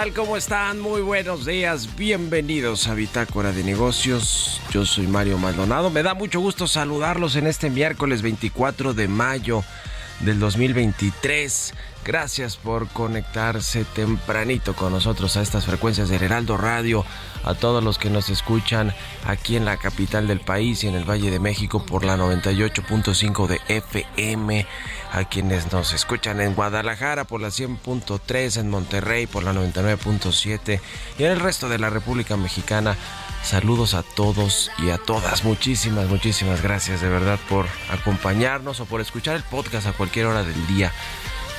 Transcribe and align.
Tal? 0.00 0.12
¿Cómo 0.12 0.36
están? 0.36 0.78
Muy 0.78 1.00
buenos 1.00 1.44
días. 1.44 1.96
Bienvenidos 1.96 2.86
a 2.86 2.94
Bitácora 2.94 3.50
de 3.50 3.64
Negocios. 3.64 4.60
Yo 4.70 4.86
soy 4.86 5.08
Mario 5.08 5.38
Maldonado. 5.38 5.90
Me 5.90 6.04
da 6.04 6.14
mucho 6.14 6.38
gusto 6.38 6.68
saludarlos 6.68 7.34
en 7.34 7.48
este 7.48 7.68
miércoles 7.68 8.22
24 8.22 8.94
de 8.94 9.08
mayo 9.08 9.64
del 10.20 10.38
2023. 10.38 11.74
Gracias 12.04 12.56
por 12.56 12.88
conectarse 12.88 13.84
tempranito 13.84 14.74
con 14.74 14.92
nosotros 14.92 15.36
a 15.36 15.42
estas 15.42 15.66
frecuencias 15.66 16.08
del 16.08 16.22
Heraldo 16.22 16.56
Radio, 16.56 17.04
a 17.44 17.54
todos 17.54 17.84
los 17.84 17.98
que 17.98 18.08
nos 18.08 18.30
escuchan 18.30 18.94
aquí 19.26 19.56
en 19.56 19.66
la 19.66 19.76
capital 19.76 20.26
del 20.26 20.40
país 20.40 20.84
y 20.84 20.88
en 20.88 20.94
el 20.94 21.08
Valle 21.08 21.30
de 21.30 21.38
México 21.38 21.84
por 21.84 22.04
la 22.04 22.16
98.5 22.16 23.46
de 23.46 23.60
FM, 23.68 24.66
a 25.12 25.24
quienes 25.24 25.70
nos 25.70 25.92
escuchan 25.92 26.40
en 26.40 26.54
Guadalajara 26.54 27.24
por 27.24 27.42
la 27.42 27.48
100.3, 27.48 28.58
en 28.58 28.70
Monterrey 28.70 29.26
por 29.26 29.42
la 29.42 29.52
99.7 29.52 30.80
y 31.18 31.24
en 31.24 31.32
el 31.32 31.40
resto 31.40 31.68
de 31.68 31.78
la 31.78 31.90
República 31.90 32.36
Mexicana. 32.38 32.96
Saludos 33.42 33.94
a 33.94 34.02
todos 34.02 34.70
y 34.78 34.90
a 34.90 34.98
todas. 34.98 35.44
Muchísimas, 35.44 36.08
muchísimas 36.08 36.62
gracias 36.62 37.00
de 37.00 37.08
verdad 37.08 37.38
por 37.48 37.66
acompañarnos 37.90 38.80
o 38.80 38.86
por 38.86 39.00
escuchar 39.00 39.36
el 39.36 39.42
podcast 39.42 39.86
a 39.86 39.92
cualquier 39.92 40.26
hora 40.26 40.42
del 40.42 40.66
día. 40.66 40.92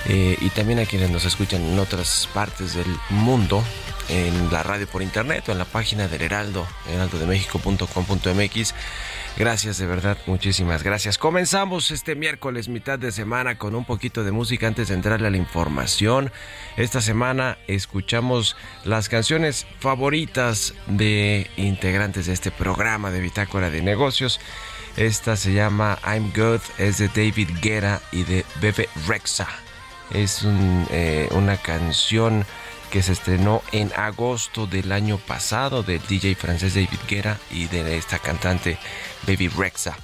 Eh, 0.07 0.37
y 0.39 0.49
también 0.51 0.79
a 0.79 0.85
quienes 0.85 1.09
nos 1.09 1.25
escuchan 1.25 1.61
en 1.61 1.77
otras 1.77 2.29
partes 2.33 2.73
del 2.73 2.87
mundo, 3.09 3.63
en 4.07 4.51
la 4.51 4.63
radio 4.63 4.87
por 4.87 5.01
internet 5.01 5.47
o 5.49 5.51
en 5.51 5.57
la 5.57 5.65
página 5.65 6.07
del 6.07 6.21
Heraldo, 6.21 6.65
heraldodemexico.com.mx. 6.89 8.73
Gracias, 9.37 9.77
de 9.77 9.85
verdad, 9.85 10.17
muchísimas 10.25 10.83
gracias. 10.83 11.17
Comenzamos 11.17 11.91
este 11.91 12.15
miércoles, 12.15 12.67
mitad 12.67 12.97
de 12.97 13.11
semana, 13.11 13.57
con 13.57 13.75
un 13.75 13.85
poquito 13.85 14.23
de 14.23 14.31
música 14.31 14.67
antes 14.67 14.87
de 14.87 14.95
entrarle 14.95 15.27
a 15.27 15.31
la 15.31 15.37
información. 15.37 16.31
Esta 16.75 17.01
semana 17.01 17.57
escuchamos 17.67 18.57
las 18.83 19.07
canciones 19.07 19.65
favoritas 19.79 20.73
de 20.87 21.49
integrantes 21.55 22.25
de 22.25 22.33
este 22.33 22.51
programa 22.51 23.11
de 23.11 23.21
Bitácora 23.21 23.69
de 23.69 23.81
Negocios. 23.81 24.39
Esta 24.97 25.37
se 25.37 25.53
llama 25.53 25.99
I'm 26.05 26.33
Good, 26.35 26.61
es 26.77 26.97
de 26.97 27.07
David 27.07 27.49
Guerra 27.61 28.01
y 28.11 28.23
de 28.23 28.45
Bebe 28.59 28.89
Rexa. 29.07 29.47
Es 30.11 30.41
eh, 30.45 31.27
una 31.31 31.57
canción 31.57 32.45
que 32.89 33.03
se 33.03 33.11
estrenó 33.11 33.61
en 33.71 33.91
agosto 33.95 34.65
del 34.65 34.91
año 34.91 35.17
pasado 35.17 35.83
del 35.83 36.01
DJ 36.07 36.35
francés 36.35 36.73
David 36.73 36.99
Guerra 37.07 37.37
y 37.51 37.67
de 37.67 37.97
esta 37.97 38.19
cantante 38.19 38.77
Baby 39.27 39.47
Rexa. 39.49 39.95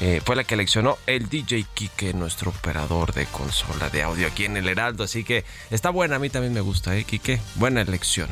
Eh, 0.00 0.20
fue 0.24 0.36
la 0.36 0.44
que 0.44 0.54
eleccionó 0.54 0.96
el 1.06 1.28
DJ 1.28 1.66
Kike, 1.74 2.14
nuestro 2.14 2.50
operador 2.50 3.12
de 3.14 3.26
consola 3.26 3.90
de 3.90 4.04
audio 4.04 4.28
aquí 4.28 4.44
en 4.44 4.56
el 4.56 4.68
Heraldo. 4.68 5.04
Así 5.04 5.24
que 5.24 5.44
está 5.70 5.90
buena, 5.90 6.16
a 6.16 6.18
mí 6.18 6.30
también 6.30 6.54
me 6.54 6.60
gusta, 6.60 6.96
¿eh, 6.96 7.04
Kike? 7.04 7.40
Buena 7.56 7.80
elección. 7.80 8.28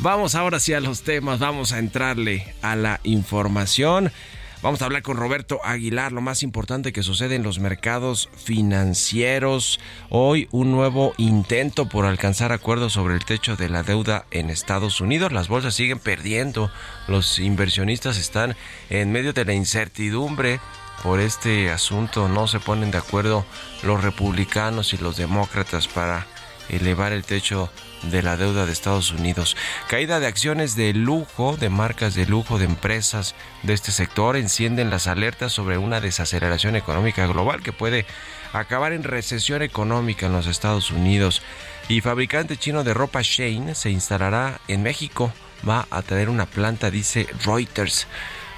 Vamos 0.00 0.34
ahora 0.34 0.58
sí 0.60 0.74
a 0.74 0.80
los 0.80 1.02
temas, 1.02 1.38
vamos 1.38 1.72
a 1.72 1.78
entrarle 1.78 2.54
a 2.62 2.74
la 2.74 3.00
información. 3.04 4.12
Vamos 4.60 4.82
a 4.82 4.86
hablar 4.86 5.02
con 5.02 5.16
Roberto 5.16 5.60
Aguilar, 5.62 6.10
lo 6.10 6.20
más 6.20 6.42
importante 6.42 6.92
que 6.92 7.04
sucede 7.04 7.36
en 7.36 7.44
los 7.44 7.60
mercados 7.60 8.28
financieros. 8.34 9.78
Hoy 10.10 10.48
un 10.50 10.72
nuevo 10.72 11.14
intento 11.16 11.88
por 11.88 12.06
alcanzar 12.06 12.50
acuerdos 12.50 12.94
sobre 12.94 13.14
el 13.14 13.24
techo 13.24 13.54
de 13.54 13.68
la 13.68 13.84
deuda 13.84 14.26
en 14.32 14.50
Estados 14.50 15.00
Unidos. 15.00 15.30
Las 15.30 15.46
bolsas 15.46 15.76
siguen 15.76 16.00
perdiendo. 16.00 16.72
Los 17.06 17.38
inversionistas 17.38 18.18
están 18.18 18.56
en 18.90 19.12
medio 19.12 19.32
de 19.32 19.44
la 19.44 19.52
incertidumbre 19.52 20.58
por 21.04 21.20
este 21.20 21.70
asunto. 21.70 22.28
No 22.28 22.48
se 22.48 22.58
ponen 22.58 22.90
de 22.90 22.98
acuerdo 22.98 23.46
los 23.84 24.02
republicanos 24.02 24.92
y 24.92 24.98
los 24.98 25.16
demócratas 25.16 25.86
para 25.86 26.26
elevar 26.68 27.12
el 27.12 27.22
techo 27.22 27.70
de 28.02 28.22
la 28.22 28.36
deuda 28.36 28.66
de 28.66 28.72
Estados 28.72 29.12
Unidos. 29.12 29.56
Caída 29.88 30.20
de 30.20 30.26
acciones 30.26 30.76
de 30.76 30.92
lujo, 30.94 31.56
de 31.56 31.68
marcas 31.68 32.14
de 32.14 32.26
lujo, 32.26 32.58
de 32.58 32.64
empresas 32.64 33.34
de 33.62 33.74
este 33.74 33.92
sector 33.92 34.36
encienden 34.36 34.90
las 34.90 35.06
alertas 35.06 35.52
sobre 35.52 35.78
una 35.78 36.00
desaceleración 36.00 36.76
económica 36.76 37.26
global 37.26 37.62
que 37.62 37.72
puede 37.72 38.06
acabar 38.52 38.92
en 38.92 39.04
recesión 39.04 39.62
económica 39.62 40.26
en 40.26 40.32
los 40.32 40.46
Estados 40.46 40.90
Unidos. 40.90 41.42
Y 41.88 42.00
fabricante 42.00 42.56
chino 42.56 42.84
de 42.84 42.94
ropa 42.94 43.20
Shane 43.22 43.74
se 43.74 43.90
instalará 43.90 44.60
en 44.68 44.82
México. 44.82 45.32
Va 45.68 45.86
a 45.90 46.02
traer 46.02 46.28
una 46.28 46.46
planta, 46.46 46.90
dice 46.90 47.26
Reuters. 47.44 48.06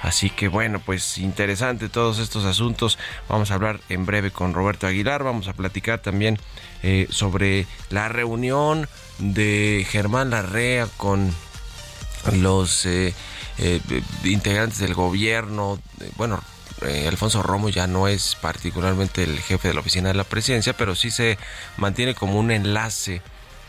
Así 0.01 0.31
que 0.31 0.47
bueno, 0.47 0.79
pues 0.79 1.19
interesante 1.19 1.87
todos 1.87 2.19
estos 2.19 2.43
asuntos. 2.45 2.97
Vamos 3.29 3.51
a 3.51 3.53
hablar 3.53 3.79
en 3.89 4.05
breve 4.05 4.31
con 4.31 4.53
Roberto 4.53 4.87
Aguilar. 4.87 5.23
Vamos 5.23 5.47
a 5.47 5.53
platicar 5.53 5.99
también 5.99 6.39
eh, 6.81 7.07
sobre 7.09 7.67
la 7.89 8.09
reunión 8.09 8.87
de 9.21 9.85
Germán 9.89 10.31
Larrea 10.31 10.87
con 10.97 11.33
los 12.33 12.85
eh, 12.85 13.13
eh, 13.57 13.79
integrantes 14.23 14.79
del 14.79 14.93
gobierno. 14.93 15.79
Bueno, 16.17 16.43
Alfonso 17.07 17.43
Romo 17.43 17.69
ya 17.69 17.85
no 17.85 18.07
es 18.07 18.35
particularmente 18.35 19.23
el 19.23 19.39
jefe 19.39 19.67
de 19.67 19.75
la 19.75 19.81
oficina 19.81 20.07
de 20.07 20.15
la 20.15 20.23
presidencia, 20.23 20.73
pero 20.73 20.95
sí 20.95 21.11
se 21.11 21.37
mantiene 21.77 22.15
como 22.15 22.39
un 22.39 22.49
enlace 22.49 23.21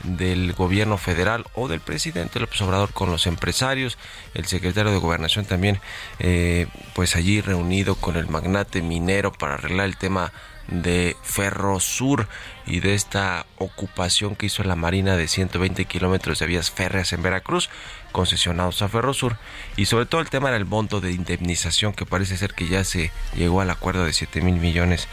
del 0.03 0.53
gobierno 0.53 0.99
federal 0.99 1.47
o 1.55 1.69
del 1.69 1.81
presidente 1.81 2.41
López 2.41 2.61
Obrador 2.63 2.93
con 2.93 3.11
los 3.11 3.27
empresarios, 3.27 3.99
el 4.35 4.47
secretario 4.47 4.93
de 4.93 4.99
gobernación 4.99 5.45
también, 5.45 5.81
eh, 6.19 6.67
pues 6.95 7.17
allí 7.17 7.41
reunido 7.41 7.95
con 7.95 8.17
el 8.17 8.29
magnate 8.29 8.83
minero 8.83 9.33
para 9.33 9.55
arreglar 9.55 9.87
el 9.87 9.97
tema 9.97 10.33
de 10.69 11.17
Ferrosur 11.23 12.29
y 12.67 12.81
de 12.81 12.95
esta 12.95 13.47
ocupación 13.59 14.37
que 14.37 14.47
hizo 14.47 14.63
la 14.63 14.77
Marina 14.77 15.17
de 15.17 15.29
120 15.29 15.85
kilómetros 15.87 16.39
de 16.39 16.47
vías 16.47 16.71
férreas 16.71 17.13
en 17.13 17.23
Veracruz, 17.23 17.69
concesionados 18.13 18.83
a 18.83 18.89
Ferrosur, 18.89 19.37
y 19.77 19.87
sobre 19.87 20.07
todo 20.07 20.21
el 20.21 20.31
tema 20.31 20.51
del 20.51 20.65
monto 20.65 21.01
de 21.01 21.13
indemnización 21.13 21.93
que 21.93 22.07
parece 22.07 22.37
ser 22.37 22.55
que 22.55 22.69
ya 22.69 22.85
se 22.85 23.11
llegó 23.35 23.61
al 23.61 23.71
acuerdo 23.71 24.05
de 24.05 24.13
7 24.13 24.41
mil 24.41 24.57
millones 24.57 25.09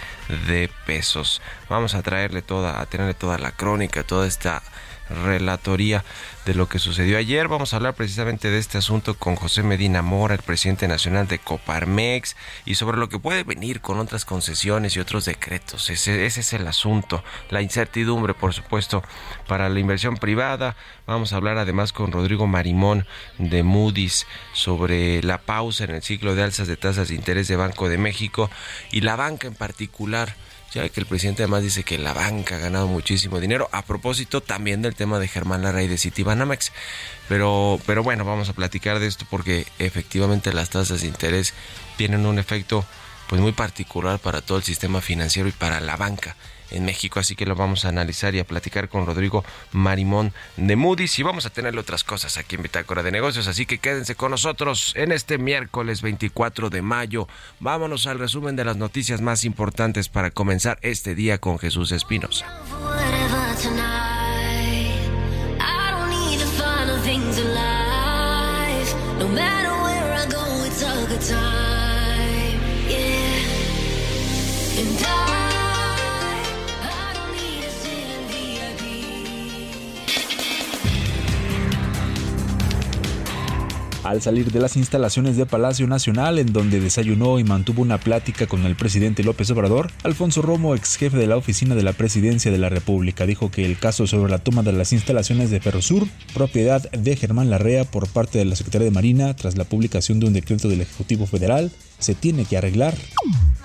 de 0.48 0.70
pesos. 0.86 1.42
Vamos 1.70 1.96
a 1.96 2.04
traerle 2.04 2.42
toda, 2.42 2.82
a 2.82 2.86
tenerle 2.86 3.14
toda 3.14 3.38
la 3.38 3.52
crónica, 3.52 4.04
toda 4.04 4.28
esta 4.28 4.62
relatoría 5.10 6.04
de 6.46 6.54
lo 6.54 6.68
que 6.68 6.80
sucedió 6.80 7.18
ayer. 7.18 7.48
Vamos 7.48 7.74
a 7.74 7.78
hablar 7.78 7.94
precisamente 7.96 8.50
de 8.50 8.58
este 8.58 8.78
asunto 8.78 9.16
con 9.16 9.36
José 9.36 9.64
Medina 9.64 10.02
Mora, 10.02 10.36
el 10.36 10.42
presidente 10.42 10.88
nacional 10.88 11.28
de 11.28 11.40
Coparmex, 11.40 12.36
y 12.66 12.76
sobre 12.76 12.98
lo 12.98 13.10
que 13.10 13.20
puede 13.20 13.44
venir 13.44 13.82
con 13.82 14.00
otras 14.00 14.26
concesiones 14.26 14.96
y 14.96 15.00
otros 15.00 15.26
decretos. 15.26 15.90
Ese, 15.90 16.26
ese 16.26 16.40
es 16.42 16.54
el 16.54 16.68
asunto. 16.68 17.24
La 17.50 17.62
incertidumbre, 17.62 18.34
por 18.34 18.54
supuesto, 18.54 19.04
para 19.48 19.70
la 19.70 19.80
inversión 19.80 20.18
privada. 20.18 20.76
Vamos 21.06 21.34
a 21.34 21.38
hablar 21.38 21.58
además 21.58 21.94
con 21.94 22.12
Rodrigo 22.12 22.48
Marimón 22.48 23.06
de 23.38 23.64
Moody's 23.64 24.26
sobre 24.54 25.22
la 25.24 25.40
pausa 25.40 25.84
en 25.84 25.92
el 25.92 26.02
ciclo 26.02 26.36
de 26.36 26.44
alzas 26.44 26.68
de 26.68 26.78
tasas 26.78 27.10
de 27.10 27.16
interés 27.16 27.48
de 27.48 27.56
Banco 27.56 27.90
de 27.90 27.98
México 27.98 28.50
y 28.92 29.02
la 29.02 29.16
banca 29.16 29.48
en 29.48 29.56
particular 29.56 30.36
ya 30.72 30.88
que 30.90 31.00
el 31.00 31.06
presidente 31.06 31.44
además 31.44 31.64
dice 31.64 31.84
que 31.84 31.98
la 31.98 32.14
banca 32.14 32.56
ha 32.56 32.60
ganado 32.60 32.88
muchísimo 32.88 33.40
dinero. 33.40 33.70
A 33.72 33.84
propósito 33.84 34.42
también 34.42 34.82
del 34.82 34.96
tema 34.96 35.20
de 35.20 35.28
Germán 35.28 35.64
Larray 35.64 35.88
de 35.88 35.98
Citibanamex. 36.30 36.72
Pero, 37.28 37.80
pero 37.86 38.04
bueno, 38.04 38.26
vamos 38.26 38.50
a 38.50 38.54
platicar 38.54 39.00
de 39.00 39.08
esto 39.08 39.26
porque 39.30 39.66
efectivamente 39.80 40.54
las 40.54 40.70
tasas 40.70 41.02
de 41.02 41.08
interés 41.08 41.54
tienen 41.98 42.26
un 42.26 42.40
efecto 42.40 42.86
pues 43.28 43.42
muy 43.42 43.52
particular 43.52 44.20
para 44.20 44.42
todo 44.42 44.58
el 44.58 44.64
sistema 44.64 45.02
financiero 45.02 45.48
y 45.48 45.52
para 45.52 45.80
la 45.80 45.96
banca 45.96 46.36
en 46.72 46.86
México, 46.86 47.20
así 47.20 47.36
que 47.36 47.48
lo 47.48 47.56
vamos 47.56 47.86
a 47.86 47.90
analizar 47.90 48.36
y 48.36 48.40
a 48.40 48.44
platicar 48.44 48.90
con 48.90 49.08
Rodrigo 49.08 49.44
Marimón 49.72 50.34
de 50.56 50.76
Moody's 50.76 51.18
y 51.18 51.24
vamos 51.24 51.48
a 51.48 51.50
tenerle 51.50 51.80
otras 51.80 52.04
cosas 52.04 52.38
aquí 52.38 52.58
en 52.58 52.64
Bitácora 52.64 53.02
de 53.02 53.12
Negocios, 53.12 53.48
así 53.48 53.66
que 53.66 53.80
quédense 53.80 54.14
con 54.14 54.32
nosotros 54.32 54.94
en 54.96 55.12
este 55.12 55.40
miércoles 55.40 56.04
24 56.04 56.70
de 56.70 56.84
mayo. 56.84 57.28
Vámonos 57.60 58.06
al 58.06 58.20
resumen 58.20 58.56
de 58.56 58.66
las 58.66 58.78
noticias 58.78 59.20
más 59.20 59.46
importantes 59.46 60.10
para 60.10 60.30
comenzar 60.30 60.78
este 60.84 61.16
día 61.16 61.40
con 61.40 61.58
Jesús 61.58 61.92
Espinosa. 61.92 62.46
things 67.10 67.40
in 67.40 67.50
life. 67.56 68.92
No 69.18 69.28
matter 69.42 69.74
where 69.86 70.10
I 70.22 70.26
go, 70.38 70.44
it's 70.68 70.82
a 70.84 70.96
good 71.12 71.26
time. 71.38 72.58
Yeah. 72.94 74.82
And 74.82 75.06
I 75.16 75.19
al 84.04 84.22
salir 84.22 84.52
de 84.52 84.60
las 84.60 84.78
instalaciones 84.78 85.38
de 85.38 85.46
Palacio 85.46 85.88
Nacional, 85.88 86.40
en 86.40 86.54
donde 86.54 86.80
desayunó 86.80 87.40
y 87.40 87.44
mantuvo 87.44 87.82
una 87.82 87.98
plática 87.98 88.48
con 88.48 88.66
el 88.66 88.76
presidente 88.76 89.24
López 89.24 89.50
Obrador, 89.52 89.92
Alfonso 90.04 90.42
Romo, 90.42 90.76
ex 90.76 90.98
jefe 90.98 91.18
de 91.18 91.28
la 91.28 91.38
oficina 91.38 91.76
de 91.76 91.84
la 91.84 91.94
presidencia 91.94 92.52
de 92.52 92.58
la 92.58 92.70
República, 92.70 93.26
dijo 93.26 93.52
que 93.52 93.66
el 93.66 93.78
caso 93.78 94.08
sobre 94.08 94.32
la 94.32 94.40
toma 94.40 94.64
de 94.64 94.74
las 94.74 94.94
instalaciones 94.94 95.52
de 95.52 95.60
Ferrosur, 95.60 96.08
propiedad 96.34 96.90
de 96.92 97.16
Germán 97.16 97.50
Larrea 97.50 97.86
por 97.86 98.08
parte 98.08 98.40
de 98.40 98.46
la 98.46 98.56
Secretaría 98.56 98.86
de 98.86 98.92
Marina, 98.92 99.36
tras 99.36 99.58
la 99.58 99.66
publicación 99.66 100.20
de 100.20 100.28
un 100.28 100.34
decreto 100.34 100.70
del 100.70 100.82
Ejecutivo 100.82 101.26
Federal, 101.26 101.72
se 102.00 102.16
tiene 102.16 102.46
que 102.46 102.58
arreglar. 102.58 102.96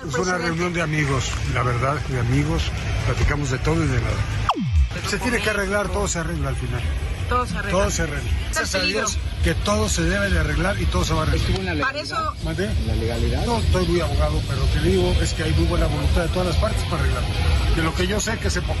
Es 0.07 0.15
una 0.15 0.37
reunión 0.37 0.73
de 0.73 0.81
amigos, 0.81 1.31
la 1.53 1.63
verdad, 1.63 1.95
de 2.07 2.19
amigos, 2.19 2.63
platicamos 3.05 3.51
de 3.51 3.57
todo 3.59 3.83
y 3.83 3.87
de 3.87 4.01
nada. 4.01 5.09
Se 5.09 5.17
tiene 5.17 5.39
que 5.39 5.49
arreglar, 5.49 5.89
todo 5.89 6.07
se 6.07 6.19
arregla 6.19 6.49
al 6.49 6.55
final. 6.55 6.81
Todo 7.29 7.45
se 7.45 7.57
arregla. 7.57 7.71
Todo 7.71 7.91
se 7.91 8.01
arregla. 8.03 8.31
Gracias 8.51 8.75
a 8.75 8.85
Dios 8.85 9.17
que 9.43 9.53
todo 9.53 9.89
se 9.89 10.03
debe 10.03 10.29
de 10.31 10.39
arreglar 10.39 10.81
y 10.81 10.85
todo 10.85 11.05
se 11.05 11.13
va 11.13 11.21
a 11.21 11.23
arreglar. 11.23 11.79
Para 11.79 11.99
eso... 11.99 12.33
¿La 12.43 12.95
legalidad? 12.95 13.45
No 13.45 13.59
estoy 13.59 13.85
muy 13.85 14.01
abogado, 14.01 14.41
pero 14.47 14.59
lo 14.61 14.71
que 14.71 14.79
digo 14.79 15.15
es 15.21 15.33
que 15.33 15.43
hay 15.43 15.51
muy 15.53 15.65
buena 15.65 15.85
voluntad 15.85 16.23
de 16.23 16.29
todas 16.29 16.47
las 16.47 16.57
partes 16.57 16.83
para 16.85 17.03
arreglarlo. 17.03 17.29
De 17.75 17.83
lo 17.83 17.93
que 17.93 18.07
yo 18.07 18.19
sé 18.19 18.37
que 18.39 18.49
se 18.49 18.61
poco. 18.61 18.79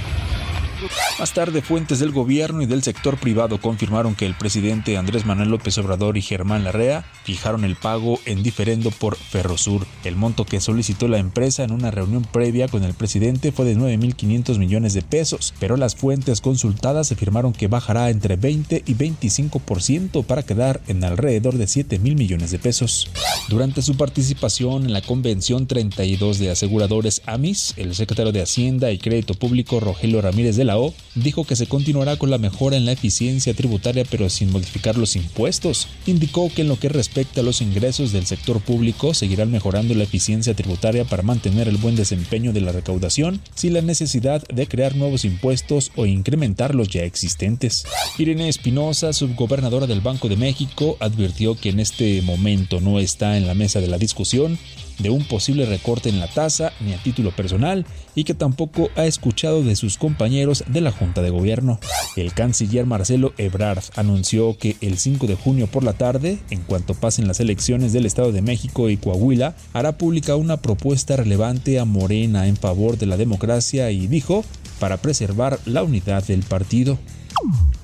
Más 1.19 1.33
tarde, 1.33 1.61
fuentes 1.61 1.99
del 1.99 2.11
gobierno 2.11 2.61
y 2.61 2.65
del 2.65 2.83
sector 2.83 3.17
privado 3.17 3.61
confirmaron 3.61 4.15
que 4.15 4.25
el 4.25 4.35
presidente 4.35 4.97
Andrés 4.97 5.25
Manuel 5.25 5.49
López 5.49 5.77
Obrador 5.77 6.17
y 6.17 6.21
Germán 6.21 6.63
Larrea 6.63 7.05
fijaron 7.23 7.63
el 7.63 7.75
pago 7.75 8.19
en 8.25 8.43
diferendo 8.43 8.91
por 8.91 9.15
Ferrosur. 9.15 9.85
El 10.03 10.15
monto 10.15 10.45
que 10.45 10.59
solicitó 10.59 11.07
la 11.07 11.17
empresa 11.17 11.63
en 11.63 11.71
una 11.71 11.91
reunión 11.91 12.23
previa 12.23 12.67
con 12.67 12.83
el 12.83 12.93
presidente 12.93 13.51
fue 13.51 13.65
de 13.65 13.77
9.500 13.77 14.57
millones 14.57 14.93
de 14.93 15.01
pesos, 15.01 15.53
pero 15.59 15.77
las 15.77 15.95
fuentes 15.95 16.41
consultadas 16.41 17.11
afirmaron 17.11 17.53
que 17.53 17.67
bajará 17.67 18.09
entre 18.09 18.35
20 18.35 18.83
y 18.85 18.95
25% 18.95 20.25
para 20.25 20.43
quedar 20.43 20.81
en 20.87 21.03
alrededor 21.03 21.57
de 21.57 21.67
7 21.67 21.99
mil 21.99 22.15
millones 22.15 22.51
de 22.51 22.59
pesos. 22.59 23.09
Durante 23.47 23.81
su 23.81 23.95
participación 23.95 24.85
en 24.85 24.93
la 24.93 25.01
Convención 25.01 25.67
32 25.67 26.39
de 26.39 26.51
Aseguradores 26.51 27.21
AMIS, 27.25 27.73
el 27.77 27.95
secretario 27.95 28.31
de 28.31 28.41
Hacienda 28.41 28.91
y 28.91 28.97
Crédito 28.97 29.33
Público 29.35 29.79
Rogelio 29.79 30.21
Ramírez 30.21 30.57
de 30.57 30.64
la 30.65 30.77
O, 30.77 30.93
dijo 31.15 31.45
que 31.45 31.55
se 31.55 31.67
continuará 31.67 32.17
con 32.17 32.29
la 32.29 32.37
mejora 32.37 32.77
en 32.77 32.85
la 32.85 32.91
eficiencia 32.91 33.53
tributaria 33.53 34.03
pero 34.09 34.29
sin 34.29 34.51
modificar 34.51 34.97
los 34.97 35.15
impuestos. 35.15 35.87
Indicó 36.05 36.49
que 36.53 36.63
en 36.63 36.67
lo 36.67 36.79
que 36.79 36.89
respecta 36.89 37.41
a 37.41 37.43
los 37.43 37.61
ingresos 37.61 38.11
del 38.11 38.25
sector 38.25 38.59
público 38.61 39.13
seguirán 39.13 39.51
mejorando 39.51 39.93
la 39.93 40.03
eficiencia 40.03 40.53
tributaria 40.53 41.05
para 41.05 41.23
mantener 41.23 41.67
el 41.67 41.77
buen 41.77 41.95
desempeño 41.95 42.53
de 42.53 42.61
la 42.61 42.71
recaudación 42.71 43.41
sin 43.55 43.73
la 43.73 43.81
necesidad 43.81 44.43
de 44.47 44.67
crear 44.67 44.95
nuevos 44.95 45.25
impuestos 45.25 45.91
o 45.95 46.05
incrementar 46.05 46.75
los 46.75 46.89
ya 46.89 47.03
existentes. 47.03 47.85
Irene 48.17 48.49
Espinosa, 48.49 49.13
subgobernadora 49.13 49.87
del 49.87 50.01
Banco 50.01 50.29
de 50.29 50.37
México, 50.37 50.97
advirtió 50.99 51.55
que 51.55 51.69
en 51.69 51.79
este 51.79 52.21
momento 52.21 52.81
no 52.81 52.99
está 52.99 53.37
en 53.37 53.47
la 53.47 53.53
mesa 53.53 53.79
de 53.79 53.87
la 53.87 53.97
discusión 53.97 54.57
de 54.99 55.09
un 55.09 55.25
posible 55.25 55.65
recorte 55.65 56.09
en 56.09 56.19
la 56.19 56.27
tasa 56.27 56.71
ni 56.79 56.93
a 56.93 57.01
título 57.01 57.31
personal 57.31 57.85
y 58.15 58.23
que 58.23 58.33
tampoco 58.33 58.89
ha 58.95 59.05
escuchado 59.05 59.63
de 59.63 59.75
sus 59.75 59.97
compañeros 59.97 60.63
de 60.67 60.81
la 60.81 60.91
Junta 60.91 61.21
de 61.21 61.29
Gobierno. 61.29 61.79
El 62.15 62.33
canciller 62.33 62.85
Marcelo 62.85 63.33
Ebrard 63.37 63.83
anunció 63.95 64.57
que 64.57 64.77
el 64.81 64.97
5 64.97 65.27
de 65.27 65.35
junio 65.35 65.67
por 65.67 65.83
la 65.83 65.93
tarde, 65.93 66.39
en 66.49 66.61
cuanto 66.61 66.93
pasen 66.93 67.27
las 67.27 67.39
elecciones 67.39 67.93
del 67.93 68.05
Estado 68.05 68.31
de 68.31 68.41
México 68.41 68.89
y 68.89 68.97
Coahuila, 68.97 69.55
hará 69.73 69.97
pública 69.97 70.35
una 70.35 70.57
propuesta 70.57 71.15
relevante 71.15 71.79
a 71.79 71.85
Morena 71.85 72.47
en 72.47 72.57
favor 72.57 72.97
de 72.97 73.05
la 73.05 73.17
democracia 73.17 73.91
y 73.91 74.07
dijo, 74.07 74.45
para 74.79 74.97
preservar 74.97 75.59
la 75.65 75.83
unidad 75.83 76.23
del 76.23 76.43
partido. 76.43 76.97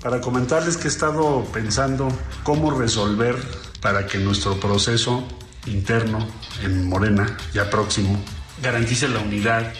Para 0.01 0.21
comentarles 0.21 0.77
que 0.77 0.85
he 0.85 0.91
estado 0.91 1.43
pensando 1.53 2.07
cómo 2.43 2.71
resolver 2.71 3.35
para 3.81 4.07
que 4.07 4.17
nuestro 4.17 4.59
proceso 4.59 5.23
interno 5.67 6.27
en 6.63 6.87
Morena, 6.87 7.37
ya 7.53 7.69
próximo, 7.69 8.23
garantice 8.61 9.07
la 9.07 9.19
unidad 9.19 9.73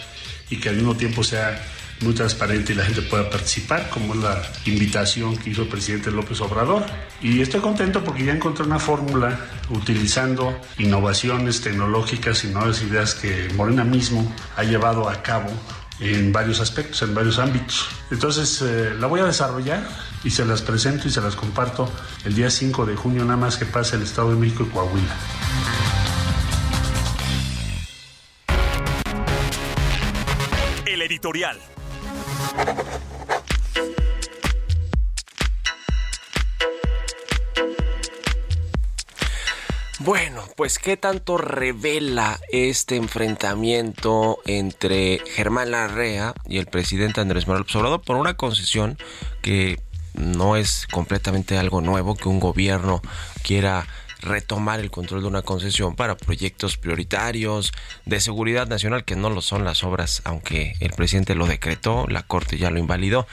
y 0.50 0.58
que 0.58 0.68
al 0.68 0.76
mismo 0.76 0.96
tiempo 0.96 1.24
sea 1.24 1.60
muy 2.02 2.14
transparente 2.14 2.72
y 2.72 2.76
la 2.76 2.84
gente 2.84 3.02
pueda 3.02 3.30
participar, 3.30 3.88
como 3.90 4.14
es 4.14 4.20
la 4.20 4.42
invitación 4.66 5.36
que 5.36 5.50
hizo 5.50 5.62
el 5.62 5.68
presidente 5.68 6.10
López 6.10 6.40
Obrador. 6.40 6.84
Y 7.20 7.40
estoy 7.40 7.60
contento 7.60 8.02
porque 8.02 8.24
ya 8.24 8.32
encontré 8.32 8.64
una 8.64 8.78
fórmula 8.78 9.38
utilizando 9.70 10.58
innovaciones 10.78 11.60
tecnológicas 11.60 12.44
y 12.44 12.48
nuevas 12.48 12.82
ideas 12.82 13.14
que 13.14 13.48
Morena 13.54 13.84
mismo 13.84 14.34
ha 14.56 14.64
llevado 14.64 15.08
a 15.08 15.22
cabo 15.22 15.50
en 16.02 16.32
varios 16.32 16.60
aspectos, 16.60 17.02
en 17.02 17.14
varios 17.14 17.38
ámbitos. 17.38 17.88
Entonces 18.10 18.60
eh, 18.62 18.94
la 18.98 19.06
voy 19.06 19.20
a 19.20 19.24
desarrollar 19.24 19.88
y 20.24 20.30
se 20.30 20.44
las 20.44 20.62
presento 20.62 21.08
y 21.08 21.10
se 21.10 21.20
las 21.20 21.36
comparto 21.36 21.88
el 22.24 22.34
día 22.34 22.50
5 22.50 22.86
de 22.86 22.96
junio, 22.96 23.24
nada 23.24 23.36
más 23.36 23.56
que 23.56 23.66
pase 23.66 23.96
el 23.96 24.02
Estado 24.02 24.30
de 24.30 24.36
México 24.36 24.64
y 24.64 24.66
Coahuila. 24.66 25.16
El 30.86 31.02
editorial. 31.02 31.58
Bueno, 40.04 40.42
pues 40.56 40.80
qué 40.80 40.96
tanto 40.96 41.38
revela 41.38 42.40
este 42.50 42.96
enfrentamiento 42.96 44.40
entre 44.46 45.20
Germán 45.32 45.70
Larrea 45.70 46.34
y 46.48 46.58
el 46.58 46.66
presidente 46.66 47.20
Andrés 47.20 47.46
Manuel 47.46 47.66
Obrador 47.72 48.02
por 48.02 48.16
una 48.16 48.34
concesión 48.34 48.98
que 49.42 49.78
no 50.14 50.56
es 50.56 50.88
completamente 50.90 51.56
algo 51.56 51.80
nuevo 51.82 52.16
que 52.16 52.28
un 52.28 52.40
gobierno 52.40 53.00
quiera 53.44 53.86
retomar 54.22 54.80
el 54.80 54.90
control 54.90 55.22
de 55.22 55.28
una 55.28 55.42
concesión 55.42 55.96
para 55.96 56.16
proyectos 56.16 56.76
prioritarios 56.76 57.72
de 58.06 58.20
seguridad 58.20 58.68
nacional, 58.68 59.04
que 59.04 59.16
no 59.16 59.30
lo 59.30 59.42
son 59.42 59.64
las 59.64 59.84
obras, 59.84 60.22
aunque 60.24 60.74
el 60.80 60.90
presidente 60.90 61.34
lo 61.34 61.46
decretó, 61.46 62.06
la 62.08 62.22
Corte 62.22 62.58
ya 62.58 62.70
lo 62.70 62.78
invalidó 62.78 63.26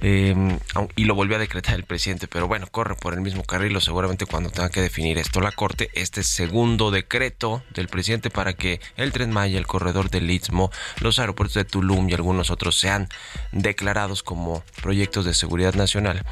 eh, 0.00 0.58
y 0.96 1.04
lo 1.04 1.14
volvió 1.14 1.36
a 1.36 1.38
decretar 1.38 1.74
el 1.74 1.84
presidente, 1.84 2.26
pero 2.26 2.48
bueno, 2.48 2.66
corre 2.70 2.94
por 2.94 3.14
el 3.14 3.20
mismo 3.20 3.44
carril, 3.44 3.80
seguramente 3.80 4.26
cuando 4.26 4.50
tenga 4.50 4.70
que 4.70 4.80
definir 4.80 5.18
esto 5.18 5.40
la 5.40 5.52
Corte, 5.52 5.90
este 5.94 6.22
segundo 6.22 6.90
decreto 6.90 7.62
del 7.74 7.88
presidente 7.88 8.30
para 8.30 8.52
que 8.52 8.80
el 8.96 9.12
Tren 9.12 9.30
Maya, 9.30 9.58
el 9.58 9.66
corredor 9.66 10.10
del 10.10 10.30
Istmo, 10.30 10.70
los 11.00 11.18
aeropuertos 11.18 11.54
de 11.54 11.64
Tulum 11.64 12.08
y 12.08 12.14
algunos 12.14 12.50
otros 12.50 12.78
sean 12.78 13.08
declarados 13.52 14.22
como 14.22 14.62
proyectos 14.82 15.24
de 15.24 15.34
seguridad 15.34 15.74
nacional. 15.74 16.24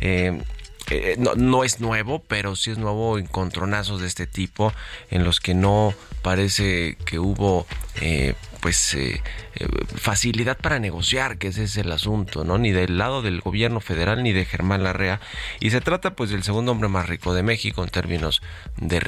Eh, 0.00 0.42
eh, 0.90 1.16
no, 1.18 1.34
no, 1.34 1.64
es 1.64 1.80
nuevo, 1.80 2.20
pero 2.20 2.56
sí 2.56 2.70
es 2.70 2.78
nuevo 2.78 3.18
encontronazos 3.18 4.00
de 4.00 4.06
este 4.06 4.26
tipo 4.26 4.72
en 5.10 5.24
los 5.24 5.40
que 5.40 5.54
no 5.54 5.94
parece 6.22 6.96
que 7.04 7.18
hubo 7.18 7.66
eh, 8.00 8.34
pues 8.60 8.94
eh, 8.94 9.22
eh, 9.56 9.68
facilidad 9.94 10.56
para 10.56 10.80
negociar, 10.80 11.38
que 11.38 11.48
ese 11.48 11.64
es 11.64 11.76
el 11.76 11.92
asunto, 11.92 12.44
¿no? 12.44 12.58
Ni 12.58 12.72
del 12.72 12.98
lado 12.98 13.22
del 13.22 13.40
gobierno 13.40 13.80
federal 13.80 14.22
ni 14.22 14.32
de 14.32 14.44
Germán 14.44 14.82
Larrea. 14.82 15.20
Y 15.60 15.70
se 15.70 15.80
trata 15.80 16.16
pues 16.16 16.30
del 16.30 16.42
segundo 16.42 16.72
hombre 16.72 16.88
más 16.88 17.08
rico 17.08 17.34
de 17.34 17.44
México 17.44 17.84
en 17.84 17.90
términos 17.90 18.42
de, 18.78 18.98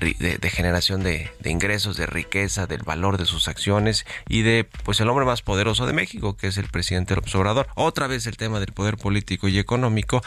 generación 0.50 1.02
de, 1.02 1.32
de, 1.40 1.50
ingresos, 1.50 1.96
de 1.96 2.06
riqueza, 2.06 2.66
del 2.66 2.82
valor 2.84 3.18
de 3.18 3.26
sus 3.26 3.48
acciones 3.48 4.06
y 4.28 4.42
de 4.42 4.68
pues 4.84 5.00
el 5.00 5.08
hombre 5.08 5.24
más 5.24 5.42
poderoso 5.42 5.86
de 5.86 5.92
México, 5.92 6.36
que 6.36 6.46
es 6.46 6.58
el 6.58 6.68
presidente 6.68 7.16
López 7.16 7.34
Obrador. 7.34 7.66
Otra 7.74 8.06
vez 8.06 8.26
el 8.26 8.36
tema 8.36 8.60
del 8.60 8.72
poder 8.72 8.96
político 8.96 9.48
y 9.48 9.58
económico, 9.58 10.22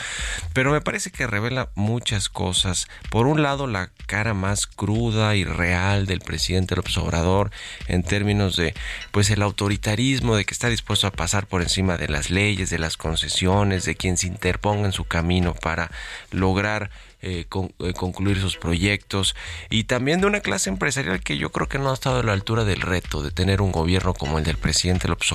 pero 0.54 0.72
me 0.72 0.82
parece 0.82 1.12
que 1.12 1.28
revela 1.28 1.70
muchas 1.76 2.28
cosas. 2.28 2.88
Por 3.10 3.26
un 3.28 3.42
lado, 3.42 3.68
la 3.68 3.92
cara 4.06 4.34
más 4.34 4.68
cruda 4.68 5.36
y 5.38 5.46
real 5.46 6.08
del 6.08 6.20
presidente 6.20 6.76
López 6.76 6.98
Obrador 6.98 7.52
en 7.88 8.04
términos 8.04 8.58
de 8.58 8.74
pues 9.12 9.30
el 9.30 9.42
autoritarismo 9.42 10.09
de 10.18 10.46
que 10.46 10.54
está 10.54 10.70
dispuesto 10.70 11.08
a 11.08 11.12
pasar 11.12 11.48
por 11.48 11.62
encima 11.62 11.98
de 11.98 12.08
las 12.08 12.30
leyes, 12.30 12.70
de 12.70 12.80
las 12.80 12.98
concesiones, 12.98 13.86
de 13.86 13.96
quien 13.96 14.18
se 14.18 14.28
interponga 14.28 14.86
en 14.86 14.92
su 14.92 15.06
camino 15.06 15.54
para 15.54 15.92
lograr 16.32 16.90
eh, 17.22 17.46
eh, 17.80 17.94
concluir 17.94 18.40
sus 18.40 18.56
proyectos 18.56 19.36
y 19.70 19.84
también 19.84 20.22
de 20.22 20.28
una 20.28 20.40
clase 20.40 20.70
empresarial 20.70 21.20
que 21.22 21.38
yo 21.38 21.52
creo 21.52 21.68
que 21.68 21.78
no 21.78 21.92
ha 21.92 21.94
estado 21.94 22.20
a 22.20 22.24
la 22.24 22.32
altura 22.32 22.64
del 22.64 22.82
reto 22.82 23.22
de 23.22 23.32
tener 23.32 23.62
un 23.62 23.72
gobierno 23.72 24.14
como 24.14 24.40
el 24.40 24.46
del 24.46 24.58
presidente 24.58 25.08
López. 25.08 25.30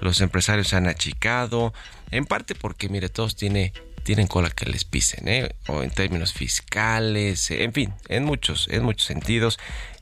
Los 0.00 0.20
empresarios 0.20 0.68
se 0.68 0.76
han 0.76 0.88
achicado, 0.88 1.72
en 2.10 2.26
parte 2.26 2.54
porque, 2.54 2.88
mire, 2.88 3.08
todos 3.08 3.36
tiene, 3.36 3.72
tienen 4.02 4.26
cola 4.26 4.50
que 4.50 4.66
les 4.66 4.84
pisen, 4.84 5.28
¿eh? 5.28 5.54
o 5.68 5.82
en 5.82 5.90
términos 5.90 6.32
fiscales, 6.32 7.50
en 7.50 7.72
fin, 7.72 7.94
en 8.08 8.24
muchos, 8.24 8.66
en 8.68 8.82
muchos 8.82 9.06
sentidos. 9.06 9.58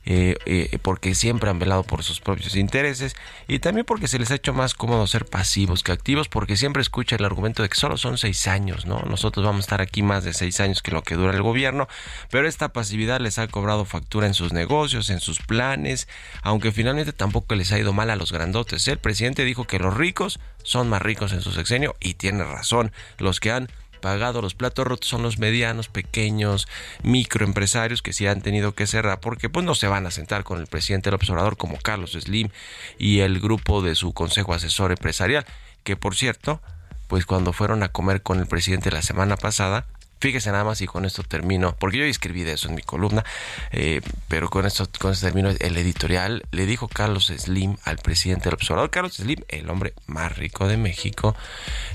Eh, 0.09 0.37
eh, 0.45 0.79
porque 0.81 1.13
siempre 1.15 1.49
han 1.49 1.59
velado 1.59 1.83
por 1.83 2.01
sus 2.01 2.21
propios 2.21 2.55
intereses 2.55 3.13
y 3.45 3.59
también 3.59 3.85
porque 3.85 4.07
se 4.07 4.17
les 4.17 4.31
ha 4.31 4.35
hecho 4.35 4.53
más 4.53 4.73
cómodo 4.73 5.05
ser 5.05 5.25
pasivos 5.25 5.83
que 5.83 5.91
activos, 5.91 6.29
porque 6.29 6.55
siempre 6.55 6.81
escucha 6.81 7.17
el 7.17 7.25
argumento 7.25 7.61
de 7.61 7.67
que 7.67 7.75
solo 7.75 7.97
son 7.97 8.17
seis 8.17 8.47
años, 8.47 8.85
¿no? 8.85 9.01
Nosotros 9.01 9.45
vamos 9.45 9.59
a 9.59 9.65
estar 9.65 9.81
aquí 9.81 10.03
más 10.03 10.23
de 10.23 10.31
seis 10.31 10.61
años 10.61 10.81
que 10.81 10.91
lo 10.91 11.03
que 11.03 11.15
dura 11.15 11.33
el 11.33 11.41
gobierno, 11.41 11.89
pero 12.31 12.47
esta 12.47 12.69
pasividad 12.69 13.19
les 13.19 13.37
ha 13.37 13.49
cobrado 13.49 13.83
factura 13.83 14.27
en 14.27 14.33
sus 14.33 14.53
negocios, 14.53 15.09
en 15.09 15.19
sus 15.19 15.39
planes, 15.39 16.07
aunque 16.41 16.71
finalmente 16.71 17.11
tampoco 17.11 17.55
les 17.55 17.73
ha 17.73 17.79
ido 17.79 17.91
mal 17.91 18.09
a 18.09 18.15
los 18.15 18.31
grandotes. 18.31 18.87
El 18.87 18.99
presidente 18.99 19.43
dijo 19.43 19.67
que 19.67 19.77
los 19.77 19.93
ricos 19.93 20.39
son 20.63 20.87
más 20.87 21.01
ricos 21.01 21.33
en 21.33 21.41
su 21.41 21.51
sexenio 21.51 21.97
y 21.99 22.13
tiene 22.13 22.45
razón, 22.45 22.93
los 23.17 23.41
que 23.41 23.51
han 23.51 23.67
pagado. 23.97 24.41
Los 24.41 24.55
platos 24.55 24.87
rotos 24.87 25.09
son 25.09 25.23
los 25.23 25.39
medianos, 25.39 25.89
pequeños, 25.89 26.67
microempresarios 27.03 28.01
que 28.01 28.13
sí 28.13 28.27
han 28.27 28.41
tenido 28.41 28.73
que 28.73 28.87
cerrar 28.87 29.19
porque 29.19 29.49
pues 29.49 29.65
no 29.65 29.75
se 29.75 29.87
van 29.87 30.05
a 30.05 30.11
sentar 30.11 30.43
con 30.43 30.59
el 30.59 30.67
presidente 30.67 31.11
López 31.11 31.29
Obrador 31.29 31.57
como 31.57 31.77
Carlos 31.77 32.11
Slim 32.11 32.49
y 32.97 33.19
el 33.19 33.39
grupo 33.39 33.81
de 33.81 33.95
su 33.95 34.13
consejo 34.13 34.53
asesor 34.53 34.91
empresarial, 34.91 35.45
que 35.83 35.95
por 35.95 36.15
cierto, 36.15 36.61
pues 37.07 37.25
cuando 37.25 37.53
fueron 37.53 37.83
a 37.83 37.89
comer 37.89 38.21
con 38.21 38.39
el 38.39 38.47
presidente 38.47 38.91
la 38.91 39.01
semana 39.01 39.37
pasada, 39.37 39.85
Fíjese 40.19 40.51
nada 40.51 40.63
más 40.63 40.81
y 40.81 40.87
con 40.87 41.05
esto 41.05 41.23
termino, 41.23 41.75
porque 41.77 41.97
yo 41.97 42.05
escribí 42.05 42.43
de 42.43 42.53
eso 42.53 42.69
en 42.69 42.75
mi 42.75 42.81
columna, 42.81 43.23
eh, 43.71 44.01
pero 44.27 44.49
con 44.49 44.65
esto, 44.65 44.87
con 44.99 45.11
esto 45.11 45.27
termino 45.27 45.49
el 45.49 45.77
editorial. 45.77 46.43
Le 46.51 46.65
dijo 46.65 46.87
Carlos 46.87 47.27
Slim 47.27 47.77
al 47.83 47.97
presidente 47.97 48.45
del 48.45 48.55
observador, 48.55 48.89
Carlos 48.89 49.15
Slim, 49.15 49.43
el 49.47 49.69
hombre 49.69 49.93
más 50.07 50.35
rico 50.37 50.67
de 50.67 50.77
México, 50.77 51.35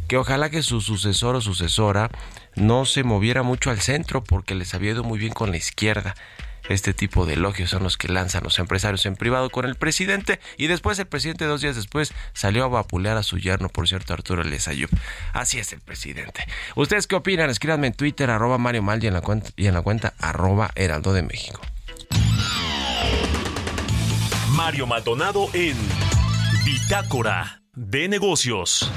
que 0.08 0.16
ojalá 0.16 0.50
que 0.50 0.62
su 0.62 0.80
sucesor 0.80 1.36
o 1.36 1.40
sucesora 1.40 2.10
no 2.54 2.84
se 2.84 3.02
moviera 3.02 3.42
mucho 3.42 3.70
al 3.70 3.80
centro 3.80 4.22
porque 4.22 4.54
les 4.54 4.74
había 4.74 4.92
ido 4.92 5.04
muy 5.04 5.18
bien 5.18 5.32
con 5.32 5.50
la 5.50 5.56
izquierda 5.56 6.14
este 6.68 6.94
tipo 6.94 7.26
de 7.26 7.34
elogios 7.34 7.70
son 7.70 7.82
los 7.82 7.96
que 7.96 8.08
lanzan 8.08 8.44
los 8.44 8.58
empresarios 8.58 9.04
en 9.06 9.16
privado 9.16 9.50
con 9.50 9.64
el 9.64 9.74
presidente 9.74 10.40
y 10.56 10.66
después 10.66 10.98
el 10.98 11.06
presidente 11.06 11.44
dos 11.44 11.60
días 11.60 11.76
después 11.76 12.12
salió 12.32 12.64
a 12.64 12.68
vapulear 12.68 13.16
a 13.16 13.22
su 13.22 13.38
yerno, 13.38 13.68
por 13.68 13.88
cierto, 13.88 14.14
Arturo 14.14 14.44
Lesayub. 14.44 14.90
Así 15.32 15.58
es 15.58 15.72
el 15.72 15.80
presidente. 15.80 16.46
¿Ustedes 16.76 17.06
qué 17.06 17.16
opinan? 17.16 17.50
Escríbanme 17.50 17.88
en 17.88 17.94
Twitter, 17.94 18.30
arroba 18.30 18.58
Mario 18.58 18.82
Mal 18.82 19.02
y 19.02 19.06
en 19.06 19.14
la 19.14 19.20
cuenta, 19.20 19.50
y 19.56 19.66
en 19.66 19.74
la 19.74 19.82
cuenta 19.82 20.14
arroba 20.18 20.70
Heraldo 20.74 21.12
de 21.12 21.22
México. 21.22 21.60
Mario 24.50 24.86
Maldonado 24.86 25.48
en 25.54 25.76
Bitácora 26.64 27.62
de 27.74 28.08
Negocios. 28.08 28.90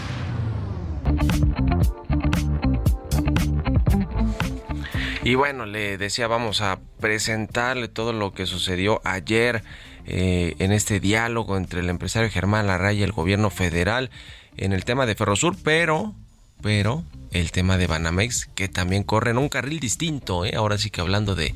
Y 5.25 5.33
bueno, 5.33 5.65
le 5.65 5.97
decía, 5.97 6.27
vamos 6.27 6.61
a 6.61 6.77
presentarle 6.99 7.87
todo 7.87 8.13
lo 8.13 8.31
que 8.35 8.45
sucedió 8.45 9.01
ayer 9.03 9.63
eh, 10.05 10.53
en 10.59 10.71
este 10.71 10.99
diálogo 10.99 11.57
entre 11.57 11.79
el 11.79 11.89
empresario 11.89 12.29
Germán 12.29 12.67
Larray 12.67 12.99
y 12.99 13.03
el 13.03 13.11
gobierno 13.11 13.49
federal 13.49 14.11
en 14.55 14.71
el 14.71 14.85
tema 14.85 15.07
de 15.07 15.15
Ferrosur, 15.15 15.57
pero, 15.63 16.13
pero 16.61 17.03
el 17.31 17.51
tema 17.51 17.79
de 17.79 17.87
Banamex, 17.87 18.45
que 18.53 18.67
también 18.67 19.01
corre 19.01 19.31
en 19.31 19.39
un 19.39 19.49
carril 19.49 19.79
distinto, 19.79 20.45
¿eh? 20.45 20.51
ahora 20.55 20.77
sí 20.77 20.91
que 20.91 21.01
hablando 21.01 21.33
de, 21.33 21.55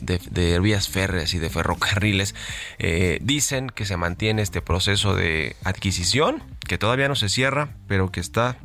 de, 0.00 0.60
vías 0.60 0.88
férreas 0.88 1.34
y 1.34 1.40
de 1.40 1.50
ferrocarriles, 1.50 2.36
eh, 2.78 3.18
dicen 3.20 3.68
que 3.68 3.84
se 3.84 3.96
mantiene 3.96 4.42
este 4.42 4.62
proceso 4.62 5.16
de 5.16 5.56
adquisición, 5.64 6.44
que 6.68 6.78
todavía 6.78 7.08
no 7.08 7.16
se 7.16 7.28
cierra, 7.28 7.70
pero 7.88 8.12
que 8.12 8.20
está 8.20 8.58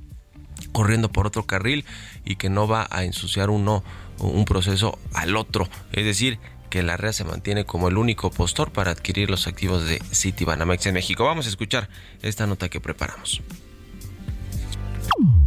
corriendo 0.74 1.12
por 1.12 1.26
otro 1.26 1.48
carril 1.48 1.86
y 2.24 2.36
que 2.36 2.50
no 2.50 2.68
va 2.68 2.88
a 2.92 3.04
ensuciar 3.04 3.50
uno 3.50 3.84
un 4.20 4.46
proceso 4.46 4.98
al 5.14 5.36
otro, 5.36 5.68
es 5.92 6.06
decir, 6.06 6.40
que 6.70 6.82
la 6.82 6.98
red 6.98 7.12
se 7.12 7.24
mantiene 7.24 7.66
como 7.66 7.88
el 7.88 7.98
único 7.98 8.32
postor 8.32 8.72
para 8.72 8.92
adquirir 8.92 9.30
los 9.30 9.46
activos 9.46 9.86
de 9.86 10.00
Citibanamex 10.12 10.88
en 10.88 10.96
México. 10.96 11.24
Vamos 11.24 11.46
a 11.46 11.50
escuchar 11.50 11.88
esta 12.24 12.48
nota 12.48 12.68
que 12.68 12.82
preparamos. 12.82 13.42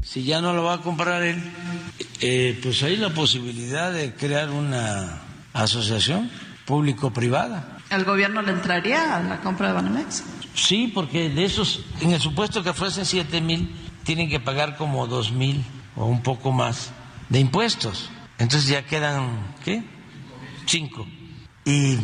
Si 0.03 0.23
ya 0.23 0.41
no 0.41 0.53
lo 0.53 0.63
va 0.63 0.75
a 0.75 0.81
comprar 0.83 1.23
él, 1.25 1.43
eh, 2.21 2.57
pues 2.63 2.83
hay 2.85 2.97
la 2.97 3.11
posibilidad 3.11 3.93
de 3.93 4.15
crear 4.15 4.51
una 4.51 5.23
asociación 5.53 6.31
público-privada. 6.65 7.79
¿El 7.91 8.05
gobierno 8.05 8.43
le 8.43 8.53
entraría 8.53 9.17
a 9.17 9.23
la 9.23 9.41
compra 9.41 9.69
de 9.69 9.75
Banamex? 9.75 10.23
Sí, 10.55 10.91
porque 10.95 11.29
de 11.29 11.45
esos, 11.45 11.81
en 12.01 12.13
el 12.13 12.21
supuesto 12.21 12.63
que 12.63 12.73
fuesen 12.73 13.05
7 13.05 13.41
mil, 13.41 13.75
tienen 14.05 14.29
que 14.29 14.39
pagar 14.39 14.77
como 14.77 15.07
2 15.07 15.33
mil 15.33 15.65
o 15.97 16.07
un 16.07 16.23
poco 16.23 16.53
más 16.53 16.93
de 17.29 17.41
impuestos. 17.41 18.11
Entonces 18.39 18.69
ya 18.69 18.85
quedan, 18.85 19.55
¿qué? 19.65 19.83
Cinco. 20.67 21.07
Y 21.65 21.99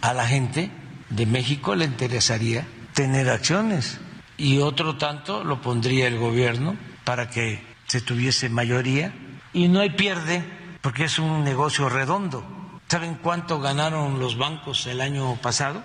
a 0.00 0.14
la 0.14 0.26
gente 0.26 0.70
de 1.10 1.26
México 1.26 1.74
le 1.74 1.84
interesaría 1.84 2.66
tener 2.94 3.28
acciones 3.28 3.98
y 4.36 4.58
otro 4.58 4.96
tanto 4.96 5.44
lo 5.44 5.60
pondría 5.60 6.06
el 6.06 6.18
gobierno 6.18 6.76
para 7.04 7.28
que 7.28 7.62
se 7.86 8.00
tuviese 8.00 8.48
mayoría 8.48 9.12
y 9.52 9.68
no 9.68 9.80
hay 9.80 9.90
pierde 9.90 10.44
porque 10.80 11.04
es 11.04 11.18
un 11.18 11.44
negocio 11.44 11.88
redondo. 11.88 12.44
¿Saben 12.88 13.16
cuánto 13.16 13.60
ganaron 13.60 14.18
los 14.18 14.38
bancos 14.38 14.86
el 14.86 15.00
año 15.00 15.36
pasado? 15.36 15.82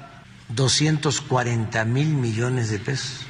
240 0.50 1.84
mil 1.86 2.08
millones 2.08 2.70
de 2.70 2.80
pesos. 2.80 3.26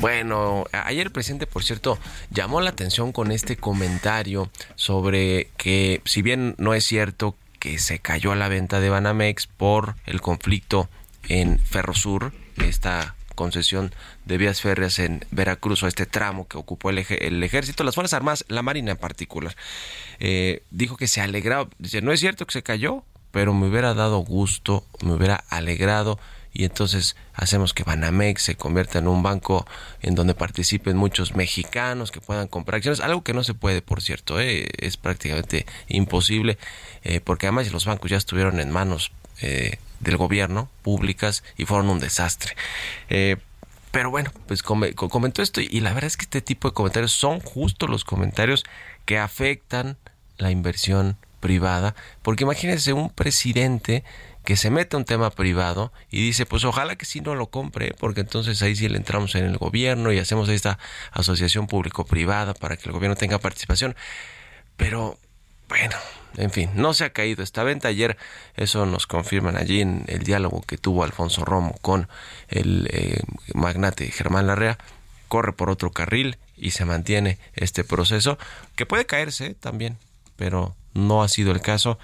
Bueno, 0.00 0.64
ayer 0.72 1.08
el 1.08 1.12
presidente, 1.12 1.46
por 1.46 1.62
cierto, 1.62 1.98
llamó 2.30 2.62
la 2.62 2.70
atención 2.70 3.12
con 3.12 3.30
este 3.30 3.58
comentario 3.58 4.50
sobre 4.74 5.50
que 5.58 6.00
si 6.06 6.22
bien 6.22 6.54
no 6.56 6.72
es 6.72 6.84
cierto 6.84 7.36
que 7.58 7.78
se 7.78 7.98
cayó 7.98 8.34
la 8.34 8.48
venta 8.48 8.80
de 8.80 8.88
Banamex 8.88 9.46
por 9.46 9.96
el 10.06 10.22
conflicto 10.22 10.88
en 11.28 11.58
Ferrosur, 11.58 12.32
esta 12.64 13.14
concesión 13.34 13.92
de 14.24 14.38
vías 14.38 14.62
férreas 14.62 14.98
en 14.98 15.24
Veracruz 15.30 15.82
o 15.82 15.86
este 15.86 16.06
tramo 16.06 16.48
que 16.48 16.56
ocupó 16.56 16.88
el, 16.88 16.98
ejército, 16.98 17.84
las 17.84 17.94
Fuerzas 17.94 18.14
Armadas, 18.14 18.46
la 18.48 18.62
Marina 18.62 18.92
en 18.92 18.96
particular. 18.96 19.54
Eh, 20.18 20.62
dijo 20.70 20.96
que 20.96 21.08
se 21.08 21.20
alegraba, 21.20 21.68
dice, 21.78 22.00
no 22.00 22.12
es 22.12 22.20
cierto 22.20 22.46
que 22.46 22.52
se 22.52 22.62
cayó, 22.62 23.04
pero 23.32 23.52
me 23.52 23.68
hubiera 23.68 23.92
dado 23.92 24.20
gusto, 24.20 24.86
me 25.02 25.12
hubiera 25.12 25.44
alegrado 25.50 26.18
y 26.52 26.64
entonces 26.64 27.16
hacemos 27.34 27.72
que 27.74 27.84
Banamex 27.84 28.42
se 28.42 28.54
convierta 28.56 28.98
en 28.98 29.08
un 29.08 29.22
banco 29.22 29.66
en 30.02 30.14
donde 30.14 30.34
participen 30.34 30.96
muchos 30.96 31.34
mexicanos 31.34 32.10
que 32.10 32.20
puedan 32.20 32.48
comprar 32.48 32.76
acciones, 32.76 33.00
algo 33.00 33.22
que 33.22 33.34
no 33.34 33.44
se 33.44 33.54
puede, 33.54 33.82
por 33.82 34.02
cierto, 34.02 34.40
eh, 34.40 34.68
es 34.78 34.96
prácticamente 34.96 35.66
imposible, 35.88 36.58
eh, 37.04 37.20
porque 37.20 37.46
además 37.46 37.70
los 37.72 37.84
bancos 37.84 38.10
ya 38.10 38.16
estuvieron 38.16 38.60
en 38.60 38.70
manos 38.70 39.12
eh, 39.42 39.78
del 40.00 40.16
gobierno, 40.16 40.68
públicas, 40.82 41.44
y 41.56 41.66
fueron 41.66 41.90
un 41.90 41.98
desastre. 41.98 42.56
Eh, 43.10 43.36
pero 43.90 44.10
bueno, 44.10 44.30
pues 44.46 44.62
comentó 44.62 45.42
esto 45.42 45.60
y 45.60 45.80
la 45.80 45.92
verdad 45.92 46.06
es 46.06 46.16
que 46.16 46.24
este 46.24 46.40
tipo 46.40 46.68
de 46.68 46.74
comentarios 46.74 47.12
son 47.12 47.40
justo 47.40 47.86
los 47.86 48.04
comentarios 48.04 48.64
que 49.04 49.18
afectan 49.18 49.96
la 50.38 50.50
inversión 50.50 51.16
privada, 51.40 51.94
porque 52.22 52.44
imagínense 52.44 52.92
un 52.92 53.10
presidente 53.10 54.04
que 54.50 54.56
se 54.56 54.68
mete 54.68 54.96
un 54.96 55.04
tema 55.04 55.30
privado 55.30 55.92
y 56.10 56.26
dice, 56.26 56.44
pues 56.44 56.64
ojalá 56.64 56.96
que 56.96 57.06
sí 57.06 57.20
no 57.20 57.36
lo 57.36 57.50
compre, 57.50 57.94
porque 57.96 58.22
entonces 58.22 58.60
ahí 58.62 58.74
sí 58.74 58.88
le 58.88 58.96
entramos 58.96 59.36
en 59.36 59.44
el 59.44 59.58
gobierno 59.58 60.10
y 60.12 60.18
hacemos 60.18 60.48
esta 60.48 60.76
asociación 61.12 61.68
público-privada 61.68 62.54
para 62.54 62.76
que 62.76 62.88
el 62.88 62.92
gobierno 62.92 63.14
tenga 63.14 63.38
participación. 63.38 63.94
Pero 64.76 65.16
bueno, 65.68 65.94
en 66.36 66.50
fin, 66.50 66.68
no 66.74 66.94
se 66.94 67.04
ha 67.04 67.10
caído 67.10 67.44
esta 67.44 67.62
venta. 67.62 67.86
Ayer 67.86 68.16
eso 68.56 68.86
nos 68.86 69.06
confirman 69.06 69.56
allí 69.56 69.82
en 69.82 70.02
el 70.08 70.24
diálogo 70.24 70.62
que 70.62 70.78
tuvo 70.78 71.04
Alfonso 71.04 71.44
Romo 71.44 71.76
con 71.80 72.08
el 72.48 72.88
eh, 72.90 73.22
magnate 73.54 74.10
Germán 74.10 74.48
Larrea. 74.48 74.78
Corre 75.28 75.52
por 75.52 75.70
otro 75.70 75.92
carril 75.92 76.38
y 76.56 76.72
se 76.72 76.84
mantiene 76.84 77.38
este 77.54 77.84
proceso 77.84 78.36
que 78.74 78.84
puede 78.84 79.06
caerse 79.06 79.54
también, 79.54 79.96
pero 80.34 80.74
no 80.92 81.22
ha 81.22 81.28
sido 81.28 81.52
el 81.52 81.60
caso. 81.60 82.00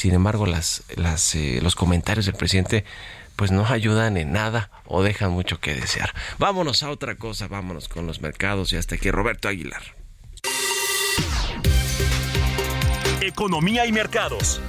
Sin 0.00 0.14
embargo, 0.14 0.46
las, 0.46 0.82
las, 0.96 1.34
eh, 1.34 1.60
los 1.62 1.74
comentarios 1.74 2.24
del 2.24 2.34
presidente 2.34 2.86
pues 3.36 3.50
no 3.50 3.66
ayudan 3.66 4.16
en 4.16 4.32
nada 4.32 4.70
o 4.86 5.02
dejan 5.02 5.30
mucho 5.30 5.60
que 5.60 5.74
desear. 5.74 6.14
Vámonos 6.38 6.82
a 6.82 6.88
otra 6.88 7.16
cosa, 7.16 7.48
vámonos 7.48 7.86
con 7.88 8.06
los 8.06 8.22
mercados 8.22 8.72
y 8.72 8.78
hasta 8.78 8.94
aquí 8.94 9.10
Roberto 9.10 9.46
Aguilar. 9.46 9.82
Economía 13.20 13.84
y 13.84 13.92
mercados. 13.92 14.62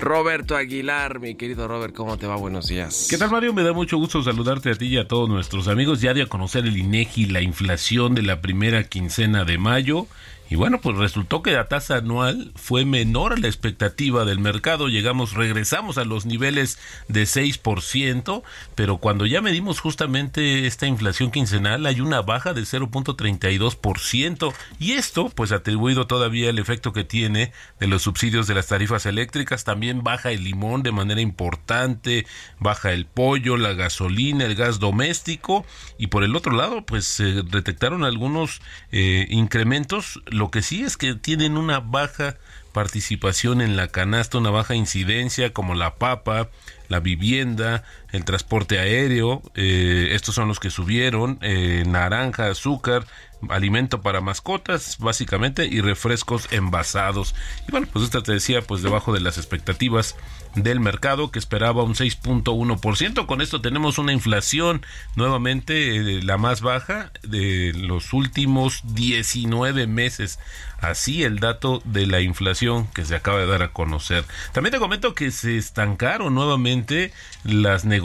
Roberto 0.00 0.56
Aguilar, 0.56 1.18
mi 1.18 1.34
querido 1.34 1.66
Robert, 1.66 1.94
¿cómo 1.94 2.16
te 2.16 2.28
va? 2.28 2.36
Buenos 2.36 2.68
días. 2.68 3.08
¿Qué 3.10 3.18
tal, 3.18 3.32
Mario? 3.32 3.52
Me 3.54 3.64
da 3.64 3.72
mucho 3.72 3.96
gusto 3.96 4.22
saludarte 4.22 4.70
a 4.70 4.74
ti 4.76 4.86
y 4.86 4.98
a 4.98 5.08
todos 5.08 5.28
nuestros 5.28 5.66
amigos. 5.66 6.00
Ya 6.00 6.14
de 6.14 6.22
a 6.22 6.26
conocer 6.26 6.64
el 6.64 6.76
INEGI, 6.76 7.26
la 7.26 7.40
inflación 7.40 8.14
de 8.14 8.22
la 8.22 8.40
primera 8.40 8.84
quincena 8.84 9.44
de 9.44 9.58
mayo. 9.58 10.06
Y 10.52 10.54
bueno, 10.54 10.82
pues 10.82 10.98
resultó 10.98 11.40
que 11.40 11.52
la 11.52 11.66
tasa 11.66 11.96
anual 11.96 12.52
fue 12.56 12.84
menor 12.84 13.32
a 13.32 13.38
la 13.38 13.46
expectativa 13.46 14.26
del 14.26 14.38
mercado. 14.38 14.88
Llegamos, 14.88 15.32
regresamos 15.32 15.96
a 15.96 16.04
los 16.04 16.26
niveles 16.26 16.78
de 17.08 17.22
6%, 17.22 18.42
pero 18.74 18.98
cuando 18.98 19.24
ya 19.24 19.40
medimos 19.40 19.80
justamente 19.80 20.66
esta 20.66 20.86
inflación 20.86 21.30
quincenal 21.30 21.86
hay 21.86 22.02
una 22.02 22.20
baja 22.20 22.52
de 22.52 22.64
0.32%. 22.64 24.52
Y 24.78 24.92
esto, 24.92 25.30
pues 25.30 25.52
atribuido 25.52 26.06
todavía 26.06 26.50
al 26.50 26.58
efecto 26.58 26.92
que 26.92 27.04
tiene 27.04 27.54
de 27.80 27.86
los 27.86 28.02
subsidios 28.02 28.46
de 28.46 28.54
las 28.54 28.66
tarifas 28.66 29.06
eléctricas, 29.06 29.64
también 29.64 30.02
baja 30.02 30.32
el 30.32 30.44
limón 30.44 30.82
de 30.82 30.92
manera 30.92 31.22
importante, 31.22 32.26
baja 32.58 32.92
el 32.92 33.06
pollo, 33.06 33.56
la 33.56 33.72
gasolina, 33.72 34.44
el 34.44 34.54
gas 34.54 34.80
doméstico. 34.80 35.64
Y 35.96 36.08
por 36.08 36.24
el 36.24 36.36
otro 36.36 36.52
lado, 36.52 36.84
pues 36.84 37.06
se 37.06 37.42
detectaron 37.42 38.04
algunos 38.04 38.60
eh, 38.90 39.26
incrementos 39.30 40.20
lo 40.42 40.50
que 40.50 40.60
sí 40.60 40.82
es 40.82 40.96
que 40.96 41.14
tienen 41.14 41.56
una 41.56 41.78
baja 41.78 42.36
participación 42.72 43.60
en 43.60 43.76
la 43.76 43.86
canasta, 43.86 44.38
una 44.38 44.50
baja 44.50 44.74
incidencia 44.74 45.52
como 45.52 45.76
la 45.76 45.94
papa, 45.94 46.48
la 46.88 46.98
vivienda, 46.98 47.84
el 48.12 48.24
transporte 48.24 48.78
aéreo, 48.78 49.42
eh, 49.54 50.10
estos 50.12 50.34
son 50.34 50.48
los 50.48 50.60
que 50.60 50.70
subieron, 50.70 51.38
eh, 51.40 51.82
naranja, 51.86 52.48
azúcar, 52.48 53.06
alimento 53.48 54.02
para 54.02 54.20
mascotas, 54.20 54.98
básicamente, 54.98 55.66
y 55.66 55.80
refrescos 55.80 56.48
envasados. 56.52 57.34
Y 57.66 57.72
bueno, 57.72 57.88
pues 57.92 58.04
esta 58.04 58.22
te 58.22 58.32
decía, 58.32 58.62
pues 58.62 58.82
debajo 58.82 59.12
de 59.12 59.20
las 59.20 59.38
expectativas 59.38 60.16
del 60.54 60.80
mercado 60.80 61.30
que 61.30 61.38
esperaba 61.38 61.82
un 61.82 61.94
6.1%. 61.94 63.26
Con 63.26 63.40
esto 63.40 63.60
tenemos 63.60 63.98
una 63.98 64.12
inflación 64.12 64.84
nuevamente 65.16 65.96
eh, 65.96 66.22
la 66.22 66.36
más 66.36 66.60
baja 66.60 67.10
de 67.22 67.72
los 67.74 68.12
últimos 68.12 68.82
19 68.94 69.86
meses. 69.86 70.38
Así 70.80 71.22
el 71.22 71.38
dato 71.38 71.80
de 71.84 72.06
la 72.06 72.20
inflación 72.20 72.88
que 72.88 73.04
se 73.04 73.14
acaba 73.14 73.38
de 73.38 73.46
dar 73.46 73.62
a 73.62 73.72
conocer. 73.72 74.24
También 74.52 74.72
te 74.72 74.78
comento 74.80 75.14
que 75.14 75.30
se 75.30 75.56
estancaron 75.56 76.34
nuevamente 76.34 77.12
las 77.44 77.84
negociaciones 77.84 78.01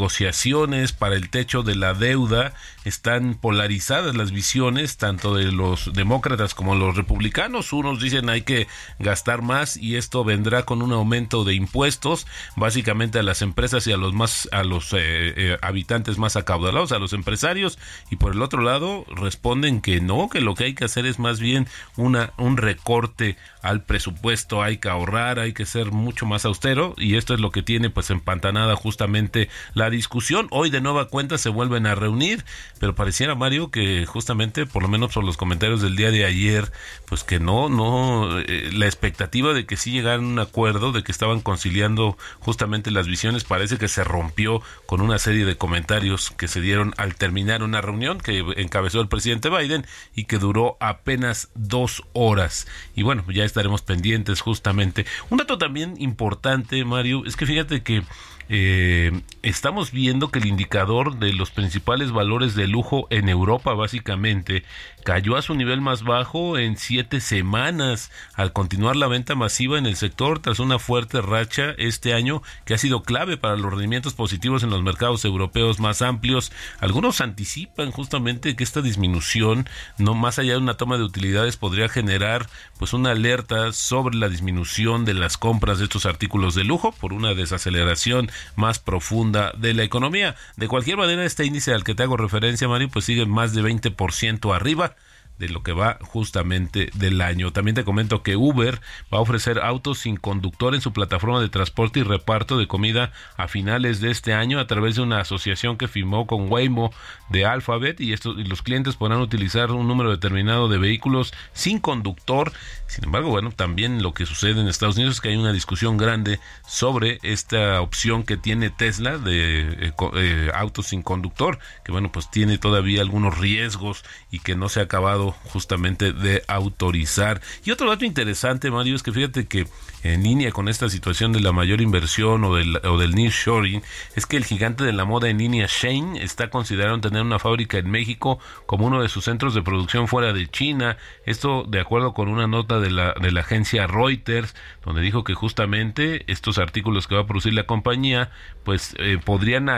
para 0.94 1.16
el 1.16 1.30
techo 1.30 1.64
de 1.64 1.76
la 1.76 1.94
deuda. 1.94 2.54
Están 2.88 3.36
polarizadas 3.36 4.16
las 4.16 4.32
visiones 4.32 4.96
tanto 4.96 5.36
de 5.36 5.52
los 5.52 5.92
demócratas 5.94 6.56
como 6.56 6.74
los 6.74 6.96
republicanos. 6.96 7.74
Unos 7.74 8.00
dicen 8.00 8.30
hay 8.30 8.44
que 8.44 8.68
gastar 8.98 9.42
más 9.42 9.76
y 9.76 9.98
esto 9.98 10.24
vendrá 10.24 10.64
con 10.64 10.82
un 10.82 10.94
aumento 10.94 11.44
de 11.44 11.54
impuestos 11.54 12.28
básicamente 12.56 13.20
a 13.20 13.24
las 13.24 13.42
empresas 13.42 13.86
y 13.88 13.92
a 13.92 13.98
los 13.98 14.14
más 14.14 14.48
a 14.54 14.64
los 14.64 14.94
eh, 14.94 14.98
eh, 15.00 15.58
habitantes 15.62 16.18
más 16.18 16.38
acaudalados, 16.38 16.94
a 16.94 17.00
los 17.00 17.12
empresarios 17.12 17.78
y 18.10 18.16
por 18.16 18.32
el 18.32 18.42
otro 18.42 18.62
lado 18.62 19.06
responden 19.10 19.82
que 19.82 20.00
no, 20.00 20.30
que 20.30 20.40
lo 20.40 20.56
que 20.56 20.64
hay 20.64 20.74
que 20.74 20.86
hacer 20.86 21.06
es 21.06 21.20
más 21.20 21.42
bien 21.42 21.68
una 21.98 22.32
un 22.38 22.56
recorte 22.56 23.36
al 23.62 23.84
presupuesto, 23.84 24.64
hay 24.64 24.78
que 24.78 24.88
ahorrar, 24.88 25.40
hay 25.40 25.52
que 25.52 25.66
ser 25.66 25.92
mucho 25.92 26.26
más 26.26 26.46
austero 26.46 26.96
y 26.98 27.18
esto 27.18 27.34
es 27.34 27.42
lo 27.42 27.52
que 27.52 27.64
tiene 27.64 27.90
pues 27.90 28.10
empantanada 28.12 28.78
justamente 28.78 29.50
la 29.74 29.90
discusión. 29.90 30.48
Hoy 30.52 30.70
de 30.70 30.80
nueva 30.80 31.10
cuenta 31.10 31.38
se 31.38 31.50
vuelven 31.50 31.86
a 31.86 31.96
reunir, 31.96 32.46
pero 32.78 32.96
pareciera 32.96 33.36
Mario 33.36 33.72
que 33.72 34.06
justamente 34.06 34.66
por 34.66 34.82
lo 34.82 34.88
menos 34.88 35.14
por 35.14 35.24
los 35.24 35.38
comentarios 35.38 35.82
del 35.82 35.96
día 35.96 36.12
de 36.12 36.26
ayer, 36.26 36.72
pues 37.06 37.24
que 37.24 37.40
no, 37.40 37.70
no, 37.70 38.40
eh, 38.40 38.70
la 38.74 38.86
expectativa 38.86 39.54
de 39.54 39.66
que 39.66 39.78
sí 39.78 39.92
llegaran 39.92 40.26
a 40.26 40.28
un 40.28 40.40
acuerdo, 40.40 40.92
de 40.92 41.04
que 41.04 41.12
estaban 41.12 41.42
conciliando 41.42 42.18
justamente 42.40 42.92
las 42.92 43.08
visiones, 43.08 43.44
parece 43.44 43.78
que 43.78 43.88
se 43.88 44.04
rompió 44.04 44.62
con 44.86 45.02
una 45.02 45.20
serie 45.20 45.46
de 45.46 45.58
comentarios 45.58 46.32
que 46.32 46.48
se 46.48 46.62
dieron 46.62 46.94
al 46.98 47.16
terminar 47.16 47.64
una 47.64 47.82
reunión 47.82 48.20
que 48.20 48.44
encabezó 48.58 49.02
el 49.02 49.08
presidente 49.08 49.50
Biden 49.50 49.86
y 50.16 50.26
que 50.26 50.38
duró 50.38 50.78
apenas 50.80 51.50
dos 51.56 52.04
horas. 52.14 52.68
Y 52.96 53.04
bueno, 53.04 53.24
ya 53.32 53.46
estaremos 53.46 53.82
pendientes 53.82 54.42
justamente. 54.42 55.06
Un 55.30 55.38
dato 55.38 55.58
también 55.58 55.96
importante, 56.00 56.84
Mario, 56.86 57.24
es 57.26 57.36
que 57.36 57.46
fíjate 57.46 57.84
que 57.84 58.04
eh, 58.50 59.22
estamos 59.42 59.92
viendo 59.92 60.30
que 60.30 60.40
el 60.40 60.46
indicador 60.46 61.20
de 61.20 61.34
los 61.34 61.52
principales 61.52 62.12
valores 62.12 62.56
de 62.56 62.68
lujo 62.68 63.08
en 63.10 63.30
Europa 63.30 63.74
básicamente 63.74 64.64
cayó 65.04 65.38
a 65.38 65.42
su 65.42 65.56
nivel 65.56 65.80
más 65.80 66.04
bajo 66.04 66.58
en 66.58 66.78
siete 66.78 67.22
semanas 67.22 68.12
al 68.36 68.52
continuar 68.52 68.96
la 68.96 69.08
venta 69.08 69.36
masiva 69.36 69.78
en 69.78 69.86
el 69.86 69.96
sector 69.96 70.40
tras 70.40 70.60
una 70.60 70.80
fuerte 70.80 71.22
racha 71.22 71.72
este 71.78 72.14
año 72.14 72.42
que 72.66 72.74
ha 72.74 72.78
sido 72.78 73.04
clave 73.04 73.38
para 73.38 73.56
los 73.56 73.72
rendimientos 73.72 74.14
positivos 74.14 74.64
en 74.64 74.70
los 74.70 74.84
mercados 74.84 75.24
europeos 75.24 75.80
más 75.80 76.02
amplios. 76.02 76.52
Algunos 76.80 77.22
anticipan 77.22 77.92
justamente 77.92 78.56
que 78.56 78.64
esta 78.64 78.82
disminución, 78.82 79.70
no 79.98 80.14
más 80.14 80.40
allá 80.40 80.54
de 80.54 80.60
una 80.60 80.76
toma 80.78 80.98
de 80.98 81.04
utilidades, 81.04 81.58
podría 81.58 81.90
generar 81.90 82.50
pues 82.78 82.94
una 82.94 83.12
alerta 83.12 83.72
sobre 83.72 84.18
la 84.18 84.30
disminución 84.30 85.06
de 85.06 85.14
las 85.14 85.38
compras 85.38 85.80
de 85.80 85.86
estos 85.86 86.06
artículos 86.06 86.56
de 86.56 86.64
lujo 86.64 86.92
por 86.92 87.14
una 87.14 87.34
desaceleración 87.34 88.30
más 88.56 88.80
profunda 88.80 89.52
de 89.58 89.74
la 89.74 89.84
economía. 89.84 90.36
De 90.56 90.68
cualquier 90.68 90.98
manera, 90.98 91.26
este 91.26 91.46
índice 91.46 91.74
al 91.74 91.84
que 91.84 91.96
te 91.96 92.04
hago 92.04 92.18
referencia, 92.18 92.68
Mario, 92.68 92.90
pues 92.90 93.06
sigue 93.06 93.26
más 93.26 93.54
de 93.54 93.62
20% 93.62 94.56
arriba 94.56 94.96
de 95.40 95.50
lo 95.50 95.64
que 95.64 95.74
va 95.74 95.98
justamente 96.02 96.90
del 96.96 97.22
año. 97.22 97.52
También 97.52 97.76
te 97.76 97.84
comento 97.84 98.24
que 98.24 98.36
Uber 98.36 98.82
va 99.14 99.20
a 99.20 99.22
ofrecer 99.22 99.60
autos 99.60 100.00
sin 100.00 100.18
conductor 100.18 100.76
en 100.76 100.82
su 100.82 100.94
plataforma 100.94 101.42
de 101.42 101.50
transporte 101.50 102.00
y 102.00 102.04
reparto 102.04 102.58
de 102.58 102.68
comida 102.68 103.12
a 103.38 103.48
finales 103.48 104.02
de 104.02 104.12
este 104.12 104.34
año 104.34 104.60
a 104.60 104.68
través 104.68 104.96
de 104.96 105.02
una 105.02 105.20
asociación 105.20 105.78
que 105.78 105.88
firmó 105.88 106.28
con 106.28 106.52
Waymo 106.52 106.92
de 107.30 107.46
Alphabet 107.46 108.00
y, 108.02 108.14
estos, 108.14 108.38
y 108.38 108.44
los 108.44 108.62
clientes 108.62 108.96
podrán 108.96 109.20
utilizar 109.20 109.72
un 109.72 109.88
número 109.88 110.12
determinado 110.12 110.70
de 110.70 110.78
vehículos 110.78 111.34
sin 111.54 111.80
conductor. 111.80 112.52
Sin 112.88 113.06
embargo, 113.06 113.30
bueno, 113.30 113.52
también 113.52 114.02
lo 114.02 114.14
que 114.14 114.26
sucede 114.26 114.62
en 114.62 114.68
Estados 114.68 114.96
Unidos 114.96 115.16
es 115.16 115.22
que 115.22 115.30
hay 115.30 115.38
una 115.38 115.54
discusión 115.54 115.98
grande 115.98 116.40
sobre 116.68 117.20
esta 117.24 117.82
opción 117.82 118.24
que 118.24 118.38
tiene 118.38 118.70
Tesla 118.70 119.18
de 119.18 119.88
eh, 119.88 119.94
eh, 120.16 120.52
autos 120.54 120.88
sin 120.88 121.02
conductor, 121.02 121.60
que 121.84 121.92
bueno, 121.92 122.12
pues 122.12 122.30
tiene 122.32 122.58
todavía 122.58 123.02
algunos 123.02 123.38
riesgos 123.38 124.04
y 124.32 124.40
que 124.40 124.56
no 124.56 124.70
se 124.70 124.80
ha 124.80 124.84
acabado 124.84 125.27
justamente 125.32 126.14
de 126.14 126.44
autorizar. 126.48 127.42
Y 127.66 127.72
otro 127.72 127.90
dato 127.90 128.06
interesante, 128.06 128.72
Mario, 128.72 128.96
es 128.96 129.04
que 129.04 129.12
fíjate 129.12 129.48
que 129.48 129.68
en 130.04 130.24
línea 130.24 130.52
con 130.52 130.70
esta 130.70 130.90
situación 130.90 131.34
de 131.34 131.40
la 131.40 131.52
mayor 131.52 131.82
inversión 131.82 132.44
o 132.44 132.56
del, 132.56 132.78
o 132.86 132.98
del 132.98 133.16
nearshoring 133.16 133.82
es 134.16 134.26
que 134.26 134.38
el 134.38 134.46
gigante 134.46 134.84
de 134.84 134.94
la 134.94 135.06
moda 135.06 135.30
en 135.30 135.40
línea 135.40 135.68
Shane 135.68 136.24
está 136.24 136.50
considerando 136.50 137.10
tener 137.10 137.24
una 137.24 137.40
fábrica 137.40 137.78
en 137.78 137.90
México 137.90 138.40
como 138.66 138.86
uno 138.88 139.02
de 139.02 139.10
sus 139.10 139.26
centros 139.26 139.54
de 139.54 139.62
producción 139.62 140.08
fuera 140.08 140.34
de 140.34 140.48
China. 140.48 140.98
Esto 141.26 141.66
de 141.68 141.80
acuerdo 141.80 142.14
con 142.14 142.30
una 142.30 142.48
nota 142.48 142.80
de 142.80 142.92
la, 142.92 143.14
de 143.20 143.32
la 143.32 143.42
agencia 143.42 143.88
Reuters, 143.88 144.56
donde 144.84 145.02
dijo 145.02 145.24
que 145.24 145.34
justamente 145.34 146.24
estos 146.32 146.58
artículos 146.58 147.08
que 147.08 147.16
va 147.16 147.22
a 147.22 147.28
producir 147.28 147.54
la 147.54 147.66
compañía 147.66 148.32
pues 148.64 148.96
eh, 148.98 149.18
podrían 149.24 149.70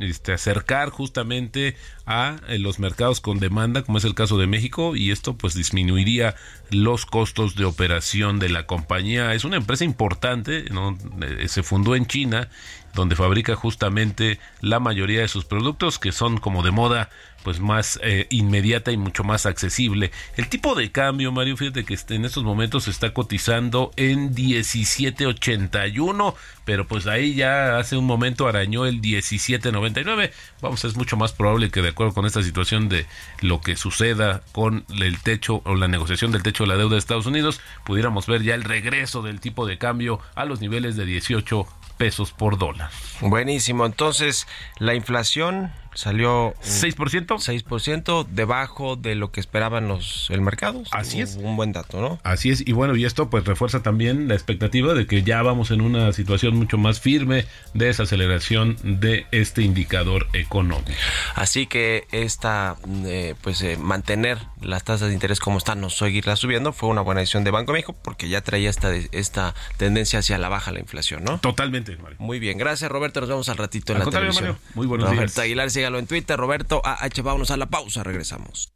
este, 0.00 0.32
acercar 0.32 0.90
justamente 0.90 1.76
a 2.06 2.36
eh, 2.48 2.58
los 2.58 2.78
mercados 2.78 3.20
con 3.20 3.38
demanda, 3.38 3.82
como 3.82 3.98
es 3.98 4.04
el 4.04 4.14
caso 4.14 4.38
de 4.38 4.46
México, 4.46 4.83
y 4.94 5.10
esto 5.10 5.36
pues 5.36 5.54
disminuiría 5.54 6.34
los 6.70 7.06
costos 7.06 7.54
de 7.56 7.64
operación 7.64 8.38
de 8.38 8.48
la 8.48 8.66
compañía. 8.66 9.34
Es 9.34 9.44
una 9.44 9.56
empresa 9.56 9.84
importante, 9.84 10.64
¿no? 10.70 10.98
Eh, 11.22 11.48
se 11.48 11.62
fundó 11.62 11.96
en 11.96 12.06
China, 12.06 12.48
donde 12.94 13.16
fabrica 13.16 13.56
justamente 13.56 14.38
la 14.60 14.80
mayoría 14.80 15.20
de 15.20 15.28
sus 15.28 15.44
productos 15.44 15.98
que 15.98 16.12
son 16.12 16.38
como 16.38 16.62
de 16.62 16.70
moda 16.70 17.10
pues 17.44 17.60
más 17.60 18.00
eh, 18.02 18.26
inmediata 18.30 18.90
y 18.90 18.96
mucho 18.96 19.22
más 19.22 19.46
accesible. 19.46 20.10
El 20.36 20.48
tipo 20.48 20.74
de 20.74 20.90
cambio, 20.90 21.30
Mario, 21.30 21.56
fíjate 21.56 21.84
que 21.84 21.94
este, 21.94 22.16
en 22.16 22.24
estos 22.24 22.42
momentos 22.42 22.84
se 22.84 22.90
está 22.90 23.12
cotizando 23.12 23.92
en 23.96 24.34
17.81, 24.34 26.34
pero 26.64 26.88
pues 26.88 27.06
ahí 27.06 27.34
ya 27.34 27.78
hace 27.78 27.96
un 27.96 28.06
momento 28.06 28.48
arañó 28.48 28.86
el 28.86 29.00
17.99. 29.00 30.32
Vamos, 30.62 30.84
es 30.84 30.96
mucho 30.96 31.16
más 31.16 31.32
probable 31.32 31.70
que 31.70 31.82
de 31.82 31.90
acuerdo 31.90 32.14
con 32.14 32.26
esta 32.26 32.42
situación 32.42 32.88
de 32.88 33.06
lo 33.40 33.60
que 33.60 33.76
suceda 33.76 34.42
con 34.52 34.86
el 35.00 35.20
techo 35.20 35.60
o 35.66 35.74
la 35.74 35.86
negociación 35.86 36.32
del 36.32 36.42
techo 36.42 36.64
de 36.64 36.68
la 36.68 36.76
deuda 36.76 36.94
de 36.94 36.98
Estados 36.98 37.26
Unidos, 37.26 37.60
pudiéramos 37.84 38.26
ver 38.26 38.42
ya 38.42 38.54
el 38.54 38.64
regreso 38.64 39.20
del 39.20 39.40
tipo 39.40 39.66
de 39.66 39.76
cambio 39.76 40.18
a 40.34 40.46
los 40.46 40.62
niveles 40.62 40.96
de 40.96 41.04
18 41.04 41.66
pesos 41.98 42.32
por 42.32 42.58
dólar. 42.58 42.90
Buenísimo, 43.20 43.86
entonces 43.86 44.46
la 44.78 44.94
inflación 44.94 45.70
salió 45.94 46.54
6%. 46.62 46.94
6% 46.94 48.26
debajo 48.26 48.96
de 48.96 49.14
lo 49.14 49.30
que 49.30 49.40
esperaban 49.40 49.88
los 49.88 50.28
el 50.30 50.40
mercado. 50.40 50.82
Así 50.90 51.20
es. 51.20 51.36
Un 51.36 51.56
buen 51.56 51.72
dato, 51.72 52.00
¿no? 52.00 52.18
Así 52.22 52.50
es. 52.50 52.66
Y 52.66 52.72
bueno, 52.72 52.96
y 52.96 53.04
esto 53.04 53.30
pues 53.30 53.44
refuerza 53.44 53.82
también 53.82 54.28
la 54.28 54.34
expectativa 54.34 54.94
de 54.94 55.06
que 55.06 55.22
ya 55.22 55.42
vamos 55.42 55.70
en 55.70 55.80
una 55.80 56.12
situación 56.12 56.56
mucho 56.56 56.78
más 56.78 57.00
firme 57.00 57.46
de 57.72 57.86
desaceleración 57.86 58.76
de 58.82 59.26
este 59.30 59.62
indicador 59.62 60.26
económico. 60.32 60.90
Así 61.34 61.66
que 61.66 62.06
esta 62.12 62.76
eh, 63.04 63.34
pues 63.42 63.62
eh, 63.62 63.76
mantener 63.76 64.38
las 64.60 64.84
tasas 64.84 65.08
de 65.08 65.14
interés 65.14 65.40
como 65.40 65.58
están, 65.58 65.80
no 65.80 65.90
seguirlas 65.90 66.38
subiendo, 66.38 66.72
fue 66.72 66.88
una 66.88 67.00
buena 67.00 67.20
decisión 67.20 67.44
de 67.44 67.50
Banco 67.50 67.72
de 67.72 67.78
México 67.78 67.96
porque 68.02 68.28
ya 68.28 68.40
traía 68.40 68.70
esta 68.70 68.94
esta 68.94 69.54
tendencia 69.76 70.20
hacia 70.20 70.38
la 70.38 70.48
baja 70.48 70.72
la 70.72 70.80
inflación, 70.80 71.24
¿no? 71.24 71.38
Totalmente, 71.38 71.96
Muy 72.18 72.38
bien, 72.38 72.58
gracias 72.58 72.90
Roberto, 72.90 73.20
nos 73.20 73.28
vemos 73.28 73.48
al 73.48 73.56
ratito 73.56 73.92
en 73.92 74.00
la 74.00 74.06
televisión. 74.06 74.58
Muy 74.74 74.86
buenos 74.86 75.10
Roberto 75.10 75.40
Aguilar 75.40 75.70
en 75.86 76.06
Twitter, 76.06 76.38
Roberto 76.38 76.80
AH. 76.84 77.22
Vámonos 77.22 77.50
a 77.50 77.56
la 77.56 77.66
pausa, 77.66 78.02
regresamos. 78.02 78.72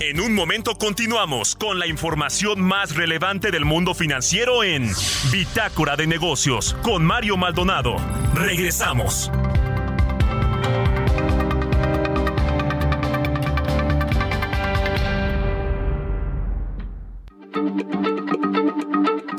En 0.00 0.20
un 0.20 0.34
momento 0.34 0.74
continuamos 0.74 1.54
con 1.54 1.78
la 1.78 1.86
información 1.86 2.60
más 2.60 2.94
relevante 2.94 3.50
del 3.50 3.64
mundo 3.64 3.94
financiero 3.94 4.62
en 4.62 4.90
Bitácora 5.32 5.96
de 5.96 6.06
Negocios 6.06 6.76
con 6.82 7.04
Mario 7.04 7.36
Maldonado. 7.36 7.96
Regresamos. 8.34 9.30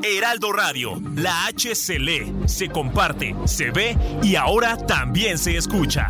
Heraldo 0.05 0.51
Radio, 0.51 1.01
la 1.15 1.47
H 1.47 1.73
se 1.73 1.97
lee, 1.97 2.31
se 2.45 2.69
comparte, 2.69 3.35
se 3.45 3.71
ve 3.71 3.97
y 4.21 4.35
ahora 4.35 4.77
también 4.77 5.39
se 5.39 5.57
escucha. 5.57 6.09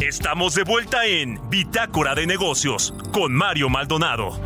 Estamos 0.00 0.56
de 0.56 0.64
vuelta 0.64 1.06
en 1.06 1.48
Bitácora 1.48 2.16
de 2.16 2.26
Negocios 2.26 2.92
con 3.12 3.32
Mario 3.32 3.68
Maldonado. 3.68 4.40